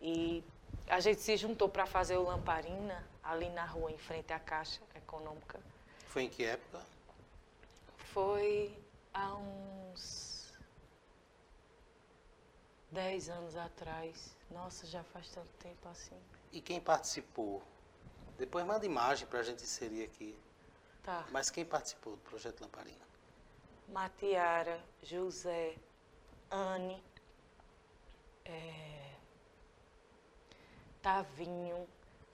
E 0.00 0.42
a 0.88 0.98
gente 1.00 1.20
se 1.20 1.36
juntou 1.36 1.68
para 1.68 1.86
fazer 1.86 2.16
o 2.16 2.22
Lamparina 2.22 3.04
ali 3.28 3.50
na 3.50 3.66
rua, 3.66 3.92
em 3.92 3.98
frente 3.98 4.32
à 4.32 4.40
Caixa 4.40 4.80
Econômica. 4.94 5.60
Foi 6.06 6.22
em 6.22 6.30
que 6.30 6.44
época? 6.44 6.80
Foi 8.12 8.74
há 9.12 9.34
uns 9.36 10.52
10 12.90 13.28
anos 13.28 13.54
atrás. 13.54 14.34
Nossa, 14.50 14.86
já 14.86 15.04
faz 15.04 15.28
tanto 15.28 15.50
tempo 15.58 15.88
assim. 15.90 16.18
E 16.50 16.60
quem 16.62 16.80
participou? 16.80 17.62
Depois 18.38 18.64
manda 18.64 18.86
imagem 18.86 19.26
para 19.26 19.40
a 19.40 19.42
gente 19.42 19.62
inserir 19.62 20.04
aqui. 20.04 20.38
Tá. 21.02 21.26
Mas 21.30 21.50
quem 21.50 21.66
participou 21.66 22.16
do 22.16 22.22
Projeto 22.22 22.62
Lamparina? 22.62 23.06
Matiara, 23.88 24.82
José, 25.02 25.76
Anne, 26.50 27.02
é, 28.44 29.14
Tavinho, 31.02 31.86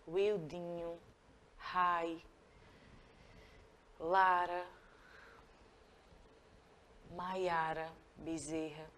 Wildinho, 0.07 0.99
Rai, 1.57 2.23
Lara, 3.99 4.67
Maiara 7.11 7.91
Bezerra, 8.17 8.91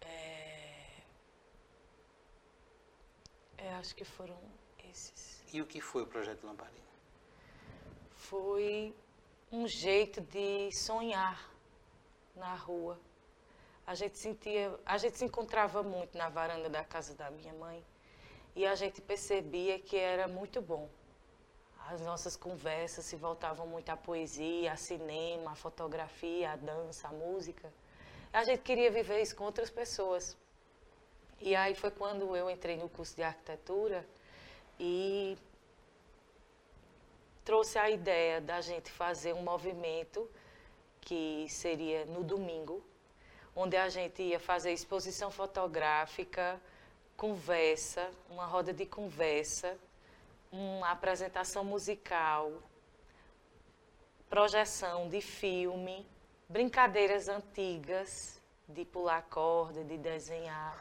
é, 0.00 1.02
é, 3.58 3.74
acho 3.74 3.94
que 3.94 4.04
foram 4.04 4.38
esses. 4.90 5.44
E 5.52 5.60
o 5.60 5.66
que 5.66 5.80
foi 5.80 6.02
o 6.02 6.06
Projeto 6.06 6.44
Lamparina? 6.44 6.86
Foi 8.10 8.94
um 9.52 9.68
jeito 9.68 10.20
de 10.20 10.72
sonhar 10.72 11.50
na 12.34 12.54
rua. 12.54 12.98
A 13.86 13.94
gente 13.94 14.18
sentia, 14.18 14.78
a 14.84 14.98
gente 14.98 15.16
se 15.16 15.24
encontrava 15.24 15.82
muito 15.82 16.18
na 16.18 16.28
varanda 16.28 16.68
da 16.68 16.84
casa 16.84 17.14
da 17.14 17.30
minha 17.30 17.54
mãe 17.54 17.84
e 18.56 18.64
a 18.64 18.74
gente 18.74 19.02
percebia 19.02 19.78
que 19.78 19.96
era 19.98 20.26
muito 20.26 20.62
bom. 20.62 20.88
As 21.88 22.00
nossas 22.00 22.36
conversas 22.36 23.04
se 23.04 23.14
voltavam 23.14 23.66
muito 23.66 23.90
à 23.90 23.96
poesia, 23.96 24.72
a 24.72 24.76
cinema, 24.76 25.52
a 25.52 25.54
fotografia, 25.54 26.52
a 26.52 26.56
dança, 26.56 27.06
a 27.06 27.12
música. 27.12 27.70
A 28.32 28.42
gente 28.44 28.62
queria 28.62 28.90
viver 28.90 29.20
isso 29.20 29.36
com 29.36 29.44
outras 29.44 29.70
pessoas. 29.70 30.36
E 31.38 31.54
aí 31.54 31.74
foi 31.74 31.90
quando 31.90 32.34
eu 32.34 32.48
entrei 32.48 32.76
no 32.78 32.88
curso 32.88 33.14
de 33.14 33.22
arquitetura 33.22 34.04
e 34.80 35.36
trouxe 37.44 37.78
a 37.78 37.90
ideia 37.90 38.40
da 38.40 38.62
gente 38.62 38.90
fazer 38.90 39.34
um 39.34 39.42
movimento 39.42 40.28
que 41.02 41.46
seria 41.48 42.06
no 42.06 42.24
domingo, 42.24 42.82
onde 43.54 43.76
a 43.76 43.88
gente 43.90 44.22
ia 44.22 44.40
fazer 44.40 44.72
exposição 44.72 45.30
fotográfica, 45.30 46.60
conversa, 47.16 48.10
uma 48.30 48.44
roda 48.44 48.72
de 48.72 48.84
conversa, 48.84 49.76
uma 50.52 50.90
apresentação 50.90 51.64
musical, 51.64 52.52
projeção 54.28 55.08
de 55.08 55.20
filme, 55.20 56.06
brincadeiras 56.48 57.28
antigas 57.28 58.40
de 58.68 58.84
pular 58.84 59.22
corda, 59.22 59.84
de 59.84 59.96
desenhar. 59.96 60.76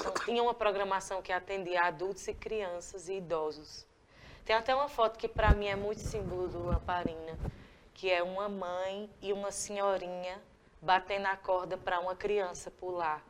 Então, 0.00 0.14
tinha 0.24 0.42
uma 0.42 0.54
programação 0.54 1.22
que 1.22 1.32
atendia 1.32 1.82
adultos 1.82 2.26
e 2.26 2.34
crianças 2.34 3.08
e 3.08 3.14
idosos. 3.14 3.86
Tem 4.44 4.54
até 4.54 4.74
uma 4.74 4.88
foto 4.88 5.18
que 5.18 5.28
para 5.28 5.52
mim 5.52 5.66
é 5.66 5.76
muito 5.76 6.00
símbolo 6.00 6.48
do 6.48 6.64
Lamparina, 6.64 7.38
que 7.92 8.10
é 8.10 8.22
uma 8.22 8.48
mãe 8.48 9.10
e 9.20 9.32
uma 9.32 9.50
senhorinha 9.50 10.40
batendo 10.80 11.26
a 11.26 11.36
corda 11.36 11.76
para 11.76 11.98
uma 11.98 12.14
criança 12.14 12.70
pular. 12.70 13.22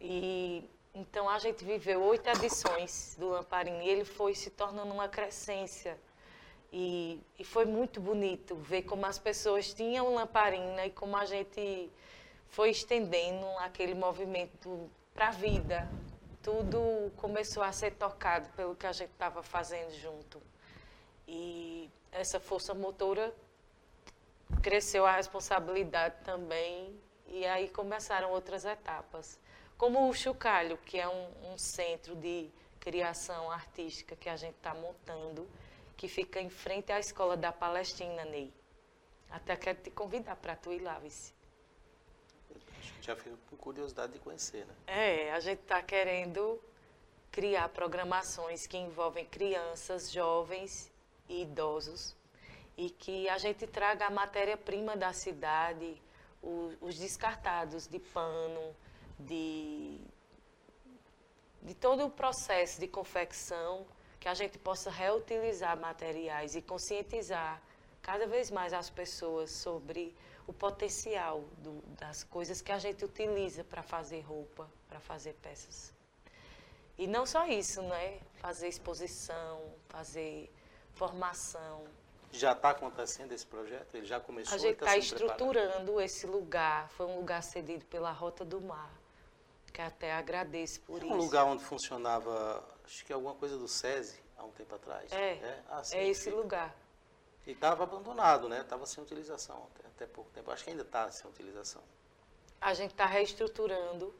E 0.00 0.68
então 0.94 1.28
a 1.28 1.38
gente 1.38 1.64
viveu 1.64 2.02
oito 2.02 2.28
edições 2.28 3.14
do 3.18 3.28
Lamparina 3.28 3.82
e 3.84 3.88
ele 3.88 4.04
foi 4.04 4.34
se 4.34 4.50
tornando 4.50 4.92
uma 4.92 5.08
crescência. 5.08 5.98
E, 6.72 7.20
e 7.38 7.44
foi 7.44 7.64
muito 7.64 8.00
bonito 8.00 8.56
ver 8.56 8.82
como 8.82 9.06
as 9.06 9.18
pessoas 9.18 9.72
tinham 9.72 10.14
lamparina 10.14 10.84
e 10.84 10.90
como 10.90 11.16
a 11.16 11.24
gente 11.24 11.90
foi 12.48 12.70
estendendo 12.70 13.46
aquele 13.60 13.94
movimento 13.94 14.90
para 15.14 15.28
a 15.28 15.30
vida, 15.30 15.88
tudo 16.42 17.10
começou 17.16 17.62
a 17.62 17.72
ser 17.72 17.92
tocado 17.92 18.48
pelo 18.50 18.74
que 18.74 18.86
a 18.86 18.92
gente 18.92 19.10
estava 19.10 19.42
fazendo 19.42 19.92
junto. 19.98 20.42
E 21.26 21.90
essa 22.12 22.38
força 22.38 22.74
motora 22.74 23.34
cresceu 24.62 25.06
a 25.06 25.12
responsabilidade 25.12 26.16
também, 26.24 26.98
e 27.26 27.46
aí 27.46 27.68
começaram 27.68 28.30
outras 28.30 28.64
etapas. 28.64 29.38
Como 29.78 30.08
o 30.08 30.12
Chucalho, 30.12 30.76
que 30.84 30.98
é 30.98 31.08
um, 31.08 31.52
um 31.52 31.56
centro 31.56 32.14
de 32.14 32.50
criação 32.78 33.50
artística 33.50 34.14
que 34.14 34.28
a 34.28 34.36
gente 34.36 34.56
está 34.56 34.74
montando, 34.74 35.48
que 35.96 36.08
fica 36.08 36.40
em 36.40 36.50
frente 36.50 36.92
à 36.92 36.98
Escola 36.98 37.36
da 37.36 37.52
Palestina, 37.52 38.24
Ney. 38.26 38.52
Até 39.30 39.56
quero 39.56 39.80
te 39.80 39.90
convidar 39.90 40.36
para 40.36 40.54
tu 40.54 40.72
ir 40.72 40.80
lá, 40.80 40.98
Vice 40.98 41.38
já 43.08 43.16
fico 43.16 43.38
com 43.48 43.56
curiosidade 43.56 44.12
de 44.12 44.18
conhecer, 44.18 44.66
né? 44.66 44.74
É, 44.86 45.32
a 45.32 45.40
gente 45.40 45.62
está 45.62 45.80
querendo 45.82 46.60
criar 47.32 47.70
programações 47.70 48.66
que 48.66 48.76
envolvem 48.76 49.24
crianças, 49.24 50.12
jovens 50.12 50.92
e 51.26 51.42
idosos 51.42 52.14
e 52.76 52.90
que 52.90 53.26
a 53.28 53.38
gente 53.38 53.66
traga 53.66 54.06
a 54.06 54.10
matéria-prima 54.10 54.94
da 54.94 55.14
cidade, 55.14 56.00
os, 56.42 56.76
os 56.82 56.98
descartados 56.98 57.86
de 57.86 57.98
pano, 57.98 58.76
de, 59.18 60.00
de 61.62 61.74
todo 61.74 62.06
o 62.06 62.10
processo 62.10 62.80
de 62.80 62.88
confecção, 62.88 63.86
que 64.20 64.28
a 64.28 64.34
gente 64.34 64.58
possa 64.58 64.90
reutilizar 64.90 65.78
materiais 65.78 66.54
e 66.54 66.62
conscientizar 66.62 67.62
cada 68.02 68.26
vez 68.26 68.50
mais 68.50 68.72
as 68.72 68.90
pessoas 68.90 69.50
sobre 69.50 70.14
o 70.46 70.52
potencial 70.52 71.44
do, 71.58 71.82
das 71.98 72.24
coisas 72.24 72.60
que 72.62 72.72
a 72.72 72.78
gente 72.78 73.04
utiliza 73.04 73.62
para 73.62 73.82
fazer 73.82 74.20
roupa, 74.20 74.68
para 74.88 74.98
fazer 74.98 75.34
peças. 75.34 75.92
E 76.96 77.06
não 77.06 77.24
só 77.26 77.46
isso, 77.46 77.80
né? 77.82 78.18
Fazer 78.34 78.66
exposição, 78.66 79.72
fazer 79.88 80.50
formação. 80.94 81.84
Já 82.32 82.52
está 82.52 82.70
acontecendo 82.70 83.32
esse 83.32 83.46
projeto? 83.46 83.94
Ele 83.94 84.06
já 84.06 84.18
começou? 84.18 84.54
A 84.54 84.58
gente 84.58 84.74
está 84.74 84.86
tá 84.86 84.96
estruturando 84.96 85.70
preparando. 85.70 86.00
esse 86.00 86.26
lugar. 86.26 86.88
Foi 86.90 87.06
um 87.06 87.16
lugar 87.16 87.42
cedido 87.42 87.84
pela 87.86 88.10
Rota 88.10 88.44
do 88.44 88.60
Mar, 88.60 88.92
que 89.78 89.82
até 89.82 90.12
agradeço 90.12 90.80
por 90.80 91.00
é 91.00 91.06
isso. 91.06 91.14
um 91.14 91.16
lugar 91.16 91.44
onde 91.44 91.62
funcionava, 91.62 92.64
acho 92.84 93.04
que 93.04 93.12
alguma 93.12 93.34
coisa 93.36 93.56
do 93.56 93.68
SESI, 93.68 94.20
há 94.36 94.44
um 94.44 94.50
tempo 94.50 94.74
atrás. 94.74 95.12
É, 95.12 95.34
é, 95.34 95.62
ah, 95.70 95.82
é 95.92 96.08
esse 96.08 96.24
fica. 96.24 96.36
lugar. 96.36 96.76
E 97.46 97.52
estava 97.52 97.84
abandonado, 97.84 98.48
né? 98.48 98.60
Estava 98.60 98.84
sem 98.86 99.00
utilização 99.00 99.68
até, 99.70 99.86
até 99.86 100.06
pouco 100.06 100.30
tempo. 100.32 100.50
Acho 100.50 100.64
que 100.64 100.70
ainda 100.70 100.82
está 100.82 101.08
sem 101.12 101.30
utilização. 101.30 101.80
A 102.60 102.74
gente 102.74 102.90
está 102.90 103.06
reestruturando 103.06 104.12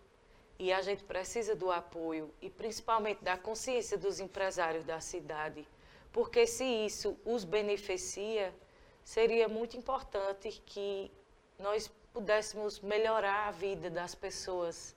e 0.61 0.73
a 0.73 0.81
gente 0.81 1.03
precisa 1.03 1.57
do 1.57 1.73
apoio 1.73 2.33
e 2.41 2.49
principalmente 2.49 3.25
da 3.25 3.37
consciência 3.37 3.99
dos 3.99 4.21
empresários 4.21 4.85
da 4.85 5.01
cidade, 5.01 5.67
porque 6.13 6.47
se 6.47 6.65
isso 6.65 7.19
os 7.25 7.43
beneficia, 7.43 8.55
seria 9.03 9.49
muito 9.49 9.77
importante 9.77 10.63
que 10.65 11.11
nós 11.59 11.91
pudéssemos 12.13 12.79
melhorar 12.79 13.49
a 13.49 13.51
vida 13.51 13.91
das 13.91 14.15
pessoas 14.15 14.97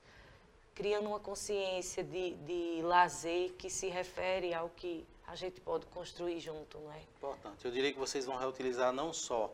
criando 0.74 1.08
uma 1.08 1.20
consciência 1.20 2.04
de, 2.04 2.36
de 2.36 2.82
lazer 2.84 3.54
que 3.54 3.70
se 3.70 3.88
refere 3.88 4.54
ao 4.54 4.70
que 4.70 5.06
a 5.28 5.36
gente 5.36 5.62
pode 5.62 5.86
construir 5.88 6.40
junto, 6.40 6.78
não 6.80 6.92
é? 6.92 7.02
Importante. 7.18 7.64
Eu 7.64 7.72
diria 7.72 7.94
que 7.94 8.00
vocês 8.00 8.26
vão 8.26 8.38
reutilizar 8.38 8.92
não 8.92 9.14
só 9.14 9.54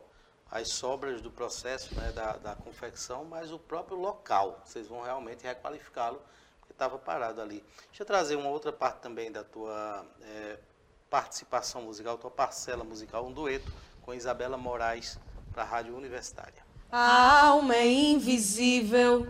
as 0.50 0.70
sobras 0.70 1.20
do 1.20 1.30
processo 1.30 1.94
né, 1.94 2.10
da, 2.12 2.32
da 2.36 2.54
confecção, 2.56 3.24
mas 3.24 3.52
o 3.52 3.58
próprio 3.58 3.96
local. 3.96 4.60
Vocês 4.64 4.88
vão 4.88 5.02
realmente 5.02 5.44
requalificá-lo, 5.44 6.20
porque 6.60 6.72
estava 6.72 6.98
parado 6.98 7.40
ali. 7.40 7.62
Deixa 7.88 8.02
eu 8.02 8.06
trazer 8.06 8.36
uma 8.36 8.48
outra 8.48 8.72
parte 8.72 9.00
também 9.00 9.30
da 9.30 9.44
tua 9.44 10.04
é, 10.22 10.58
participação 11.10 11.82
musical, 11.82 12.16
tua 12.16 12.30
parcela 12.30 12.82
musical, 12.82 13.26
um 13.26 13.32
dueto 13.32 13.70
com 14.02 14.14
Isabela 14.14 14.56
Moraes 14.56 15.18
para 15.52 15.62
a 15.62 15.66
Rádio 15.66 15.94
Universitária. 15.94 16.66
A 16.90 17.48
alma 17.48 17.76
é 17.76 17.86
invisível, 17.86 19.28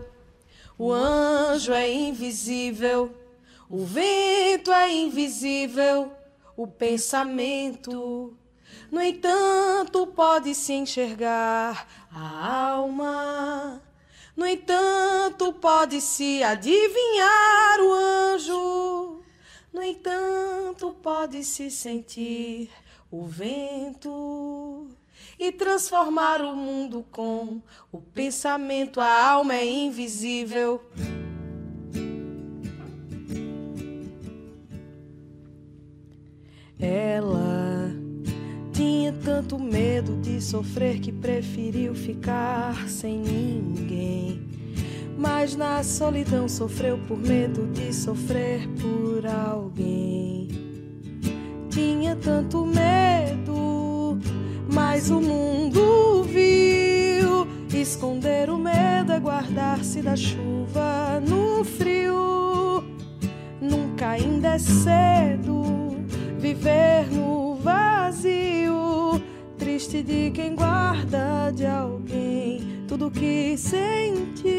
o 0.79 0.91
anjo 0.91 1.73
é 1.73 1.91
invisível, 1.91 3.13
o 3.69 3.85
vento 3.85 4.71
é 4.71 4.91
invisível, 4.91 6.11
o 6.57 6.65
pensamento 6.65 8.35
no 8.91 9.01
entanto, 9.01 10.07
pode-se 10.07 10.73
enxergar 10.73 11.87
a 12.11 12.71
alma. 12.71 13.81
No 14.35 14.47
entanto, 14.47 15.53
pode-se 15.53 16.41
adivinhar 16.41 17.79
o 17.81 17.93
anjo. 17.93 19.21
No 19.71 19.83
entanto, 19.83 20.95
pode-se 21.03 21.69
sentir 21.69 22.71
o 23.11 23.25
vento 23.25 24.87
e 25.39 25.53
transformar 25.53 26.41
o 26.41 26.53
mundo 26.53 27.05
com 27.09 27.61
o 27.91 28.01
pensamento. 28.01 28.99
A 28.99 29.29
alma 29.31 29.55
é 29.55 29.65
invisível. 29.65 30.83
Ela 36.77 37.91
tinha 38.73 39.13
tanto 39.13 39.57
medo 39.57 40.17
de 40.17 40.41
sofrer 40.41 40.99
que 40.99 41.11
preferiu 41.11 41.95
ficar 41.95 42.89
sem 42.89 43.19
ninguém. 43.19 44.47
Mas 45.17 45.55
na 45.55 45.83
solidão 45.83 46.47
sofreu 46.47 46.97
por 47.07 47.17
medo 47.17 47.67
de 47.67 47.93
sofrer 47.93 48.65
por 48.79 49.25
alguém. 49.25 50.47
Tinha 51.69 52.15
tanto 52.15 52.65
medo, 52.65 53.08
mas 54.71 55.09
o 55.09 55.19
mundo 55.19 56.23
viu. 56.23 57.47
Esconder 57.73 58.49
o 58.49 58.57
medo 58.57 59.11
é 59.11 59.19
guardar-se 59.19 60.01
da 60.01 60.15
chuva 60.15 61.21
no 61.25 61.63
frio. 61.63 62.83
Nunca 63.61 64.09
ainda 64.09 64.55
é 64.55 64.59
cedo 64.59 65.63
viver 66.39 67.09
no 67.11 67.55
vazio, 67.55 69.21
triste 69.57 70.01
de 70.01 70.31
quem 70.31 70.55
guarda 70.55 71.51
de 71.51 71.65
alguém 71.65 72.79
tudo 72.89 73.11
que 73.11 73.55
sente. 73.55 74.49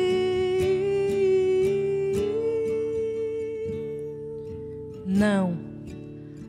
Não, 5.04 5.58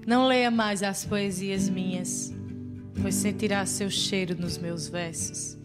não 0.05 0.27
leia 0.27 0.51
mais 0.51 0.83
as 0.83 1.03
poesias 1.03 1.67
minhas, 1.67 2.30
pois 3.01 3.15
sentirá 3.15 3.65
seu 3.65 3.89
cheiro 3.89 4.35
nos 4.39 4.57
meus 4.57 4.87
versos. 4.87 5.57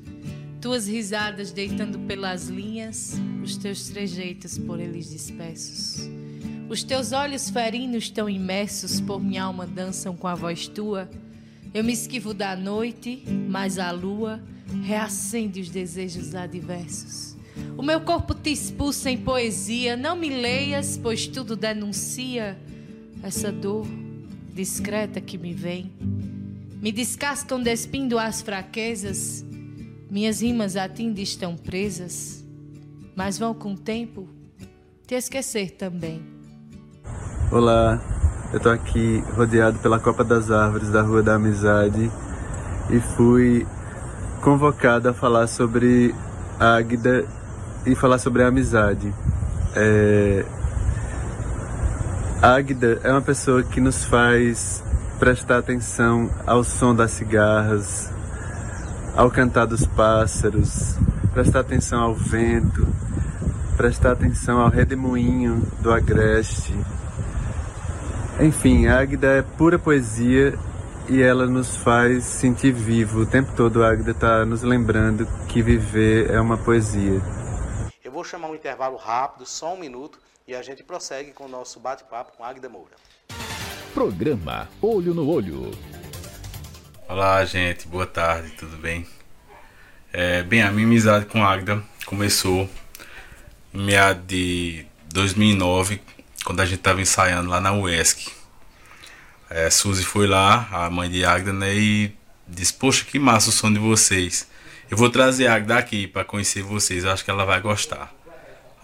Tuas 0.61 0.87
risadas 0.89 1.53
deitando 1.53 1.99
pelas 2.01 2.49
linhas, 2.49 3.14
os 3.43 3.57
teus 3.57 3.89
trejeitos 3.89 4.59
por 4.59 4.80
eles 4.80 5.11
dispersos. 5.11 6.09
Os 6.68 6.82
teus 6.82 7.12
olhos 7.12 7.49
ferinos 7.49 8.11
tão 8.11 8.28
imersos 8.28 9.01
por 9.01 9.22
minha 9.22 9.45
alma 9.45 9.66
dançam 9.66 10.16
com 10.16 10.26
a 10.26 10.34
voz 10.34 10.66
tua. 10.66 11.09
Eu 11.72 11.84
me 11.84 11.93
esquivo 11.93 12.34
da 12.34 12.57
noite, 12.57 13.22
mas 13.49 13.78
a 13.78 13.91
lua 13.93 14.41
reacende 14.82 15.61
os 15.61 15.70
desejos 15.70 16.34
adversos. 16.34 17.37
O 17.76 17.82
meu 17.82 18.01
corpo 18.01 18.34
te 18.34 18.51
expulsa 18.51 19.11
em 19.11 19.18
poesia, 19.18 19.97
não 19.97 20.16
me 20.16 20.28
leias, 20.28 20.99
pois 21.01 21.26
tudo 21.26 21.55
denuncia 21.55 22.59
essa 23.22 23.53
dor 23.53 23.87
discreta 24.53 25.20
que 25.20 25.39
me 25.39 25.53
vem. 25.53 25.93
Me 26.81 26.93
descascam 26.93 27.62
despindo 27.62 28.18
as 28.18 28.43
fraquezas, 28.43 29.45
minhas 30.11 30.43
rimas 30.43 30.77
a 30.77 30.87
ti 30.87 31.11
estão 31.22 31.57
presas, 31.57 32.45
mas 33.16 33.39
vão 33.39 33.55
com 33.55 33.72
o 33.72 33.79
tempo 33.79 34.29
te 35.07 35.14
esquecer 35.14 35.70
também. 35.72 36.22
Olá, 37.51 37.99
eu 38.53 38.61
tô 38.61 38.68
aqui 38.68 39.24
rodeado 39.35 39.79
pela 39.79 39.99
Copa 39.99 40.22
das 40.22 40.51
Árvores 40.51 40.91
da 40.91 41.01
Rua 41.01 41.22
da 41.22 41.37
Amizade 41.37 42.11
e 42.91 43.01
fui 43.01 43.66
convocado 44.43 45.09
a 45.09 45.14
falar 45.14 45.47
sobre 45.47 46.14
Águida 46.61 47.24
e 47.87 47.95
falar 47.95 48.18
sobre 48.18 48.43
a 48.43 48.49
amizade. 48.49 49.14
É... 49.74 50.45
Águida 52.43 53.01
é 53.03 53.11
uma 53.11 53.22
pessoa 53.22 53.62
que 53.62 53.81
nos 53.81 54.05
faz 54.05 54.83
prestar 55.19 55.59
atenção 55.59 56.31
ao 56.47 56.62
som 56.62 56.95
das 56.95 57.12
cigarras, 57.12 58.11
ao 59.17 59.31
cantar 59.31 59.67
dos 59.67 59.87
pássaros, 59.87 60.97
prestar 61.33 61.61
atenção 61.61 62.03
ao 62.03 62.14
vento, 62.14 62.87
prestar 63.77 64.12
atenção 64.12 64.61
ao 64.61 64.69
redemoinho 64.69 65.67
do 65.81 65.93
agreste, 65.93 66.75
enfim, 68.39 68.87
a 68.87 69.01
Águida 69.01 69.29
é 69.29 69.41
pura 69.41 69.79
poesia 69.79 70.59
e 71.09 71.23
ela 71.23 71.47
nos 71.47 71.75
faz 71.75 72.25
sentir 72.25 72.71
vivo. 72.71 73.21
O 73.21 73.27
tempo 73.27 73.51
todo 73.57 73.83
a 73.83 73.91
Águida 73.91 74.11
está 74.11 74.45
nos 74.45 74.62
lembrando 74.62 75.27
que 75.49 75.62
viver 75.62 76.31
é 76.31 76.39
uma 76.39 76.59
poesia. 76.59 77.19
Eu 78.05 78.12
vou 78.12 78.23
chamar 78.23 78.51
um 78.51 78.55
intervalo 78.55 78.97
rápido, 78.99 79.47
só 79.47 79.73
um 79.73 79.79
minuto, 79.79 80.19
e 80.47 80.55
a 80.55 80.61
gente 80.61 80.83
prossegue 80.83 81.33
com 81.33 81.47
o 81.47 81.49
nosso 81.49 81.81
bate-papo 81.81 82.37
com 82.37 82.45
a 82.45 82.49
Águida 82.49 82.69
Moura. 82.69 82.93
Programa 83.97 84.68
Olho 84.82 85.14
no 85.14 85.26
Olho. 85.26 85.70
Olá, 87.09 87.42
gente. 87.47 87.88
Boa 87.88 88.05
tarde, 88.05 88.51
tudo 88.51 88.76
bem? 88.76 89.07
É, 90.12 90.42
bem, 90.42 90.61
a 90.61 90.70
minha 90.70 90.86
amizade 90.86 91.24
com 91.24 91.42
a 91.42 91.51
Águida 91.51 91.82
começou 92.05 92.68
em 93.72 93.82
meados 93.82 94.22
de 94.26 94.84
2009, 95.09 96.03
quando 96.44 96.61
a 96.61 96.66
gente 96.66 96.80
estava 96.80 97.01
ensaiando 97.01 97.49
lá 97.49 97.59
na 97.59 97.72
UESC. 97.72 98.30
É, 99.49 99.70
Suzy 99.70 100.05
foi 100.05 100.26
lá, 100.26 100.68
a 100.70 100.90
mãe 100.90 101.09
de 101.09 101.24
Agda, 101.24 101.55
né, 101.55 101.74
e 101.74 102.14
disse: 102.47 102.74
Poxa, 102.74 103.03
que 103.03 103.18
massa 103.18 103.49
o 103.49 103.53
som 103.53 103.72
de 103.72 103.78
vocês. 103.78 104.47
Eu 104.90 104.99
vou 104.99 105.09
trazer 105.09 105.47
a 105.47 105.55
Agda 105.55 105.78
aqui 105.78 106.07
para 106.07 106.22
conhecer 106.22 106.62
vocês, 106.62 107.07
acho 107.07 107.24
que 107.24 107.30
ela 107.30 107.47
vai 107.47 107.62
gostar. 107.62 108.12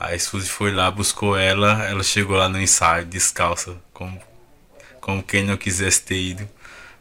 Aí 0.01 0.19
Suzy 0.19 0.49
foi 0.49 0.73
lá, 0.73 0.91
buscou 0.91 1.37
ela, 1.37 1.85
ela 1.85 2.03
chegou 2.03 2.35
lá 2.35 2.49
no 2.49 2.59
ensaio 2.59 3.05
descalça, 3.05 3.77
como, 3.93 4.19
como 5.03 5.23
quem 5.23 5.45
não 5.45 5.57
quisesse 5.57 6.01
ter 6.01 6.19
ido. 6.19 6.49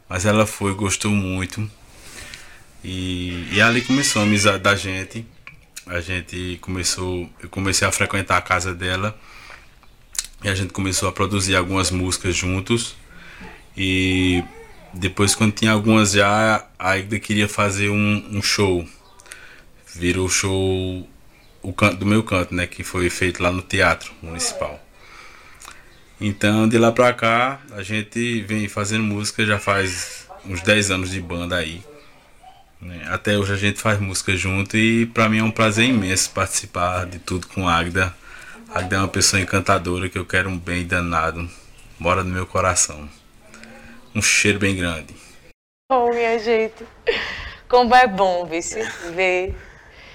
Mas 0.08 0.26
ela 0.26 0.44
foi, 0.44 0.74
gostou 0.74 1.10
muito. 1.10 1.70
E, 2.84 3.48
e 3.52 3.62
ali 3.62 3.80
começou 3.80 4.20
a 4.20 4.24
amizade 4.24 4.58
da 4.58 4.74
gente. 4.74 5.24
A 5.86 6.00
gente 6.00 6.58
começou, 6.60 7.30
eu 7.40 7.48
comecei 7.48 7.86
a 7.86 7.92
frequentar 7.92 8.36
a 8.36 8.42
casa 8.42 8.74
dela. 8.74 9.18
E 10.42 10.48
a 10.48 10.54
gente 10.54 10.72
começou 10.72 11.08
a 11.08 11.12
produzir 11.12 11.54
algumas 11.54 11.92
músicas 11.92 12.34
juntos. 12.34 12.96
E 13.76 14.42
depois, 14.92 15.34
quando 15.36 15.52
tinha 15.52 15.70
algumas 15.70 16.12
já, 16.12 16.66
a 16.78 16.90
Aida 16.90 17.20
queria 17.20 17.48
fazer 17.48 17.88
um, 17.88 18.36
um 18.36 18.42
show. 18.42 18.86
Virou 19.94 20.28
show 20.28 21.08
o 21.62 21.72
canto 21.72 21.98
do 21.98 22.06
meu 22.06 22.24
canto, 22.24 22.52
né? 22.52 22.66
Que 22.66 22.82
foi 22.82 23.08
feito 23.08 23.40
lá 23.40 23.52
no 23.52 23.62
Teatro 23.62 24.12
Municipal. 24.20 24.81
Então, 26.24 26.68
de 26.68 26.78
lá 26.78 26.92
pra 26.92 27.12
cá, 27.12 27.60
a 27.72 27.82
gente 27.82 28.42
vem 28.42 28.68
fazendo 28.68 29.02
música 29.02 29.44
já 29.44 29.58
faz 29.58 30.28
uns 30.46 30.62
10 30.62 30.92
anos 30.92 31.10
de 31.10 31.20
banda 31.20 31.56
aí. 31.56 31.82
Né? 32.80 33.04
Até 33.08 33.36
hoje 33.36 33.52
a 33.52 33.56
gente 33.56 33.80
faz 33.80 33.98
música 33.98 34.36
junto 34.36 34.76
e 34.76 35.04
para 35.06 35.28
mim 35.28 35.40
é 35.40 35.42
um 35.42 35.50
prazer 35.50 35.84
imenso 35.84 36.30
participar 36.30 37.06
de 37.06 37.18
tudo 37.18 37.48
com 37.48 37.66
a 37.66 37.74
Agda. 37.74 38.14
Agda 38.72 38.94
é 38.94 38.98
uma 39.00 39.08
pessoa 39.08 39.42
encantadora 39.42 40.08
que 40.08 40.16
eu 40.16 40.24
quero 40.24 40.48
um 40.48 40.56
bem 40.56 40.86
danado. 40.86 41.50
Mora 41.98 42.22
no 42.22 42.30
meu 42.30 42.46
coração. 42.46 43.08
Um 44.14 44.22
cheiro 44.22 44.60
bem 44.60 44.76
grande. 44.76 45.16
Oh, 45.90 46.08
minha 46.10 46.38
gente. 46.38 46.86
Como 47.68 47.92
é 47.96 48.06
bom 48.06 48.46
ver, 48.46 48.62
ver 49.12 49.56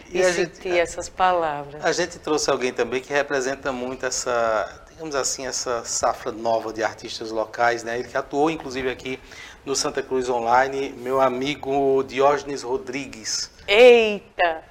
e, 0.10 0.20
e 0.20 0.24
sentir 0.24 0.70
gente, 0.70 0.80
essas 0.80 1.10
palavras. 1.10 1.84
A 1.84 1.92
gente 1.92 2.18
trouxe 2.20 2.50
alguém 2.50 2.72
também 2.72 3.02
que 3.02 3.12
representa 3.12 3.74
muito 3.74 4.06
essa, 4.06 4.87
digamos 4.98 5.16
assim, 5.16 5.46
essa 5.46 5.86
safra 5.86 6.32
nova 6.32 6.74
de 6.74 6.84
artistas 6.84 7.32
locais, 7.32 7.84
né? 7.84 8.00
Ele 8.00 8.08
que 8.08 8.18
atuou 8.18 8.50
inclusive 8.50 8.90
aqui 8.90 9.20
no 9.66 9.76
Santa 9.76 10.02
Cruz 10.02 10.28
Online, 10.28 10.90
meu 10.98 11.22
amigo 11.22 12.04
Diógenes 12.04 12.64
Rodrigues. 12.64 13.52
Eita! 13.68 14.64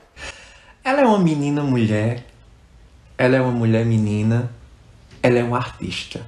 Ela 0.83 1.03
é 1.03 1.07
uma 1.07 1.19
menina 1.19 1.63
mulher 1.63 2.25
ela 3.19 3.37
é 3.37 3.41
uma 3.41 3.53
mulher 3.53 3.85
menina, 3.87 4.51
ela 5.23 5.39
é 5.39 5.43
uma 5.43 5.57
artista. 5.57 6.27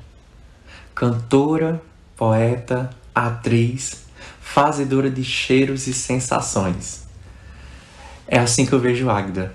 Cantora, 0.94 1.82
poeta, 2.16 2.88
atriz, 3.14 4.06
fazedora 4.40 5.10
de 5.10 5.22
cheiros 5.22 5.86
e 5.86 5.92
sensações. 5.92 7.06
É 8.26 8.38
assim 8.38 8.64
que 8.64 8.72
eu 8.72 8.80
vejo 8.80 9.10
Agda. 9.10 9.54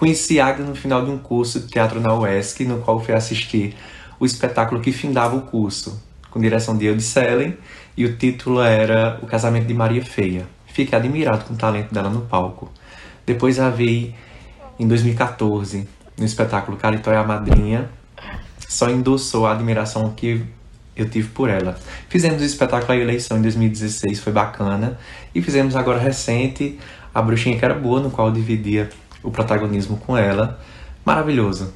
Conheci 0.00 0.40
Agda 0.40 0.64
no 0.64 0.74
final 0.74 1.04
de 1.04 1.10
um 1.10 1.18
curso 1.18 1.60
de 1.60 1.66
teatro 1.66 2.00
na 2.00 2.14
UESC, 2.14 2.64
no 2.64 2.78
qual 2.78 2.98
fui 2.98 3.12
assistir 3.12 3.76
o 4.18 4.24
espetáculo 4.24 4.80
que 4.80 4.92
findava 4.92 5.36
o 5.36 5.42
curso, 5.42 6.02
com 6.30 6.40
direção 6.40 6.74
de 6.74 6.86
Eudes 6.86 7.04
Sellen, 7.04 7.54
e 7.94 8.06
o 8.06 8.16
título 8.16 8.62
era 8.62 9.20
O 9.22 9.26
Casamento 9.26 9.66
de 9.66 9.74
Maria 9.74 10.02
Feia. 10.02 10.46
Fiquei 10.64 10.98
admirado 10.98 11.44
com 11.44 11.52
o 11.52 11.56
talento 11.58 11.92
dela 11.92 12.08
no 12.08 12.22
palco. 12.22 12.72
Depois 13.26 13.60
a 13.60 13.68
vi 13.68 14.14
em 14.78 14.88
2014, 14.88 15.86
no 16.16 16.24
espetáculo 16.24 16.78
Caritó 16.78 17.12
e 17.12 17.16
a 17.16 17.22
Madrinha, 17.22 17.90
só 18.66 18.88
endossou 18.88 19.46
a 19.46 19.52
admiração 19.52 20.14
que 20.16 20.42
eu 20.96 21.10
tive 21.10 21.28
por 21.28 21.50
ela. 21.50 21.78
Fizemos 22.08 22.40
o 22.40 22.44
espetáculo 22.46 22.92
A 22.92 22.96
Eleição 22.96 23.36
em 23.36 23.42
2016, 23.42 24.18
foi 24.18 24.32
bacana. 24.32 24.98
E 25.34 25.42
fizemos 25.42 25.76
agora 25.76 25.98
recente 25.98 26.80
A 27.14 27.20
Bruxinha 27.20 27.58
que 27.58 27.64
era 27.66 27.74
boa, 27.74 28.00
no 28.00 28.10
qual 28.10 28.28
eu 28.28 28.32
dividia 28.32 28.88
o 29.22 29.30
protagonismo 29.30 29.96
com 29.98 30.16
ela. 30.16 30.60
Maravilhoso. 31.04 31.72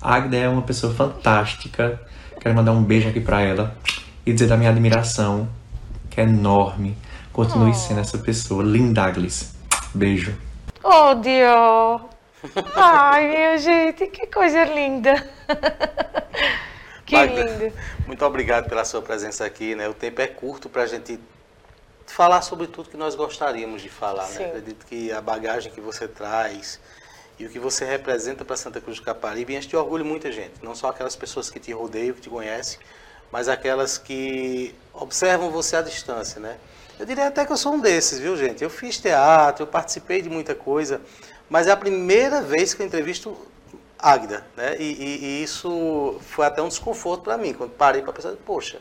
A 0.00 0.14
Agda 0.14 0.36
é 0.36 0.48
uma 0.48 0.62
pessoa 0.62 0.94
fantástica. 0.94 2.00
Quero 2.40 2.54
mandar 2.54 2.72
um 2.72 2.82
beijo 2.82 3.08
aqui 3.08 3.20
para 3.20 3.40
ela 3.40 3.76
e 4.24 4.32
dizer 4.32 4.46
da 4.46 4.56
minha 4.56 4.70
admiração, 4.70 5.48
que 6.08 6.20
é 6.20 6.24
enorme. 6.24 6.96
Continue 7.32 7.70
oh. 7.70 7.74
sendo 7.74 8.00
essa 8.00 8.18
pessoa. 8.18 8.62
Lindaglis. 8.62 9.54
Beijo. 9.94 10.36
Oh, 10.82 11.14
Dio. 11.14 12.08
Ai, 12.74 13.28
minha 13.28 13.58
gente, 13.58 14.06
que 14.06 14.26
coisa 14.26 14.64
linda. 14.64 15.28
Que 17.10 17.16
Magda, 17.16 17.42
lindo. 17.42 17.74
Muito 18.06 18.24
obrigado 18.24 18.68
pela 18.68 18.84
sua 18.84 19.02
presença 19.02 19.44
aqui. 19.44 19.74
Né? 19.74 19.88
O 19.88 19.92
tempo 19.92 20.20
é 20.20 20.28
curto 20.28 20.68
para 20.68 20.82
a 20.82 20.86
gente 20.86 21.18
falar 22.12 22.42
sobre 22.42 22.66
tudo 22.66 22.90
que 22.90 22.96
nós 22.96 23.14
gostaríamos 23.14 23.82
de 23.82 23.88
falar. 23.88 24.28
Né? 24.30 24.46
Acredito 24.46 24.86
que 24.86 25.12
a 25.12 25.20
bagagem 25.20 25.72
que 25.72 25.80
você 25.80 26.06
traz 26.06 26.80
e 27.38 27.46
o 27.46 27.50
que 27.50 27.58
você 27.58 27.84
representa 27.84 28.44
para 28.44 28.56
Santa 28.56 28.80
Cruz 28.80 28.98
do 28.98 29.04
Caparibe 29.04 29.54
enche 29.54 29.68
de 29.68 29.76
orgulho 29.76 30.04
muita 30.04 30.30
gente. 30.30 30.62
Não 30.62 30.74
só 30.74 30.88
aquelas 30.88 31.16
pessoas 31.16 31.50
que 31.50 31.58
te 31.58 31.72
rodeiam, 31.72 32.14
que 32.14 32.20
te 32.20 32.30
conhecem, 32.30 32.78
mas 33.32 33.48
aquelas 33.48 33.96
que 33.96 34.74
observam 34.92 35.50
você 35.50 35.76
à 35.76 35.82
distância. 35.82 36.40
Né? 36.40 36.58
Eu 36.98 37.06
diria 37.06 37.28
até 37.28 37.46
que 37.46 37.52
eu 37.52 37.56
sou 37.56 37.74
um 37.74 37.80
desses, 37.80 38.18
viu, 38.18 38.36
gente? 38.36 38.62
Eu 38.62 38.70
fiz 38.70 38.98
teatro, 38.98 39.62
eu 39.62 39.66
participei 39.66 40.20
de 40.20 40.28
muita 40.28 40.54
coisa, 40.54 41.00
mas 41.48 41.66
é 41.66 41.70
a 41.70 41.76
primeira 41.76 42.42
vez 42.42 42.74
que 42.74 42.82
eu 42.82 42.86
entrevisto 42.86 43.36
Águida, 44.02 44.46
né? 44.56 44.76
E, 44.78 44.84
e, 44.84 45.24
e, 45.24 45.42
isso 45.42 46.18
foi 46.22 46.46
até 46.46 46.62
um 46.62 46.68
desconforto 46.68 47.22
para 47.22 47.36
mim, 47.36 47.52
quando 47.52 47.72
parei 47.72 48.00
para 48.00 48.12
pensar, 48.12 48.32
poxa, 48.46 48.80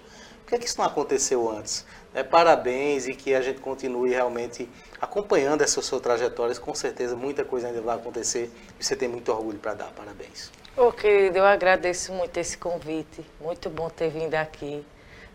por 0.50 0.54
que, 0.54 0.56
é 0.56 0.60
que 0.62 0.66
isso 0.66 0.80
não 0.80 0.88
aconteceu 0.88 1.47
antes? 1.47 1.86
É, 2.12 2.24
parabéns 2.24 3.08
e 3.08 3.14
que 3.14 3.36
a 3.36 3.41
gente 3.41 3.62
continue 3.62 4.10
realmente 4.10 4.68
acompanhando 5.00 5.62
essa 5.62 5.80
sua 5.80 6.00
trajetória, 6.00 6.56
com 6.56 6.74
certeza 6.74 7.16
muita 7.16 7.45
coisa 7.45 7.68
ainda 7.68 7.80
vai 7.82 7.95
acontecer 7.95 8.50
e 8.80 8.84
você 8.84 8.95
tem 8.95 9.08
muito 9.08 9.32
orgulho 9.32 9.60
para 9.60 9.76
dar, 9.76 9.91
parabéns. 9.91 10.52
Ô 10.76 10.88
oh, 10.88 10.91
querido, 10.91 11.38
eu 11.38 11.45
agradeço 11.45 12.12
muito 12.14 12.36
esse 12.38 12.58
convite, 12.58 13.24
muito 13.39 13.70
bom 13.70 13.91
ter 13.91 14.10
vindo 14.10 14.34
aqui, 14.34 14.84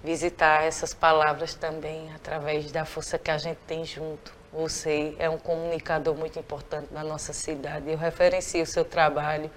visitar 0.03 0.65
essas 0.65 0.93
palavras 0.93 1.55
também, 1.55 2.13
através 2.13 2.73
da 2.73 2.85
força 2.85 3.17
que 3.17 3.31
a 3.31 3.39
gente 3.39 3.59
tem 3.69 3.85
junto 3.85 4.33
você 4.55 5.17
é 5.19 5.29
um 5.29 5.37
comunicador 5.37 6.15
muito 6.15 6.39
importante 6.39 6.87
na 6.93 7.03
nossa 7.03 7.33
cidade. 7.33 7.91
Eu 7.91 7.99
referencio 7.99 8.63
o 8.63 8.67
seu 8.67 8.85
trabalho 8.85 9.51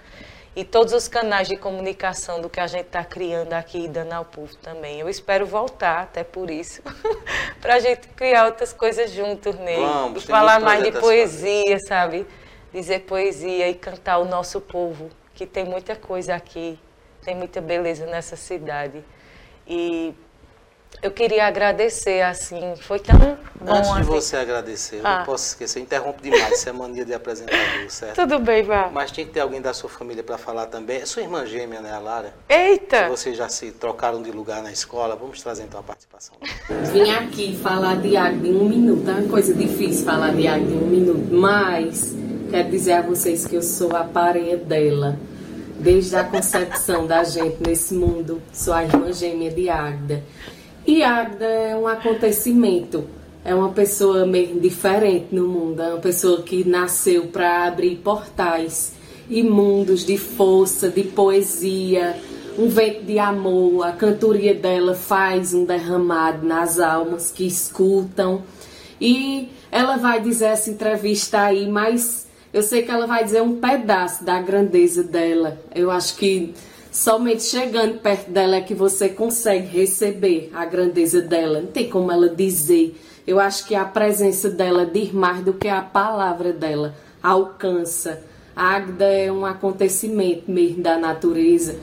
e 0.57 0.65
todos 0.65 0.91
os 0.91 1.07
canais 1.07 1.47
de 1.47 1.55
comunicação 1.55 2.41
do 2.41 2.49
que 2.49 2.59
a 2.59 2.65
gente 2.65 2.87
está 2.87 3.03
criando 3.03 3.53
aqui 3.53 3.87
dando 3.87 4.13
ao 4.13 4.25
povo 4.25 4.55
também. 4.55 4.99
Eu 4.99 5.07
espero 5.07 5.45
voltar, 5.45 6.01
até 6.01 6.23
por 6.23 6.49
isso, 6.49 6.81
para 7.61 7.75
a 7.75 7.79
gente 7.79 8.07
criar 8.07 8.47
outras 8.47 8.73
coisas 8.73 9.11
juntos 9.11 9.53
nele. 9.59 9.85
Vamos, 9.85 10.23
e 10.23 10.25
falar 10.25 10.59
mais 10.59 10.83
de 10.83 10.91
poesia, 10.93 11.77
sabe? 11.81 12.25
Dizer 12.73 13.01
poesia 13.01 13.69
e 13.69 13.75
cantar 13.75 14.17
o 14.17 14.25
nosso 14.25 14.59
povo, 14.59 15.11
que 15.35 15.45
tem 15.45 15.63
muita 15.63 15.95
coisa 15.95 16.33
aqui, 16.33 16.79
tem 17.21 17.35
muita 17.35 17.61
beleza 17.61 18.07
nessa 18.07 18.35
cidade. 18.35 19.03
E 19.67 20.15
eu 21.01 21.11
queria 21.11 21.45
agradecer, 21.45 22.21
assim, 22.21 22.73
foi 22.75 22.99
tão 22.99 23.17
bom. 23.17 23.37
Antes 23.67 23.91
de 23.91 23.99
assim. 23.99 24.03
você 24.03 24.35
agradecer, 24.35 24.95
eu 24.97 25.01
ah. 25.05 25.19
não 25.19 25.25
posso 25.25 25.47
esquecer, 25.47 25.79
interrompo 25.79 26.21
demais, 26.21 26.59
isso 26.59 26.69
é 26.69 26.71
mania 26.71 27.05
de 27.05 27.13
apresentador, 27.13 27.89
certo? 27.89 28.15
Tudo 28.15 28.39
bem, 28.39 28.63
Vá. 28.63 28.89
Mas 28.91 29.11
tinha 29.11 29.25
que 29.25 29.31
ter 29.31 29.41
alguém 29.41 29.61
da 29.61 29.73
sua 29.73 29.89
família 29.89 30.23
para 30.23 30.37
falar 30.37 30.65
também. 30.67 30.97
É 30.97 31.05
sua 31.05 31.21
irmã 31.21 31.45
gêmea, 31.45 31.81
né, 31.81 31.93
a 31.93 31.99
Lara? 31.99 32.33
Eita! 32.49 33.05
Se 33.05 33.09
vocês 33.09 33.37
já 33.37 33.47
se 33.47 33.71
trocaram 33.71 34.21
de 34.23 34.31
lugar 34.31 34.63
na 34.63 34.71
escola, 34.71 35.15
vamos 35.15 35.41
trazer 35.41 35.63
então 35.63 35.79
a 35.79 35.83
participação. 35.83 36.35
Vim 36.91 37.11
aqui 37.11 37.57
falar 37.61 37.97
de 37.97 38.17
água 38.17 38.47
em 38.47 38.55
um 38.55 38.67
minuto, 38.67 39.07
é 39.09 39.13
uma 39.13 39.29
coisa 39.29 39.53
difícil 39.53 40.03
falar 40.03 40.33
de 40.33 40.47
água 40.47 40.67
em 40.67 40.77
um 40.77 40.87
minuto, 40.87 41.31
mas 41.31 42.15
quero 42.49 42.69
dizer 42.71 42.93
a 42.93 43.01
vocês 43.01 43.45
que 43.45 43.55
eu 43.55 43.61
sou 43.61 43.95
a 43.95 44.03
pareia 44.03 44.57
dela. 44.57 45.17
Desde 45.79 46.15
a 46.15 46.23
concepção 46.23 47.05
da 47.05 47.23
gente 47.23 47.57
nesse 47.61 47.93
mundo, 47.93 48.41
sou 48.51 48.73
a 48.73 48.83
irmã 48.83 49.13
gêmea 49.13 49.51
de 49.51 49.69
Agda. 49.69 50.23
E 50.87 51.03
Agda 51.03 51.43
é 51.43 51.75
um 51.75 51.85
acontecimento, 51.85 53.03
é 53.43 53.53
uma 53.53 53.71
pessoa 53.71 54.25
meio 54.25 54.57
diferente 54.57 55.35
no 55.35 55.45
mundo, 55.45 55.81
é 55.81 55.89
uma 55.89 55.99
pessoa 55.99 56.41
que 56.43 56.63
nasceu 56.63 57.25
para 57.25 57.65
abrir 57.65 57.97
portais 57.97 58.93
e 59.29 59.43
mundos 59.43 60.05
de 60.05 60.17
força, 60.17 60.87
de 60.87 61.03
poesia, 61.03 62.15
um 62.57 62.69
vento 62.69 63.03
de 63.03 63.19
amor. 63.19 63.85
A 63.85 63.91
cantoria 63.91 64.55
dela 64.55 64.95
faz 64.95 65.53
um 65.53 65.65
derramado 65.65 66.47
nas 66.47 66.79
almas 66.79 67.31
que 67.31 67.45
escutam. 67.45 68.43
E 68.99 69.49
ela 69.69 69.97
vai 69.97 70.21
dizer 70.21 70.45
essa 70.45 70.69
entrevista 70.69 71.41
aí, 71.41 71.69
mas 71.69 72.25
eu 72.53 72.63
sei 72.63 72.83
que 72.83 72.91
ela 72.91 73.05
vai 73.05 73.25
dizer 73.25 73.41
um 73.41 73.59
pedaço 73.59 74.23
da 74.23 74.41
grandeza 74.41 75.03
dela. 75.03 75.59
Eu 75.75 75.91
acho 75.91 76.15
que 76.15 76.53
Somente 76.91 77.43
chegando 77.43 77.99
perto 77.99 78.31
dela 78.31 78.55
é 78.57 78.61
que 78.61 78.73
você 78.73 79.09
consegue 79.09 79.67
receber 79.67 80.49
a 80.53 80.65
grandeza 80.65 81.21
dela. 81.21 81.61
Não 81.61 81.67
tem 81.67 81.89
como 81.89 82.11
ela 82.11 82.29
dizer. 82.29 82.99
Eu 83.25 83.39
acho 83.39 83.67
que 83.67 83.75
a 83.75 83.85
presença 83.85 84.49
dela 84.49 84.85
diz 84.85 85.11
mais 85.11 85.43
do 85.43 85.53
que 85.53 85.67
a 85.67 85.81
palavra 85.81 86.53
dela 86.53 86.95
alcança. 87.21 88.23
A 88.55 88.75
Agda 88.75 89.05
é 89.05 89.31
um 89.31 89.45
acontecimento 89.45 90.49
mesmo 90.49 90.81
da 90.81 90.97
natureza. 90.97 91.75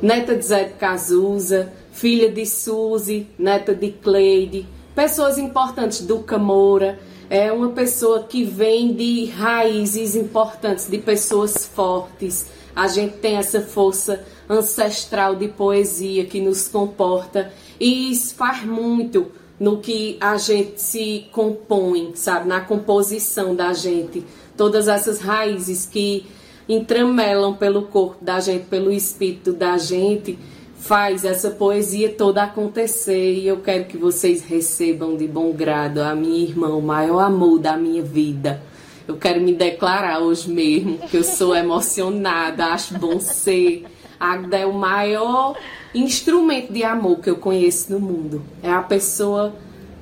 Neta 0.00 0.34
de 0.36 0.44
Zé 0.44 0.64
de 0.64 0.74
Cazuza, 0.74 1.72
filha 1.92 2.30
de 2.30 2.46
Suzy, 2.46 3.26
neta 3.38 3.74
de 3.74 3.90
Cleide, 3.90 4.66
pessoas 4.94 5.36
importantes 5.38 6.00
do 6.00 6.20
Camora. 6.20 6.98
É 7.28 7.50
uma 7.50 7.70
pessoa 7.70 8.22
que 8.24 8.44
vem 8.44 8.94
de 8.94 9.26
raízes 9.26 10.14
importantes, 10.14 10.88
de 10.88 10.98
pessoas 10.98 11.66
fortes. 11.66 12.46
A 12.76 12.86
gente 12.86 13.16
tem 13.16 13.36
essa 13.36 13.60
força 13.60 14.24
ancestral 14.48 15.36
de 15.36 15.48
poesia 15.48 16.24
que 16.24 16.40
nos 16.40 16.68
comporta 16.68 17.52
e 17.78 18.10
isso 18.10 18.34
faz 18.34 18.64
muito 18.64 19.30
no 19.58 19.78
que 19.78 20.16
a 20.20 20.36
gente 20.36 20.80
se 20.80 21.26
compõe, 21.32 22.12
sabe, 22.14 22.48
na 22.48 22.60
composição 22.60 23.54
da 23.54 23.72
gente, 23.72 24.24
todas 24.56 24.88
essas 24.88 25.20
raízes 25.20 25.86
que 25.86 26.26
entremelam 26.68 27.54
pelo 27.54 27.82
corpo 27.82 28.24
da 28.24 28.40
gente, 28.40 28.64
pelo 28.66 28.90
espírito 28.90 29.52
da 29.52 29.78
gente, 29.78 30.38
faz 30.76 31.24
essa 31.24 31.50
poesia 31.50 32.10
toda 32.10 32.42
acontecer. 32.42 33.34
E 33.34 33.46
eu 33.46 33.58
quero 33.58 33.84
que 33.84 33.96
vocês 33.96 34.42
recebam 34.42 35.16
de 35.16 35.26
bom 35.26 35.52
grado 35.52 36.00
a 36.00 36.14
minha 36.14 36.42
irmã, 36.42 36.68
o 36.68 36.82
maior 36.82 37.20
amor 37.20 37.58
da 37.58 37.76
minha 37.76 38.02
vida. 38.02 38.62
Eu 39.06 39.16
quero 39.16 39.40
me 39.40 39.52
declarar 39.52 40.20
hoje 40.20 40.50
mesmo 40.50 40.98
que 40.98 41.16
eu 41.16 41.24
sou 41.24 41.54
emocionada, 41.54 42.66
acho 42.66 42.98
bom 42.98 43.20
ser 43.20 43.84
Agda 44.32 44.58
é 44.58 44.66
o 44.66 44.72
maior 44.72 45.56
instrumento 45.94 46.72
de 46.72 46.82
amor 46.82 47.18
que 47.18 47.28
eu 47.28 47.36
conheço 47.36 47.92
no 47.92 48.00
mundo. 48.00 48.42
É 48.62 48.72
a 48.72 48.82
pessoa 48.82 49.54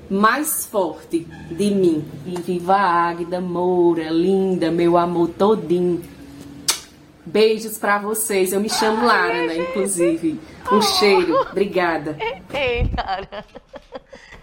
mais 0.08 0.66
forte 0.66 1.26
de 1.50 1.70
mim. 1.70 2.04
E 2.26 2.40
viva 2.40 2.74
a 2.76 3.08
Agda 3.08 3.40
Moura, 3.40 4.10
linda, 4.10 4.70
meu 4.70 4.96
amor 4.96 5.28
todinho. 5.30 6.02
Beijos 7.24 7.78
para 7.78 7.98
vocês. 7.98 8.52
Eu 8.52 8.60
me 8.60 8.68
chamo 8.68 9.06
Lara, 9.06 9.46
né, 9.46 9.58
inclusive. 9.58 10.40
Um 10.70 10.82
cheiro. 10.82 11.34
Obrigada. 11.50 12.16
Ei, 12.52 12.90
Lara. 12.96 13.44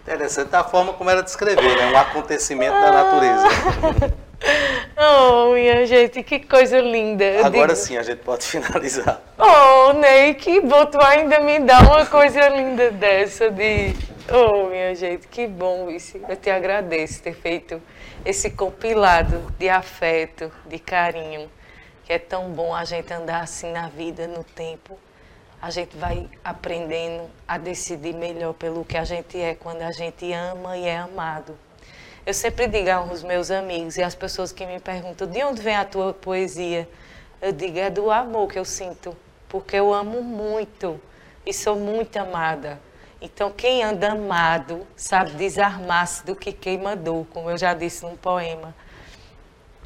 Interessante 0.02 0.56
a 0.56 0.64
forma 0.64 0.94
como 0.94 1.10
ela 1.10 1.22
descreveu, 1.22 1.76
né? 1.76 1.92
Um 1.92 1.98
acontecimento 1.98 2.74
da 2.74 2.92
natureza. 2.92 4.20
Oh, 5.02 5.54
minha 5.54 5.86
gente, 5.86 6.22
que 6.24 6.40
coisa 6.40 6.82
linda. 6.82 7.24
Eu 7.24 7.46
Agora 7.46 7.74
digo... 7.74 7.88
sim 7.88 7.98
a 7.98 8.04
gente 8.04 8.20
pode 8.20 8.44
finalizar. 8.48 9.22
Oh, 9.38 9.94
Ney, 9.94 10.34
que 10.34 10.60
bom 10.60 10.86
tu 10.86 11.02
ainda 11.02 11.40
me 11.40 11.60
dá 11.60 11.80
uma 11.80 12.06
coisa 12.06 12.50
linda 12.50 12.92
dessa 12.92 13.50
de. 13.50 13.96
Oh, 14.30 14.68
minha 14.68 14.94
gente, 14.94 15.26
que 15.28 15.48
bom 15.48 15.90
isso. 15.90 16.20
Eu 16.28 16.36
te 16.36 16.50
agradeço 16.50 17.24
ter 17.24 17.34
feito 17.34 17.82
esse 18.26 18.50
compilado 18.52 19.54
de 19.58 19.70
afeto, 19.70 20.52
de 20.66 20.78
carinho 20.80 21.50
que 22.10 22.14
é 22.14 22.18
tão 22.18 22.50
bom 22.50 22.74
a 22.74 22.84
gente 22.86 23.14
andar 23.14 23.44
assim 23.44 23.72
na 23.72 23.88
vida, 23.88 24.26
no 24.26 24.44
tempo. 24.44 24.98
A 25.62 25.70
gente 25.70 25.96
vai 25.96 26.28
aprendendo 26.44 27.30
a 27.48 27.56
decidir 27.56 28.16
melhor 28.16 28.54
pelo 28.54 28.84
que 28.84 28.98
a 28.98 29.04
gente 29.04 29.40
é 29.40 29.54
quando 29.54 29.84
a 29.84 29.92
gente 29.92 30.34
ama 30.34 30.76
e 30.76 30.88
é 30.88 30.98
amado. 30.98 31.56
Eu 32.26 32.34
sempre 32.34 32.68
digo 32.68 32.90
aos 32.90 33.24
meus 33.24 33.50
amigos 33.50 33.98
e 33.98 34.04
às 34.04 34.14
pessoas 34.14 34.52
que 34.52 34.66
me 34.66 34.80
perguntam 34.80 35.28
de 35.28 35.44
onde 35.44 35.62
vem 35.62 35.76
a 35.76 35.86
tua 35.86 36.14
poesia, 36.14 36.88
eu 37.42 37.52
digo 37.52 37.80
é 37.80 37.90
do 37.90 38.12
amor 38.12 38.52
que 38.52 38.60
eu 38.60 38.66
sinto, 38.66 39.16
porque 39.48 39.78
eu 39.78 39.94
amo 39.94 40.22
muito 40.22 41.00
e 41.46 41.54
sou 41.54 41.76
muito 41.76 42.18
amada. 42.18 42.80
Então, 43.22 43.52
quem 43.52 43.84
anda 43.84 44.12
amado 44.12 44.86
sabe 44.96 45.32
desarmar-se 45.32 46.26
do 46.26 46.36
que 46.36 46.52
queima 46.54 46.96
dor, 46.96 47.26
como 47.34 47.50
eu 47.50 47.58
já 47.58 47.74
disse 47.74 48.04
num 48.04 48.16
poema. 48.16 48.76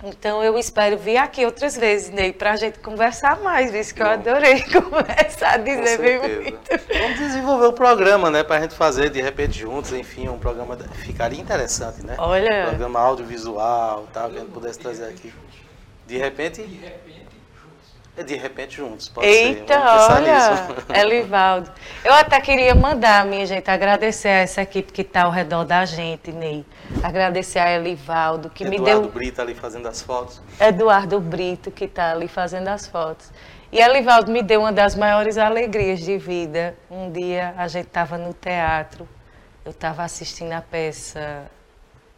Então, 0.06 0.44
eu 0.44 0.58
espero 0.58 0.98
vir 0.98 1.16
aqui 1.16 1.46
outras 1.46 1.78
vezes, 1.78 2.10
Ney, 2.10 2.34
para 2.34 2.52
a 2.52 2.56
gente 2.58 2.78
conversar 2.80 3.40
mais, 3.40 3.72
visto 3.72 3.96
que 3.96 4.02
eu 4.02 4.08
adorei 4.08 4.62
conversar, 4.68 5.60
dizer 5.60 5.98
bem 5.98 6.20
muito. 6.20 6.60
Vamos 7.00 7.18
desenvolver 7.20 7.68
o 7.68 7.74
programa, 7.74 8.30
né, 8.30 8.44
para 8.44 8.58
a 8.58 8.62
gente 8.62 8.76
fazer 8.76 9.10
de 9.10 9.22
repente 9.22 9.58
juntos, 9.58 9.94
enfim, 9.94 10.28
um 10.28 10.38
programa 10.38 10.78
ficaria 10.96 11.40
interessante, 11.40 12.06
né? 12.06 12.16
Olha. 12.18 12.64
Um 12.64 12.70
programa 12.70 13.00
audiovisual, 13.00 14.06
tal, 14.12 14.30
que 14.30 14.36
a 14.36 14.40
gente 14.42 14.52
pudesse 14.52 14.80
trazer 14.80 15.06
aqui. 15.06 15.34
De 16.06 16.18
repente. 16.18 16.62
De 16.64 16.76
repente. 16.76 17.24
De 18.16 18.36
repente 18.36 18.76
juntos, 18.76 19.10
pode 19.10 19.26
Eita, 19.26 19.74
ser. 19.74 20.14
olha, 20.14 20.68
Elivaldo. 21.02 21.72
Eu 22.06 22.14
até 22.14 22.40
queria 22.40 22.76
mandar, 22.76 23.26
minha 23.26 23.44
gente, 23.44 23.72
agradecer 23.72 24.28
a 24.28 24.40
essa 24.42 24.62
equipe 24.62 24.94
que 24.94 25.02
está 25.02 25.24
ao 25.24 25.32
redor 25.32 25.64
da 25.64 25.84
gente, 25.84 26.32
Ney. 26.32 26.64
Agradecer 27.02 27.60
a 27.60 27.72
Elivaldo, 27.72 28.50
que 28.50 28.64
Eduardo 28.64 28.82
me 28.82 28.86
deu... 28.86 28.98
Eduardo 28.98 29.14
Brito 29.14 29.42
ali 29.42 29.56
fazendo 29.56 29.88
as 29.88 30.02
fotos. 30.02 30.42
Eduardo 30.60 31.20
Brito, 31.20 31.72
que 31.72 31.86
está 31.86 32.12
ali 32.12 32.28
fazendo 32.28 32.68
as 32.68 32.88
fotos. 32.88 33.32
E 33.72 33.80
Elivaldo 33.80 34.32
me 34.32 34.44
deu 34.44 34.60
uma 34.60 34.72
das 34.72 34.96
maiores 34.96 35.38
alegrias 35.38 36.00
de 36.00 36.18
vida. 36.18 36.76
Um 36.92 37.12
dia 37.12 37.54
a 37.58 37.68
gente 37.68 37.88
estava 37.88 38.18
no 38.18 38.34
teatro, 38.34 39.08
eu 39.66 39.72
estava 39.72 40.04
assistindo 40.04 40.52
a 40.52 40.62
peça, 40.62 41.50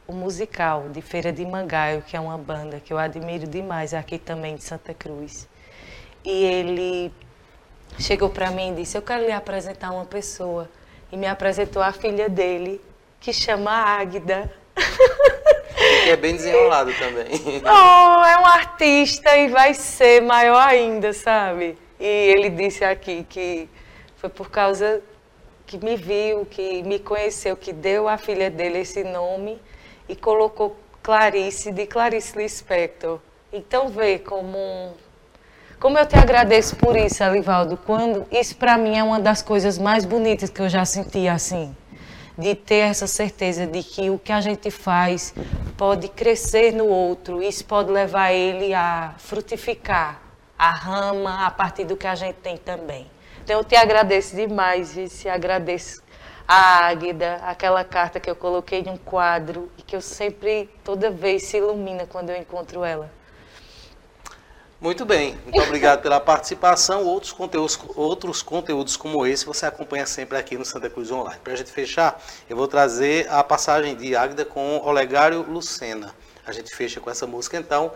o 0.08 0.14
musical 0.14 0.90
de 0.90 1.02
Feira 1.02 1.32
de 1.32 1.46
Mangaio, 1.46 2.02
que 2.02 2.18
é 2.18 2.20
uma 2.20 2.38
banda 2.38 2.80
que 2.80 2.92
eu 2.92 2.98
admiro 2.98 3.48
demais, 3.48 3.94
aqui 3.94 4.18
também 4.18 4.56
de 4.56 4.64
Santa 4.64 4.94
Cruz. 4.94 5.48
E 6.26 6.44
ele 6.44 7.14
chegou 8.00 8.30
para 8.30 8.52
mim 8.52 8.74
e 8.74 8.76
disse: 8.76 8.98
Eu 8.98 9.02
quero 9.02 9.24
lhe 9.24 9.32
apresentar 9.32 9.92
uma 9.92 10.06
pessoa. 10.06 10.70
E 11.12 11.18
me 11.18 11.28
apresentou 11.28 11.82
a 11.82 11.92
filha 11.92 12.28
dele, 12.28 12.82
que 13.20 13.32
chama 13.32 13.72
Águida. 13.72 14.52
Que 16.04 16.10
é 16.10 16.16
bem 16.16 16.36
desenrolado 16.36 16.94
também. 16.94 17.26
Oh, 17.64 18.26
é 18.26 18.38
um 18.40 18.46
artista 18.46 19.36
e 19.38 19.48
vai 19.48 19.74
ser 19.74 20.22
maior 20.22 20.68
ainda, 20.68 21.14
sabe? 21.14 21.78
E 22.00 22.06
ele 22.06 22.50
disse 22.50 22.84
aqui 22.84 23.26
que 23.28 23.70
foi 24.18 24.30
por 24.30 24.50
causa 24.50 25.02
que 25.66 25.84
me 25.84 25.96
viu, 25.96 26.46
que 26.46 26.84
me 26.84 27.00
conheceu, 27.00 27.56
que 27.56 27.74
deu 27.74 28.08
à 28.08 28.18
filha 28.18 28.50
dele 28.50 28.80
esse 28.80 29.04
nome 29.04 29.60
e 30.08 30.16
colocou 30.16 30.76
Clarice 31.02 31.72
de 31.72 31.86
Clarice 31.88 32.38
Lispector. 32.38 33.20
Então 33.52 33.90
vê 33.90 34.20
como 34.20 34.94
como 35.80 35.98
eu 35.98 36.06
te 36.06 36.16
agradeço 36.16 36.76
por 36.78 36.96
isso, 36.96 37.24
Alivaldo. 37.24 37.78
Quando 37.78 38.26
isso 38.32 38.56
para 38.56 38.78
mim 38.78 38.98
é 38.98 39.04
uma 39.04 39.20
das 39.20 39.42
coisas 39.42 39.78
mais 39.78 40.06
bonitas 40.06 40.50
que 40.50 40.62
eu 40.62 40.70
já 40.70 40.86
senti 40.86 41.28
assim, 41.28 41.76
de 42.38 42.56
ter 42.56 42.90
essa 42.90 43.08
certeza 43.08 43.66
de 43.66 43.82
que 43.84 44.10
o 44.10 44.20
que 44.20 44.32
a 44.32 44.42
gente 44.42 44.70
faz 44.70 45.34
pode 45.78 46.08
crescer 46.10 46.74
no 46.74 46.86
outro, 46.86 47.42
isso 47.42 47.66
pode 47.66 47.92
levar 47.92 48.32
ele 48.32 48.74
a 48.74 49.14
frutificar 49.18 50.22
a 50.58 50.72
rama 50.72 51.46
a 51.46 51.52
partir 51.52 51.84
do 51.86 51.98
que 51.98 52.08
a 52.08 52.16
gente 52.16 52.36
tem 52.36 52.58
também. 52.58 53.08
Então 53.44 53.58
eu 53.58 53.64
te 53.64 53.76
agradeço 53.76 54.36
demais, 54.36 54.96
e 54.96 55.30
agradeço 55.30 56.02
a 56.48 56.86
Águida, 56.88 57.36
aquela 57.44 57.84
carta 57.84 58.20
que 58.20 58.30
eu 58.30 58.36
coloquei 58.36 58.82
em 58.82 58.90
um 58.90 58.98
quadro 58.98 59.70
e 59.78 59.82
que 59.82 59.96
eu 59.96 60.02
sempre, 60.02 60.70
toda 60.84 61.10
vez, 61.10 61.44
se 61.44 61.58
ilumina 61.58 62.06
quando 62.06 62.30
eu 62.30 62.38
encontro 62.38 62.84
ela. 62.84 63.12
Muito 64.86 65.04
bem, 65.04 65.36
muito 65.44 65.60
obrigado 65.64 66.04
pela 66.04 66.20
participação. 66.20 67.04
Outros 67.06 67.32
conteúdos, 67.32 67.80
outros 67.96 68.44
conteúdos 68.44 68.96
como 68.96 69.26
esse 69.26 69.44
você 69.44 69.66
acompanha 69.66 70.06
sempre 70.06 70.38
aqui 70.38 70.56
no 70.60 70.64
Santa 70.64 70.92
Cruz 70.92 71.10
Online. 71.10 71.40
Para 71.44 71.54
a 71.54 71.56
gente 71.56 71.72
fechar, 71.72 72.24
eu 72.48 72.56
vou 72.56 72.68
trazer 72.68 73.28
a 73.32 73.44
passagem 73.44 73.96
de 73.96 74.16
Águida 74.16 74.46
com 74.46 74.78
Olegário 74.86 75.42
Lucena. 75.42 76.14
A 76.46 76.52
gente 76.52 76.70
fecha 76.76 77.00
com 77.00 77.10
essa 77.10 77.26
música 77.26 77.58
então 77.58 77.94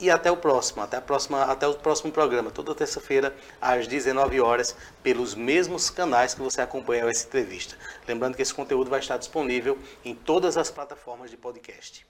e 0.00 0.10
até 0.10 0.30
o 0.30 0.36
próximo, 0.38 0.80
até, 0.82 0.96
a 0.96 1.02
próxima, 1.02 1.42
até 1.42 1.68
o 1.68 1.74
próximo 1.74 2.10
programa, 2.10 2.50
toda 2.50 2.74
terça-feira 2.74 3.36
às 3.60 3.86
19 3.86 4.40
horas, 4.40 4.74
pelos 5.02 5.34
mesmos 5.34 5.90
canais 5.90 6.32
que 6.32 6.40
você 6.40 6.62
acompanha 6.62 7.04
essa 7.04 7.26
entrevista. 7.26 7.76
Lembrando 8.08 8.34
que 8.34 8.40
esse 8.40 8.54
conteúdo 8.54 8.88
vai 8.88 9.00
estar 9.00 9.18
disponível 9.18 9.76
em 10.02 10.14
todas 10.14 10.56
as 10.56 10.70
plataformas 10.70 11.30
de 11.30 11.36
podcast. 11.36 12.06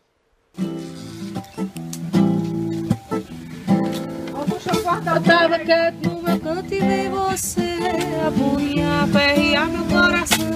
Eu 4.73 5.23
tava 5.23 5.59
quieto 5.59 6.09
no 6.09 6.23
meu 6.23 6.39
canto 6.39 6.73
e 6.73 6.81
vi 6.81 7.09
você 7.09 7.79
Apunhar, 8.27 9.05
aperrear 9.05 9.69
meu 9.69 9.85
coração. 9.85 10.47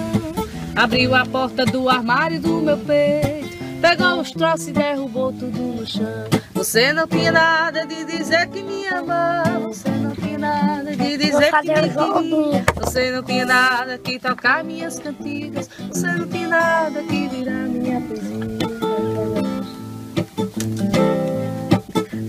Abriu 0.75 1.13
a 1.13 1.25
porta 1.25 1.65
do 1.65 1.89
armário 1.89 2.39
do 2.39 2.61
meu 2.61 2.77
peito. 2.77 3.55
Pegou 3.81 4.21
os 4.21 4.31
troços 4.31 4.69
e 4.69 4.71
derrubou 4.71 5.33
tudo 5.33 5.59
no 5.59 5.85
chão. 5.85 6.05
Você 6.53 6.93
não 6.93 7.05
tinha 7.07 7.31
nada 7.31 7.85
de 7.85 8.05
dizer 8.05 8.47
que 8.47 8.63
me 8.63 8.87
amava 8.87 9.59
Você 9.59 9.89
não 9.89 10.11
tinha 10.11 10.37
nada 10.39 10.95
de 10.95 11.17
dizer 11.17 11.51
que 11.51 11.67
me 11.67 11.73
queria. 11.73 12.65
Você 12.75 13.11
não 13.11 13.23
tinha 13.23 13.45
nada 13.45 13.97
que 13.97 14.17
tocar 14.17 14.63
minhas 14.63 14.97
cantigas. 14.97 15.69
Você 15.89 16.07
não 16.07 16.27
tinha 16.27 16.47
nada 16.47 17.03
que 17.03 17.27
virar 17.27 17.67
minha 17.67 18.01
poesia 18.01 19.54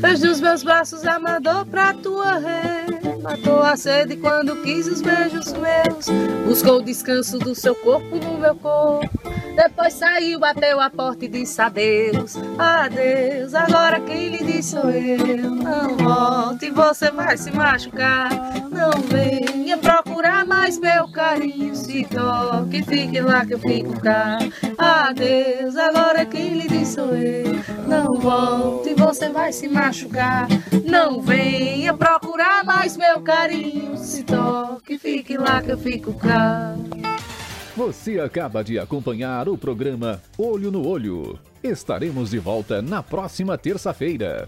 Fez 0.06 0.20
dos 0.20 0.40
meus 0.40 0.62
braços 0.62 1.04
a 1.04 1.18
mandou 1.18 1.66
pra 1.66 1.92
tua 1.92 2.38
rede 2.38 2.86
Matou 3.26 3.60
a 3.60 3.76
sede 3.76 4.16
quando 4.18 4.54
quis 4.62 4.86
os 4.86 5.02
beijos 5.02 5.52
meus. 5.54 6.06
Buscou 6.46 6.78
o 6.78 6.82
descanso 6.84 7.40
do 7.40 7.56
seu 7.56 7.74
corpo 7.74 8.14
no 8.14 8.38
meu 8.38 8.54
corpo. 8.54 9.10
Depois 9.56 9.94
saiu, 9.94 10.38
bateu 10.38 10.78
a 10.78 10.88
porta 10.88 11.24
e 11.24 11.28
disse 11.28 11.60
adeus. 11.60 12.36
Adeus, 12.56 13.52
agora 13.52 13.98
quem 13.98 14.28
lhe 14.28 14.44
disse 14.44 14.72
sou 14.80 14.90
eu. 14.90 15.50
Não 15.50 15.96
volte, 15.96 16.70
você 16.70 17.10
vai 17.10 17.36
se 17.36 17.50
machucar. 17.50 18.30
Não 18.70 18.92
venha 19.02 19.76
procurar 19.78 20.46
mais 20.46 20.78
meu 20.78 21.08
carinho. 21.08 21.74
Se 21.74 22.04
toque, 22.04 22.84
fique 22.84 23.20
lá 23.20 23.44
que 23.44 23.54
eu 23.54 23.58
fico 23.58 23.98
cá. 24.00 24.38
Adeus, 24.78 25.76
agora 25.76 26.24
quem 26.24 26.50
lhe 26.50 26.68
disse 26.68 26.94
sou 26.94 27.16
eu. 27.16 27.56
Não 27.88 28.14
volte, 28.20 28.94
você 28.94 29.30
vai 29.30 29.52
se 29.52 29.66
machucar 29.66 29.95
machucar. 29.96 30.46
Não 30.84 31.22
venha 31.22 31.94
procurar 31.94 32.62
mais 32.64 32.96
meu 32.96 33.20
carinho. 33.22 33.96
Se 33.96 34.22
toque, 34.22 34.98
fique 34.98 35.36
lá 35.36 35.62
que 35.62 35.72
eu 35.72 35.78
fico 35.78 36.12
cá. 36.14 36.76
Você 37.74 38.20
acaba 38.20 38.62
de 38.62 38.78
acompanhar 38.78 39.48
o 39.48 39.56
programa 39.56 40.20
Olho 40.36 40.70
no 40.70 40.86
Olho. 40.86 41.38
Estaremos 41.62 42.30
de 42.30 42.38
volta 42.38 42.82
na 42.82 43.02
próxima 43.02 43.56
terça-feira. 43.56 44.46